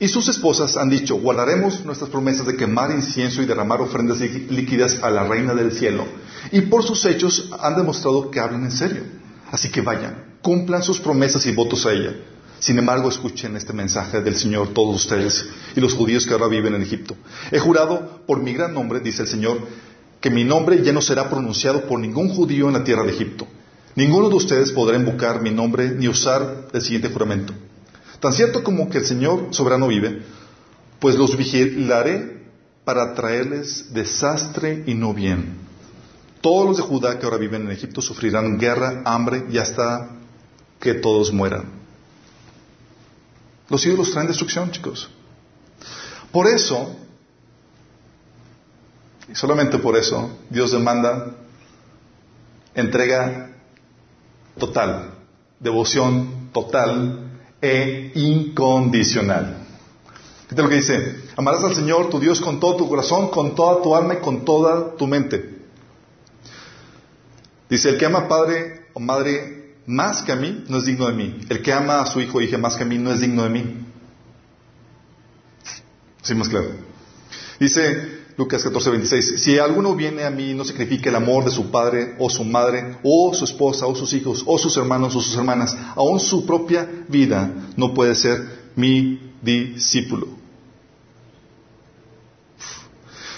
y 0.00 0.08
sus 0.08 0.28
esposas 0.28 0.76
han 0.76 0.90
dicho, 0.90 1.16
guardaremos 1.16 1.84
nuestras 1.84 2.10
promesas 2.10 2.46
de 2.46 2.56
quemar 2.56 2.90
incienso 2.90 3.40
y 3.42 3.46
derramar 3.46 3.80
ofrendas 3.80 4.20
líquidas 4.20 4.98
a 5.02 5.10
la 5.10 5.24
reina 5.24 5.54
del 5.54 5.72
cielo. 5.72 6.06
Y 6.50 6.62
por 6.62 6.82
sus 6.82 7.04
hechos 7.06 7.50
han 7.60 7.76
demostrado 7.76 8.30
que 8.30 8.40
hablan 8.40 8.64
en 8.64 8.72
serio. 8.72 9.02
Así 9.50 9.70
que 9.70 9.82
vayan, 9.82 10.33
cumplan 10.44 10.82
sus 10.82 11.00
promesas 11.00 11.46
y 11.46 11.52
votos 11.52 11.86
a 11.86 11.92
ella. 11.92 12.12
Sin 12.58 12.78
embargo, 12.78 13.08
escuchen 13.08 13.56
este 13.56 13.72
mensaje 13.72 14.20
del 14.20 14.36
Señor 14.36 14.68
todos 14.74 14.94
ustedes 14.94 15.46
y 15.74 15.80
los 15.80 15.94
judíos 15.94 16.26
que 16.26 16.34
ahora 16.34 16.48
viven 16.48 16.74
en 16.74 16.82
Egipto. 16.82 17.16
He 17.50 17.58
jurado 17.58 18.20
por 18.26 18.42
mi 18.42 18.52
gran 18.52 18.74
nombre, 18.74 19.00
dice 19.00 19.22
el 19.22 19.28
Señor, 19.28 19.58
que 20.20 20.28
mi 20.28 20.44
nombre 20.44 20.82
ya 20.82 20.92
no 20.92 21.00
será 21.00 21.30
pronunciado 21.30 21.86
por 21.86 21.98
ningún 21.98 22.28
judío 22.28 22.68
en 22.68 22.74
la 22.74 22.84
tierra 22.84 23.04
de 23.04 23.12
Egipto. 23.12 23.48
Ninguno 23.96 24.28
de 24.28 24.34
ustedes 24.34 24.70
podrá 24.70 24.98
invocar 24.98 25.40
mi 25.40 25.50
nombre 25.50 25.90
ni 25.92 26.08
usar 26.08 26.68
el 26.74 26.82
siguiente 26.82 27.08
juramento. 27.08 27.54
Tan 28.20 28.34
cierto 28.34 28.62
como 28.62 28.90
que 28.90 28.98
el 28.98 29.06
Señor 29.06 29.48
soberano 29.50 29.88
vive, 29.88 30.22
pues 30.98 31.16
los 31.16 31.38
vigilaré 31.38 32.44
para 32.84 33.14
traerles 33.14 33.94
desastre 33.94 34.84
y 34.86 34.92
no 34.92 35.14
bien. 35.14 35.56
Todos 36.42 36.66
los 36.66 36.76
de 36.76 36.82
Judá 36.82 37.18
que 37.18 37.24
ahora 37.24 37.38
viven 37.38 37.62
en 37.62 37.70
Egipto 37.70 38.02
sufrirán 38.02 38.58
guerra, 38.58 39.00
hambre 39.06 39.46
y 39.50 39.56
hasta 39.56 40.10
que 40.84 40.92
todos 40.92 41.32
mueran. 41.32 41.64
Los 43.70 43.84
ídolos 43.86 44.12
traen 44.12 44.28
destrucción, 44.28 44.70
chicos. 44.70 45.08
Por 46.30 46.46
eso, 46.46 46.94
y 49.32 49.34
solamente 49.34 49.78
por 49.78 49.96
eso, 49.96 50.30
Dios 50.50 50.72
demanda 50.72 51.36
entrega 52.74 53.50
total, 54.58 55.14
devoción 55.58 56.50
total 56.52 57.30
e 57.62 58.12
incondicional. 58.14 59.56
Fíjate 60.42 60.62
lo 60.62 60.68
que 60.68 60.76
dice, 60.76 61.16
amarás 61.34 61.64
al 61.64 61.74
Señor 61.74 62.10
tu 62.10 62.20
Dios 62.20 62.42
con 62.42 62.60
todo 62.60 62.76
tu 62.76 62.88
corazón, 62.90 63.30
con 63.30 63.54
toda 63.54 63.82
tu 63.82 63.96
alma 63.96 64.14
y 64.14 64.18
con 64.18 64.44
toda 64.44 64.94
tu 64.96 65.06
mente. 65.06 65.62
Dice, 67.70 67.88
el 67.88 67.96
que 67.96 68.04
ama 68.04 68.28
padre 68.28 68.88
o 68.92 69.00
madre 69.00 69.53
más 69.86 70.22
que 70.22 70.32
a 70.32 70.36
mí 70.36 70.64
no 70.68 70.78
es 70.78 70.84
digno 70.86 71.06
de 71.06 71.12
mí. 71.12 71.40
El 71.48 71.62
que 71.62 71.72
ama 71.72 72.00
a 72.00 72.06
su 72.06 72.20
hijo 72.20 72.38
o 72.38 72.40
hija 72.40 72.58
más 72.58 72.76
que 72.76 72.84
a 72.84 72.86
mí 72.86 72.98
no 72.98 73.12
es 73.12 73.20
digno 73.20 73.44
de 73.44 73.50
mí. 73.50 73.86
Sí, 76.22 76.34
más 76.34 76.48
claro. 76.48 76.70
Dice 77.60 78.24
Lucas 78.36 78.64
14, 78.64 78.90
26, 78.90 79.42
si 79.42 79.58
alguno 79.58 79.94
viene 79.94 80.24
a 80.24 80.30
mí 80.30 80.50
y 80.50 80.54
no 80.54 80.64
sacrifica 80.64 81.10
el 81.10 81.16
amor 81.16 81.44
de 81.44 81.50
su 81.50 81.70
padre 81.70 82.16
o 82.18 82.28
su 82.28 82.44
madre 82.44 82.98
o 83.04 83.32
su 83.32 83.44
esposa 83.44 83.86
o 83.86 83.94
sus 83.94 84.12
hijos 84.12 84.42
o 84.46 84.58
sus 84.58 84.76
hermanos 84.76 85.14
o 85.14 85.20
sus 85.20 85.36
hermanas, 85.36 85.76
aún 85.94 86.18
su 86.18 86.44
propia 86.44 86.88
vida, 87.08 87.52
no 87.76 87.94
puede 87.94 88.14
ser 88.14 88.70
mi 88.74 89.32
discípulo. 89.40 90.28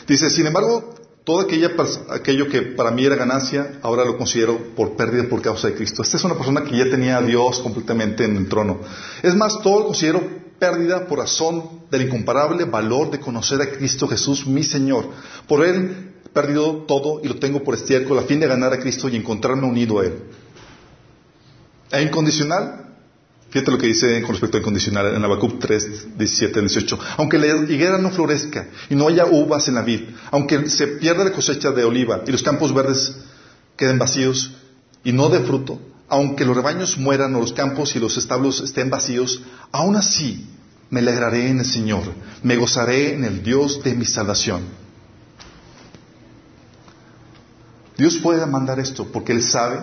Dice, 0.07 0.31
sin 0.31 0.47
embargo, 0.47 0.95
todo 1.27 1.41
aquello 1.41 2.49
que 2.49 2.63
para 2.63 2.93
mí 2.93 3.05
era 3.05 3.17
ganancia, 3.17 3.81
ahora 3.83 4.05
lo 4.05 4.17
considero 4.17 4.75
por 4.77 4.95
pérdida 4.95 5.29
por 5.29 5.43
causa 5.43 5.67
de 5.67 5.75
Cristo. 5.75 6.03
Esta 6.03 6.19
es 6.19 6.23
una 6.23 6.37
persona 6.37 6.63
que 6.63 6.79
ya 6.79 6.89
tenía 6.89 7.17
a 7.17 7.23
Dios 7.23 7.59
completamente 7.59 8.25
en 8.25 8.37
el 8.37 8.49
trono. 8.49 8.79
Es 9.25 9.35
más, 9.35 9.61
todo 9.61 9.81
lo 9.81 9.87
considero 9.87 10.23
pérdida 10.61 11.09
por 11.09 11.19
razón 11.19 11.81
del 11.91 12.03
incomparable 12.03 12.65
valor 12.67 13.11
de 13.11 13.19
conocer 13.19 13.61
a 13.61 13.69
Cristo 13.73 14.07
Jesús, 14.07 14.47
mi 14.47 14.63
Señor. 14.63 15.09
Por 15.49 15.65
Él 15.65 16.13
he 16.25 16.29
perdido 16.29 16.85
todo 16.87 17.21
y 17.21 17.27
lo 17.27 17.41
tengo 17.41 17.65
por 17.65 17.75
estiércol 17.75 18.21
a 18.21 18.23
fin 18.23 18.39
de 18.39 18.47
ganar 18.47 18.73
a 18.73 18.79
Cristo 18.79 19.09
y 19.09 19.17
encontrarme 19.17 19.67
unido 19.67 19.99
a 19.99 20.05
Él. 20.05 20.23
¿E 21.91 22.03
incondicional? 22.03 22.86
Fíjate 23.51 23.71
lo 23.71 23.79
que 23.79 23.87
dice 23.87 24.21
con 24.23 24.33
respecto 24.33 24.57
a 24.57 24.61
incondicional 24.61 25.15
en 25.15 25.25
Habacuc 25.25 25.59
3, 25.61 26.19
17 26.19 26.61
18. 26.61 26.99
Aunque 27.19 27.39
la 27.39 27.47
higuera 27.47 27.97
no 27.99 28.11
florezca 28.11 28.69
y 28.91 28.95
no 28.97 29.09
haya 29.09 29.27
uvas 29.27 29.69
en 29.69 29.77
la 29.77 29.83
vid, 29.83 30.03
aunque 30.31 30.69
se 30.69 30.87
pierda 30.89 31.25
la 31.25 31.33
cosecha 31.33 31.71
de 31.71 31.85
oliva 31.85 32.23
y 32.27 32.33
los 32.33 32.43
campos 32.43 32.75
verdes 32.75 33.17
queden 33.77 33.99
vacíos 33.99 34.53
y 35.05 35.13
no 35.13 35.29
dé 35.29 35.41
fruto, 35.41 35.81
aunque 36.09 36.45
los 36.45 36.57
rebaños 36.57 36.99
mueran 36.99 37.35
o 37.35 37.41
los 37.41 37.53
campos 37.53 37.95
y 37.97 38.01
los 38.01 38.17
establos 38.17 38.61
estén 38.61 38.91
vacíos, 38.91 39.43
aún 39.73 39.97
así 39.97 40.49
me 40.91 41.01
alegraré 41.01 41.49
en 41.49 41.61
el 41.61 41.67
Señor, 41.67 42.03
me 42.43 42.57
gozaré 42.57 43.15
en 43.15 43.25
el 43.25 43.43
Dios 43.43 43.83
de 43.83 43.95
mi 43.95 44.05
salvación. 44.05 44.63
Dios 47.97 48.19
puede 48.19 48.45
mandar 48.47 48.79
esto 48.79 49.07
porque 49.11 49.33
Él 49.33 49.43
sabe 49.43 49.81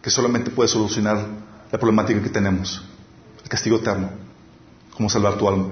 que 0.00 0.10
solamente 0.10 0.50
puede 0.50 0.68
solucionar 0.68 1.26
la 1.70 1.78
problemática 1.78 2.22
que 2.22 2.30
tenemos, 2.30 2.82
castigo 3.50 3.78
eterno, 3.78 4.10
como 4.94 5.10
salvar 5.10 5.36
tu 5.36 5.48
alma. 5.48 5.68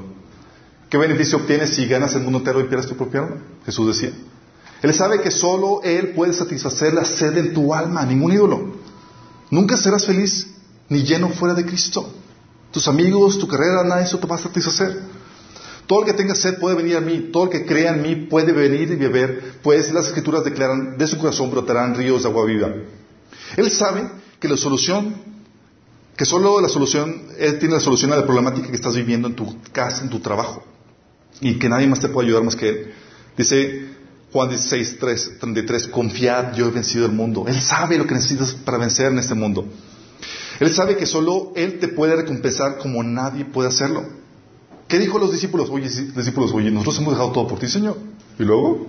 ¿Qué 0.90 0.98
beneficio 0.98 1.38
obtienes 1.38 1.70
si 1.74 1.86
ganas 1.86 2.14
el 2.14 2.22
mundo 2.22 2.40
entero 2.40 2.60
y 2.60 2.64
pierdes 2.64 2.88
tu 2.88 2.96
propia 2.96 3.20
alma? 3.20 3.36
Jesús 3.64 3.86
decía. 3.86 4.12
Él 4.82 4.92
sabe 4.92 5.20
que 5.20 5.30
solo 5.30 5.80
Él 5.82 6.10
puede 6.10 6.32
satisfacer 6.32 6.92
la 6.92 7.04
sed 7.04 7.36
en 7.38 7.54
tu 7.54 7.72
alma, 7.72 8.04
ningún 8.04 8.32
ídolo. 8.32 8.74
Nunca 9.50 9.76
serás 9.76 10.04
feliz 10.04 10.48
ni 10.88 11.04
lleno 11.04 11.28
fuera 11.30 11.54
de 11.54 11.64
Cristo. 11.64 12.12
Tus 12.72 12.88
amigos, 12.88 13.38
tu 13.38 13.46
carrera, 13.46 13.82
nada 13.84 13.98
de 13.98 14.04
eso 14.04 14.18
te 14.18 14.26
va 14.26 14.36
a 14.36 14.40
satisfacer. 14.40 15.00
Todo 15.86 16.00
el 16.00 16.06
que 16.06 16.12
tenga 16.12 16.34
sed 16.34 16.58
puede 16.58 16.76
venir 16.76 16.96
a 16.96 17.00
mí, 17.00 17.30
todo 17.32 17.44
el 17.44 17.50
que 17.50 17.64
crea 17.64 17.94
en 17.94 18.02
mí 18.02 18.14
puede 18.26 18.52
venir 18.52 18.90
y 18.90 18.96
beber, 18.96 19.54
pues 19.62 19.90
las 19.92 20.06
escrituras 20.08 20.44
declaran, 20.44 20.98
de 20.98 21.06
su 21.06 21.16
corazón 21.16 21.50
brotarán 21.50 21.94
ríos 21.94 22.22
de 22.22 22.28
agua 22.28 22.44
viva. 22.44 22.70
Él 23.56 23.70
sabe 23.70 24.10
que 24.38 24.48
la 24.48 24.56
solución, 24.56 25.14
que 26.18 26.24
solo 26.24 26.60
la 26.60 26.68
solución, 26.68 27.28
Él 27.38 27.60
tiene 27.60 27.74
la 27.74 27.80
solución 27.80 28.12
a 28.12 28.16
la 28.16 28.24
problemática 28.26 28.68
que 28.68 28.74
estás 28.74 28.96
viviendo 28.96 29.28
en 29.28 29.36
tu 29.36 29.56
casa, 29.70 30.02
en 30.02 30.10
tu 30.10 30.18
trabajo, 30.18 30.64
y 31.40 31.60
que 31.60 31.68
nadie 31.68 31.86
más 31.86 32.00
te 32.00 32.08
puede 32.08 32.26
ayudar 32.26 32.42
más 32.42 32.56
que 32.56 32.68
Él. 32.68 32.94
Dice 33.36 33.86
Juan 34.32 34.48
16, 34.48 34.98
33, 35.38 35.86
confiad, 35.86 36.56
yo 36.56 36.66
he 36.66 36.70
vencido 36.72 37.06
el 37.06 37.12
mundo. 37.12 37.44
Él 37.46 37.60
sabe 37.60 37.96
lo 37.96 38.06
que 38.08 38.14
necesitas 38.14 38.52
para 38.52 38.78
vencer 38.78 39.12
en 39.12 39.20
este 39.20 39.34
mundo. 39.34 39.68
Él 40.58 40.74
sabe 40.74 40.96
que 40.96 41.06
solo 41.06 41.52
Él 41.54 41.78
te 41.78 41.86
puede 41.86 42.16
recompensar 42.16 42.78
como 42.78 43.00
nadie 43.04 43.44
puede 43.44 43.68
hacerlo. 43.68 44.04
¿Qué 44.88 44.98
dijo 44.98 45.20
los 45.20 45.30
discípulos? 45.30 45.70
Oye, 45.70 45.88
discípulos, 45.88 46.50
oye, 46.52 46.72
nosotros 46.72 46.98
hemos 46.98 47.12
dejado 47.12 47.30
todo 47.30 47.46
por 47.46 47.60
ti, 47.60 47.68
Señor. 47.68 47.96
¿Y 48.40 48.42
luego? 48.42 48.88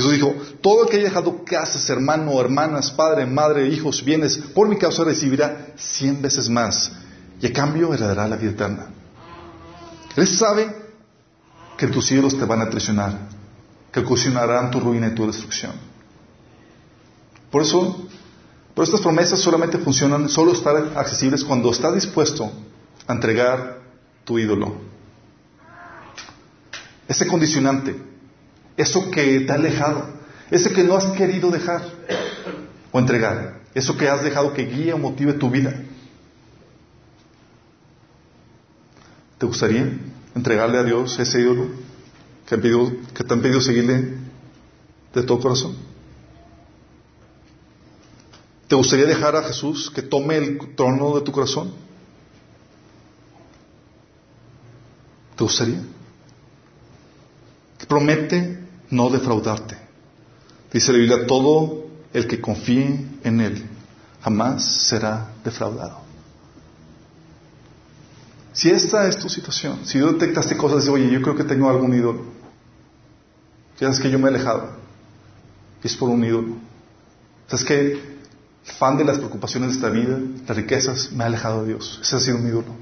Jesús 0.00 0.12
dijo, 0.12 0.34
todo 0.60 0.84
el 0.84 0.88
que 0.88 0.96
haya 0.96 1.06
dejado 1.06 1.44
casas, 1.44 1.88
hermano, 1.90 2.40
hermanas, 2.40 2.90
padre, 2.90 3.26
madre, 3.26 3.68
hijos, 3.68 4.04
bienes, 4.04 4.36
por 4.36 4.68
mi 4.68 4.76
causa 4.76 5.04
recibirá 5.04 5.74
cien 5.76 6.22
veces 6.22 6.48
más 6.48 6.92
y 7.40 7.46
a 7.46 7.52
cambio 7.52 7.92
heredará 7.92 8.26
la 8.26 8.36
vida 8.36 8.52
eterna. 8.52 8.86
Él 10.16 10.26
sabe 10.26 10.74
que 11.76 11.86
tus 11.86 12.10
ídolos 12.10 12.38
te 12.38 12.44
van 12.44 12.62
a 12.62 12.70
traicionar, 12.70 13.28
que 13.92 14.00
ocasionarán 14.00 14.70
tu 14.70 14.80
ruina 14.80 15.08
y 15.08 15.14
tu 15.14 15.26
destrucción. 15.26 15.72
Por 17.50 17.62
eso 17.62 18.08
pero 18.74 18.84
estas 18.84 19.00
promesas 19.00 19.40
solamente 19.40 19.78
funcionan, 19.78 20.28
solo 20.28 20.52
están 20.52 20.96
accesibles 20.96 21.44
cuando 21.44 21.70
estás 21.70 21.94
dispuesto 21.94 22.50
a 23.06 23.12
entregar 23.12 23.80
tu 24.24 24.38
ídolo. 24.38 24.74
Ese 27.08 27.26
condicionante, 27.26 28.00
eso 28.80 29.10
que 29.10 29.40
te 29.40 29.52
ha 29.52 29.56
alejado, 29.56 30.08
ese 30.50 30.72
que 30.72 30.82
no 30.82 30.96
has 30.96 31.06
querido 31.06 31.50
dejar 31.50 31.82
o 32.90 32.98
entregar, 32.98 33.60
eso 33.74 33.96
que 33.96 34.08
has 34.08 34.22
dejado 34.22 34.52
que 34.54 34.64
guíe 34.64 34.92
o 34.92 34.98
motive 34.98 35.34
tu 35.34 35.50
vida. 35.50 35.74
¿Te 39.38 39.46
gustaría 39.46 39.98
entregarle 40.34 40.78
a 40.78 40.82
Dios 40.82 41.18
ese 41.18 41.40
ídolo 41.40 41.68
que, 42.46 42.58
que 43.14 43.24
te 43.24 43.34
han 43.34 43.42
pedido 43.42 43.60
seguirle 43.60 44.18
de 45.14 45.22
todo 45.22 45.40
corazón? 45.40 45.76
¿Te 48.66 48.76
gustaría 48.76 49.06
dejar 49.06 49.36
a 49.36 49.42
Jesús 49.42 49.90
que 49.90 50.02
tome 50.02 50.36
el 50.36 50.74
trono 50.74 51.16
de 51.16 51.22
tu 51.22 51.32
corazón? 51.32 51.72
¿Te 55.36 55.44
gustaría? 55.44 55.82
Promete 57.88 58.59
no 58.90 59.08
defraudarte. 59.10 59.76
Dice 60.72 60.92
la 60.92 60.98
Biblia, 60.98 61.26
todo 61.26 61.86
el 62.12 62.26
que 62.26 62.40
confíe 62.40 63.06
en 63.24 63.40
Él 63.40 63.64
jamás 64.22 64.64
será 64.64 65.28
defraudado. 65.44 66.00
Si 68.52 68.70
esta 68.70 69.08
es 69.08 69.18
tu 69.18 69.28
situación, 69.28 69.80
si 69.84 69.98
tú 69.98 70.12
detectaste 70.12 70.56
cosas 70.56 70.84
de, 70.84 70.90
oye, 70.90 71.10
yo 71.10 71.22
creo 71.22 71.36
que 71.36 71.44
tengo 71.44 71.70
algún 71.70 71.94
ídolo, 71.94 72.24
ya 73.78 73.86
sabes 73.86 74.00
que 74.00 74.10
yo 74.10 74.18
me 74.18 74.26
he 74.26 74.28
alejado, 74.28 74.70
es 75.82 75.96
por 75.96 76.10
un 76.10 76.24
ídolo. 76.24 76.56
¿Sabes 77.46 77.64
que 77.64 78.10
fan 78.62 78.98
de 78.98 79.04
las 79.04 79.18
preocupaciones 79.18 79.70
de 79.70 79.76
esta 79.76 79.88
vida, 79.88 80.18
las 80.46 80.56
riquezas, 80.56 81.12
me 81.12 81.24
ha 81.24 81.26
alejado 81.28 81.62
de 81.62 81.68
Dios. 81.68 81.98
Ese 82.02 82.16
ha 82.16 82.20
sido 82.20 82.38
mi 82.38 82.48
ídolo. 82.48 82.74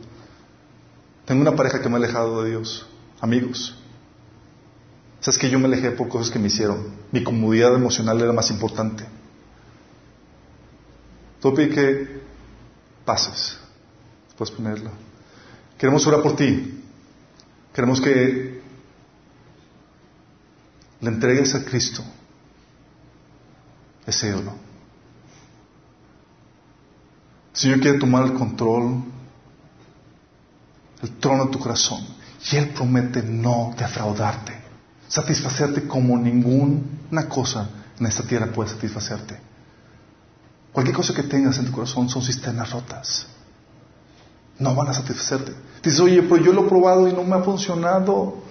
Tengo 1.25 1.43
una 1.43 1.55
pareja 1.55 1.81
que 1.81 1.89
me 1.89 1.95
ha 1.95 1.99
alejado 1.99 2.43
de 2.43 2.51
Dios, 2.51 2.87
amigos. 3.21 3.77
Sabes 5.21 5.39
que 5.39 5.51
yo 5.51 5.59
me 5.59 5.67
alejé 5.67 5.91
por 5.91 6.09
cosas 6.09 6.31
que 6.31 6.39
me 6.39 6.47
hicieron. 6.47 6.89
Mi 7.11 7.23
comodidad 7.25 7.75
emocional 7.75 8.21
era 8.21 8.33
más 8.33 8.51
importante. 8.51 9.05
Tú 11.41 11.55
pide 11.55 11.69
que 11.71 12.21
pases. 13.05 13.59
Puedes 14.37 14.55
ponerla. 14.55 14.91
Queremos 15.77 16.07
orar 16.07 16.23
por 16.23 16.37
ti. 16.37 16.85
Queremos 17.73 18.01
que 18.01 18.61
le 21.01 21.09
entregues 21.09 21.55
a 21.55 21.65
Cristo 21.65 22.03
ese 24.07 24.29
ídolo. 24.29 24.53
Señor 27.53 27.81
quiere 27.81 27.99
tomar 27.99 28.25
el 28.25 28.35
control, 28.35 29.03
el 31.03 31.11
trono 31.19 31.47
de 31.47 31.51
tu 31.51 31.59
corazón. 31.59 32.07
Y 32.51 32.57
Él 32.57 32.71
promete 32.71 33.23
no 33.23 33.75
defraudarte, 33.77 34.58
satisfacerte 35.09 35.89
como 35.89 36.17
ninguna 36.17 37.29
cosa 37.29 37.69
en 37.99 38.07
esta 38.07 38.23
tierra 38.23 38.53
puede 38.53 38.71
satisfacerte. 38.71 39.39
Cualquier 40.73 40.97
cosa 40.97 41.15
que 41.15 41.23
tengas 41.25 41.59
en 41.59 41.67
tu 41.67 41.73
corazón 41.73 42.09
son 42.09 42.23
cisternas 42.23 42.71
rotas. 42.71 43.27
No 44.59 44.75
van 44.75 44.89
a 44.89 44.95
satisfacerte. 44.95 45.55
Dices, 45.83 46.01
oye, 46.01 46.23
pero 46.23 46.45
yo 46.45 46.53
lo 46.53 46.67
he 46.67 46.69
probado 46.69 47.09
y 47.09 47.13
no 47.13 47.25
me 47.25 47.37
ha 47.37 47.43
funcionado. 47.43 48.43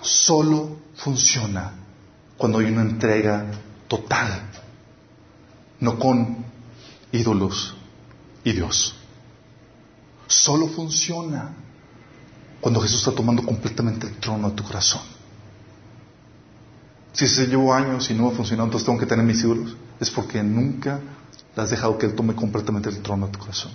Solo 0.00 0.78
funciona 0.96 1.72
cuando 2.36 2.58
hay 2.58 2.66
una 2.66 2.82
entrega 2.82 3.46
total, 3.86 4.40
no 5.78 5.98
con 5.98 6.44
ídolos, 7.12 7.74
y 8.44 8.52
Dios. 8.52 8.94
Solo 10.26 10.68
funciona 10.68 11.54
cuando 12.60 12.80
Jesús 12.80 13.00
está 13.00 13.12
tomando 13.12 13.42
completamente 13.42 14.06
el 14.06 14.16
trono 14.16 14.50
de 14.50 14.56
tu 14.56 14.64
corazón. 14.64 15.02
Si 17.12 17.26
se 17.26 17.46
llevó 17.46 17.74
años 17.74 18.10
y 18.10 18.14
no 18.14 18.28
ha 18.28 18.30
funcionado, 18.32 18.66
entonces 18.66 18.86
tengo 18.86 18.98
que 18.98 19.06
tener 19.06 19.24
mis 19.24 19.42
ídolos. 19.42 19.76
Es 19.98 20.10
porque 20.10 20.42
nunca 20.42 21.00
le 21.56 21.62
has 21.62 21.70
dejado 21.70 21.98
que 21.98 22.06
Él 22.06 22.14
tome 22.14 22.34
completamente 22.34 22.88
el 22.88 23.00
trono 23.02 23.26
de 23.26 23.32
tu 23.32 23.38
corazón. 23.38 23.72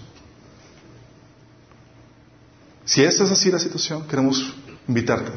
Si 2.86 3.04
esta 3.04 3.24
es 3.24 3.32
así 3.32 3.52
la 3.52 3.60
situación, 3.60 4.08
queremos 4.08 4.54
invitarte. 4.88 5.32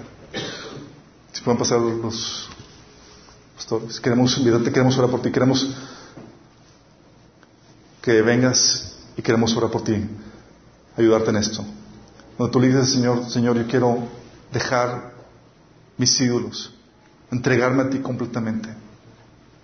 Si 1.32 1.42
pueden 1.42 1.59
pasar 1.59 1.80
los 1.80 2.49
pastores, 3.57 4.01
queremos 4.01 4.36
invitarte, 4.38 4.70
queremos 4.70 4.96
orar 4.99 5.11
por 5.11 5.22
ti, 5.22 5.30
queremos 5.30 5.74
que 8.03 8.22
vengas 8.22 8.96
y 9.16 9.22
queremos 9.22 9.57
orar 9.57 9.70
por 9.70 9.82
ti, 9.82 9.94
ayudarte 10.96 11.30
en 11.30 11.36
esto. 11.36 11.64
Cuando 12.36 12.53
tú 12.53 12.61
le 12.61 12.68
dices, 12.68 12.90
Señor, 12.90 13.28
Señor, 13.30 13.57
yo 13.57 13.66
quiero 13.66 14.07
dejar 14.53 15.14
mis 15.96 16.20
ídolos, 16.20 16.72
entregarme 17.31 17.83
a 17.83 17.91
ti 17.91 17.99
completamente. 17.99 18.68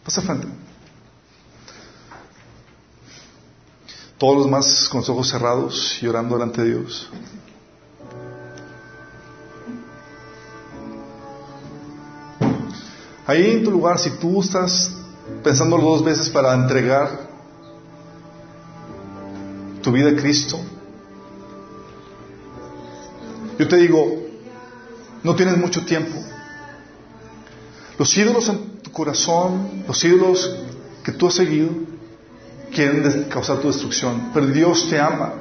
Pasa 0.05 0.23
frente. 0.23 0.47
Todos 4.19 4.39
los 4.39 4.51
más 4.51 4.89
con 4.89 5.01
los 5.01 5.09
ojos 5.09 5.29
cerrados 5.29 5.99
y 6.03 6.07
orando 6.07 6.37
delante 6.37 6.62
de 6.62 6.69
Dios. 6.69 7.11
Ahí 13.27 13.53
en 13.53 13.65
tu 13.65 13.71
lugar, 13.71 13.99
si 13.99 14.11
tú 14.11 14.41
estás 14.43 14.93
pensando 15.43 15.79
dos 15.79 16.05
veces 16.05 16.29
para 16.29 16.53
entregar 16.55 17.29
tu 19.83 19.91
vida 19.91 20.11
a 20.11 20.17
Cristo, 20.17 20.61
yo 23.59 23.67
te 23.67 23.77
digo, 23.77 24.25
no 25.23 25.35
tienes 25.35 25.57
mucho 25.57 25.85
tiempo. 25.87 26.34
Los 27.99 28.16
ídolos 28.16 28.49
en 28.49 28.78
tu 28.82 28.90
corazón, 28.90 29.84
los 29.86 30.03
ídolos 30.05 30.57
que 31.05 31.12
tú 31.12 31.28
has 31.28 31.34
seguido, 31.34 31.70
quieren 32.72 33.24
causar 33.24 33.59
tu 33.59 33.68
destrucción, 33.68 34.30
pero 34.34 34.47
Dios 34.47 34.88
te 34.88 34.99
ama. 34.99 35.34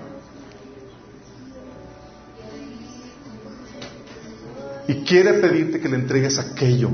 Y 4.88 4.96
quiere 5.06 5.34
pedirte 5.34 5.80
que 5.80 5.90
le 5.90 5.96
entregues 5.96 6.38
aquello, 6.38 6.90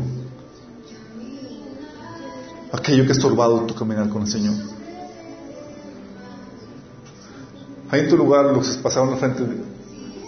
aquello 2.72 3.03
que 3.03 3.10
ha 3.10 3.16
estorbado 3.16 3.62
tu 3.66 3.76
caminar 3.76 4.10
con 4.10 4.22
el 4.22 4.28
Señor. 4.28 4.55
Ahí 7.91 8.01
en 8.01 8.10
tu 8.10 8.16
lugar, 8.16 8.45
los 8.45 8.70
que 8.70 8.84
pasaron 8.84 9.10
la 9.10 9.18
frente, 9.18 9.43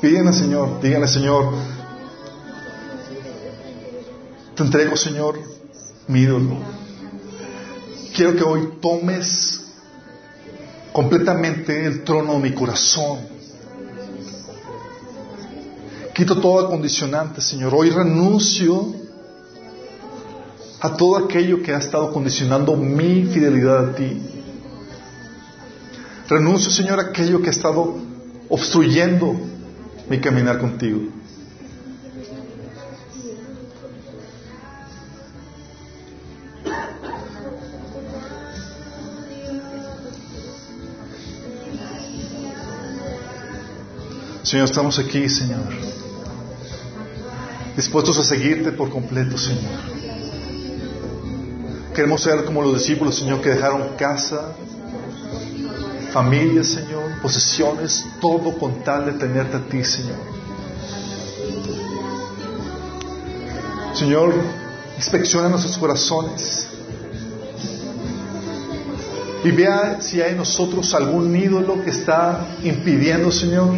piden 0.02 0.28
al 0.28 0.34
Señor, 0.34 0.82
díganle 0.82 1.08
Señor, 1.08 1.54
te 4.62 4.66
entrego 4.68 4.96
Señor 4.96 5.40
mi 6.08 6.22
ídolo. 6.22 6.58
Quiero 8.16 8.36
que 8.36 8.44
hoy 8.44 8.70
tomes 8.80 9.62
completamente 10.92 11.86
el 11.86 12.04
trono 12.04 12.34
de 12.34 12.40
mi 12.40 12.52
corazón. 12.54 13.20
Quito 16.14 16.40
todo 16.40 16.68
acondicionante, 16.68 17.42
Señor. 17.42 17.74
Hoy 17.74 17.90
renuncio 17.90 18.94
a 20.82 20.96
todo 20.96 21.18
aquello 21.18 21.64
que 21.64 21.74
ha 21.74 21.80
estado 21.80 22.12
condicionando 22.12 22.76
mi 22.76 23.26
fidelidad 23.26 23.90
a 23.90 23.96
ti. 23.96 24.22
Renuncio, 26.28 26.70
Señor, 26.70 27.00
a 27.00 27.04
aquello 27.04 27.42
que 27.42 27.48
ha 27.48 27.52
estado 27.52 27.96
obstruyendo 28.50 29.36
mi 30.08 30.20
caminar 30.20 30.60
contigo. 30.60 31.21
Señor, 44.52 44.66
estamos 44.66 45.00
aquí, 45.00 45.30
Señor. 45.30 45.64
Dispuestos 47.74 48.18
a 48.18 48.24
seguirte 48.26 48.74
por 48.74 48.90
completo, 48.90 49.38
Señor. 49.38 49.72
Queremos 51.96 52.22
ser 52.22 52.44
como 52.44 52.62
los 52.62 52.74
discípulos, 52.74 53.16
Señor, 53.16 53.40
que 53.40 53.52
dejaron 53.52 53.96
casa, 53.98 54.54
familia, 56.12 56.66
Señor, 56.66 57.22
posesiones, 57.22 58.04
todo 58.20 58.58
con 58.60 58.84
tal 58.84 59.06
de 59.06 59.14
tenerte 59.14 59.56
a 59.56 59.62
ti, 59.62 59.86
Señor. 59.86 60.18
Señor, 63.94 64.34
inspecciona 64.98 65.48
nuestros 65.48 65.78
corazones 65.78 66.68
y 69.46 69.52
vea 69.52 70.02
si 70.02 70.22
hay 70.22 70.32
en 70.32 70.38
nosotros 70.40 70.94
algún 70.94 71.34
ídolo 71.38 71.82
que 71.86 71.92
está 71.92 72.46
impidiendo, 72.64 73.32
Señor, 73.32 73.76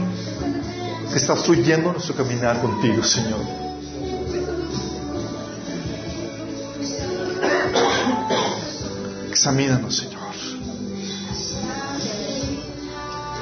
que 1.14 1.20
está 1.20 1.34
obstruyendo 1.34 1.92
nuestro 1.92 2.16
caminar 2.16 2.60
contigo, 2.60 3.04
Señor. 3.04 3.40
Examínanos, 9.30 9.96
Señor. 9.96 10.24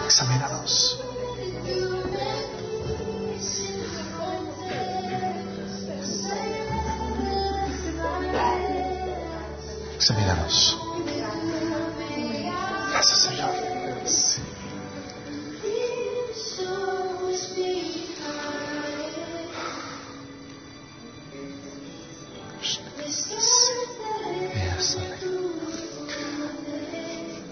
Examínanos. 0.05 0.99
Examínanos. 9.97 10.90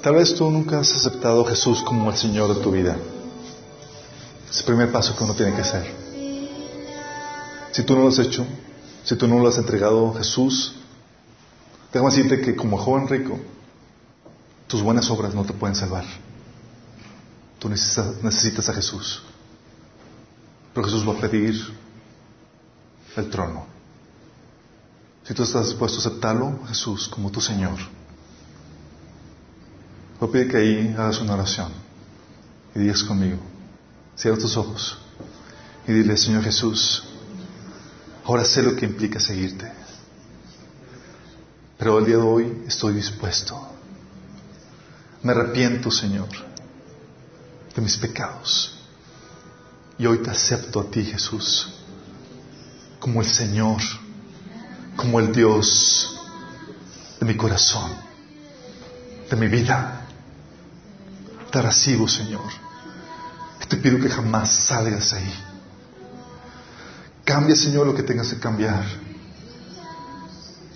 Tal 0.10 0.16
vez 0.16 0.34
tú 0.34 0.50
nunca 0.50 0.80
has 0.80 0.92
aceptado 0.92 1.46
a 1.46 1.50
Jesús 1.52 1.84
como 1.84 2.10
el 2.10 2.18
Señor 2.18 2.52
de 2.52 2.64
tu 2.64 2.72
vida. 2.72 2.98
Es 4.50 4.58
el 4.58 4.66
primer 4.66 4.92
paso 4.92 5.16
que 5.16 5.24
uno 5.24 5.36
tiene 5.36 5.54
que 5.54 5.62
hacer. 5.62 5.86
Si 7.72 7.84
tú 7.84 7.94
no 7.94 8.02
lo 8.02 8.08
has 8.08 8.18
hecho, 8.18 8.44
si 9.04 9.16
tú 9.16 9.28
no 9.28 9.38
lo 9.38 9.48
has 9.48 9.60
entregado 9.60 10.10
a 10.10 10.18
Jesús, 10.18 10.74
déjame 11.94 12.10
decirte 12.10 12.42
que 12.42 12.56
como 12.56 12.80
joven 12.80 13.08
rico, 13.08 13.40
tus 14.66 14.82
buenas 14.82 15.08
obras 15.12 15.36
no 15.36 15.46
te 15.46 15.54
pueden 15.54 15.76
salvar. 15.76 16.06
Tú 17.60 17.70
necesitas, 17.70 18.24
necesitas 18.24 18.68
a 18.68 18.74
Jesús. 18.74 19.22
Pero 20.74 20.88
Jesús 20.88 21.08
va 21.08 21.14
a 21.14 21.22
pedir 21.22 21.54
el 23.16 23.30
trono. 23.30 23.68
Si 25.24 25.36
tú 25.36 25.44
estás 25.44 25.68
dispuesto 25.68 26.00
a 26.00 26.02
aceptarlo, 26.02 26.62
Jesús, 26.68 27.08
como 27.08 27.30
tu 27.30 27.40
Señor, 27.42 27.78
voy 30.20 30.42
a 30.42 30.48
que 30.48 30.58
ahí 30.58 30.96
hagas 30.98 31.20
una 31.22 31.34
oración 31.34 31.72
y 32.76 32.80
digas 32.80 33.04
conmigo, 33.04 33.38
cierra 34.16 34.38
tus 34.38 34.58
ojos 34.58 34.98
y 35.88 35.94
dile, 35.94 36.18
Señor 36.18 36.44
Jesús, 36.44 37.04
ahora 38.26 38.44
sé 38.44 38.62
lo 38.62 38.76
que 38.76 38.86
implica 38.86 39.20
seguirte, 39.20 39.72
pero 41.78 41.98
el 42.00 42.06
día 42.06 42.18
de 42.18 42.24
hoy 42.24 42.64
estoy 42.68 42.94
dispuesto. 42.94 43.58
Me 45.24 45.32
arrepiento, 45.32 45.90
Señor, 45.90 46.28
de 47.76 47.82
mis 47.82 47.98
pecados. 47.98 48.76
Y 49.98 50.06
hoy 50.06 50.20
te 50.20 50.30
acepto 50.30 50.80
a 50.82 50.92
ti, 50.92 51.04
Jesús, 51.04 51.74
como 53.00 53.22
el 53.22 53.28
Señor, 53.28 53.82
como 54.96 55.20
el 55.20 55.34
Dios 55.34 56.20
de 57.20 57.26
mi 57.26 57.36
corazón, 57.36 57.92
de 59.30 59.36
mi 59.38 59.48
vida. 59.48 59.99
Te 61.52 61.62
recibo, 61.62 62.08
Señor. 62.08 62.50
Te 63.68 63.78
pido 63.78 64.00
que 64.00 64.10
jamás 64.10 64.52
salgas 64.52 65.14
ahí. 65.14 65.34
Cambia, 67.24 67.56
Señor, 67.56 67.86
lo 67.86 67.94
que 67.94 68.04
tengas 68.04 68.30
que 68.30 68.40
cambiar. 68.40 68.84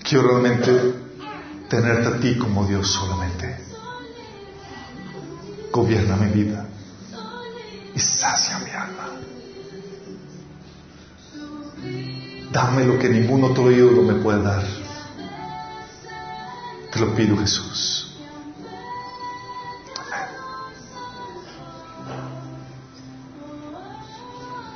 Quiero 0.04 0.28
realmente 0.28 0.94
tenerte 1.70 2.08
a 2.08 2.20
ti 2.20 2.38
como 2.38 2.66
Dios 2.68 2.88
solamente. 2.88 3.58
Gobierna 5.72 6.16
mi 6.18 6.32
vida 6.32 6.68
y 7.96 8.00
sacia 8.00 8.60
mi 8.60 8.70
alma. 8.70 9.10
Dame 12.52 12.86
lo 12.86 13.00
que 13.00 13.10
ningún 13.10 13.44
otro 13.44 13.72
ídolo 13.72 14.04
me 14.04 14.14
puede 14.22 14.44
dar. 14.44 14.64
Te 16.92 17.00
lo 17.00 17.16
pido, 17.16 17.36
Jesús. 17.38 18.13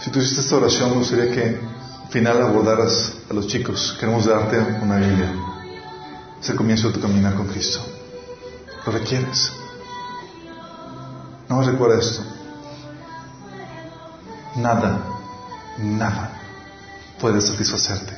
Si 0.07 0.13
tú 0.13 0.19
hiciste 0.19 0.39
esta 0.39 0.55
oración, 0.55 0.91
me 0.91 0.97
gustaría 0.99 1.29
que 1.29 1.43
al 1.43 2.09
final 2.09 2.41
abordaras 2.41 3.11
a 3.29 3.33
los 3.33 3.45
chicos. 3.45 3.93
Queremos 3.99 4.25
darte 4.25 4.57
una 4.81 4.95
Biblia. 4.95 5.33
Es 6.39 6.49
el 6.49 6.55
comienzo 6.55 6.87
de 6.87 6.93
tu 6.93 7.01
caminar 7.01 7.35
con 7.35 7.45
Cristo. 7.47 7.81
Lo 8.85 8.93
requieres. 8.93 9.51
No 11.49 11.61
recuerda 11.61 11.99
esto. 11.99 12.23
Nada, 14.55 14.97
nada 15.77 16.39
puede 17.19 17.41
satisfacerte. 17.41 18.17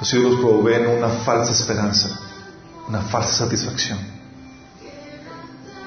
Los 0.00 0.14
ídolos 0.14 0.40
proveen 0.40 0.86
una 0.96 1.08
falsa 1.08 1.52
esperanza. 1.52 2.18
una 2.88 3.02
falsa 3.02 3.44
satisfacción. 3.44 3.98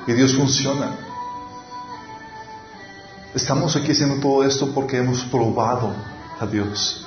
Y 0.05 0.13
Dios 0.13 0.35
funciona. 0.35 1.04
Estamos 3.35 3.75
aquí 3.75 3.91
haciendo 3.91 4.21
todo 4.21 4.45
esto 4.45 4.73
porque 4.73 4.95
hemos 4.95 5.23
probado 5.25 5.93
a 6.39 6.45
Dios 6.45 7.05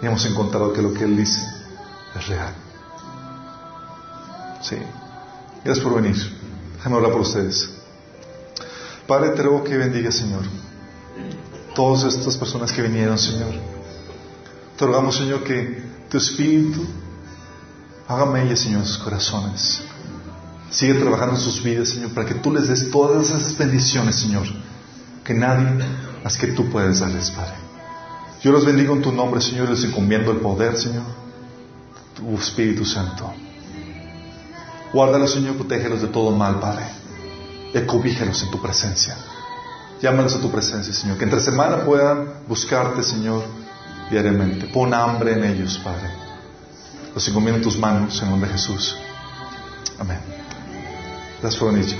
y 0.00 0.06
hemos 0.06 0.24
encontrado 0.24 0.72
que 0.72 0.80
lo 0.80 0.94
que 0.94 1.04
Él 1.04 1.14
dice 1.14 1.42
es 2.16 2.26
real. 2.26 2.54
Sí. 4.62 4.76
Gracias 5.62 5.84
por 5.84 6.00
venir. 6.00 6.16
Déjame 6.76 6.96
hablar 6.96 7.12
por 7.12 7.20
ustedes. 7.20 7.68
Padre, 9.06 9.30
te 9.30 9.42
ruego 9.42 9.62
que 9.62 9.76
bendiga, 9.76 10.10
Señor, 10.10 10.40
todas 11.74 12.04
estas 12.04 12.34
personas 12.38 12.72
que 12.72 12.80
vinieron, 12.80 13.18
Señor. 13.18 13.52
Te 14.78 14.86
rogamos, 14.86 15.18
Señor, 15.18 15.44
que 15.44 15.82
tu 16.08 16.16
Espíritu 16.16 16.82
haga 18.08 18.24
mella, 18.24 18.56
Señor, 18.56 18.80
en 18.80 18.86
sus 18.86 18.98
corazones. 18.98 19.82
Sigue 20.70 20.94
trabajando 20.94 21.34
en 21.34 21.42
sus 21.42 21.62
vidas, 21.62 21.90
Señor, 21.90 22.14
para 22.14 22.26
que 22.26 22.36
tú 22.36 22.50
les 22.50 22.68
des 22.68 22.90
todas 22.90 23.28
esas 23.28 23.58
bendiciones, 23.58 24.16
Señor, 24.16 24.46
que 25.24 25.34
nadie 25.34 25.84
más 26.22 26.36
que 26.36 26.48
tú 26.48 26.70
puedes 26.70 27.00
darles, 27.00 27.30
Padre. 27.30 27.54
Yo 28.42 28.50
los 28.50 28.64
bendigo 28.64 28.94
en 28.94 29.02
tu 29.02 29.12
nombre, 29.12 29.40
Señor, 29.40 29.70
les 29.70 29.84
encomiendo 29.84 30.32
el 30.32 30.38
poder, 30.38 30.76
Señor, 30.76 31.04
tu 32.14 32.34
Espíritu 32.36 32.84
Santo. 32.84 33.32
Guárdalos, 34.92 35.32
Señor, 35.32 35.56
protégelos 35.56 36.02
de 36.02 36.08
todo 36.08 36.30
mal, 36.32 36.58
Padre. 36.60 36.84
Y 37.72 37.78
acobíjalos 37.78 38.42
en 38.42 38.50
tu 38.50 38.60
presencia. 38.60 39.16
Llámalos 40.02 40.34
a 40.34 40.40
tu 40.40 40.50
presencia, 40.50 40.92
Señor. 40.92 41.16
Que 41.16 41.24
entre 41.24 41.40
semana 41.40 41.84
puedan 41.84 42.26
buscarte, 42.48 43.02
Señor, 43.02 43.44
diariamente. 44.10 44.66
Pon 44.66 44.92
hambre 44.92 45.32
en 45.32 45.44
ellos, 45.44 45.80
Padre. 45.82 46.10
Los 47.14 47.26
encomiendo 47.28 47.58
en 47.58 47.62
tus 47.62 47.78
manos, 47.78 48.20
en 48.22 48.30
nombre 48.30 48.48
de 48.48 48.58
Jesús. 48.58 48.96
Amén. 49.98 50.18
Gracias 51.40 51.60
por 51.60 51.72
venir. 51.72 51.96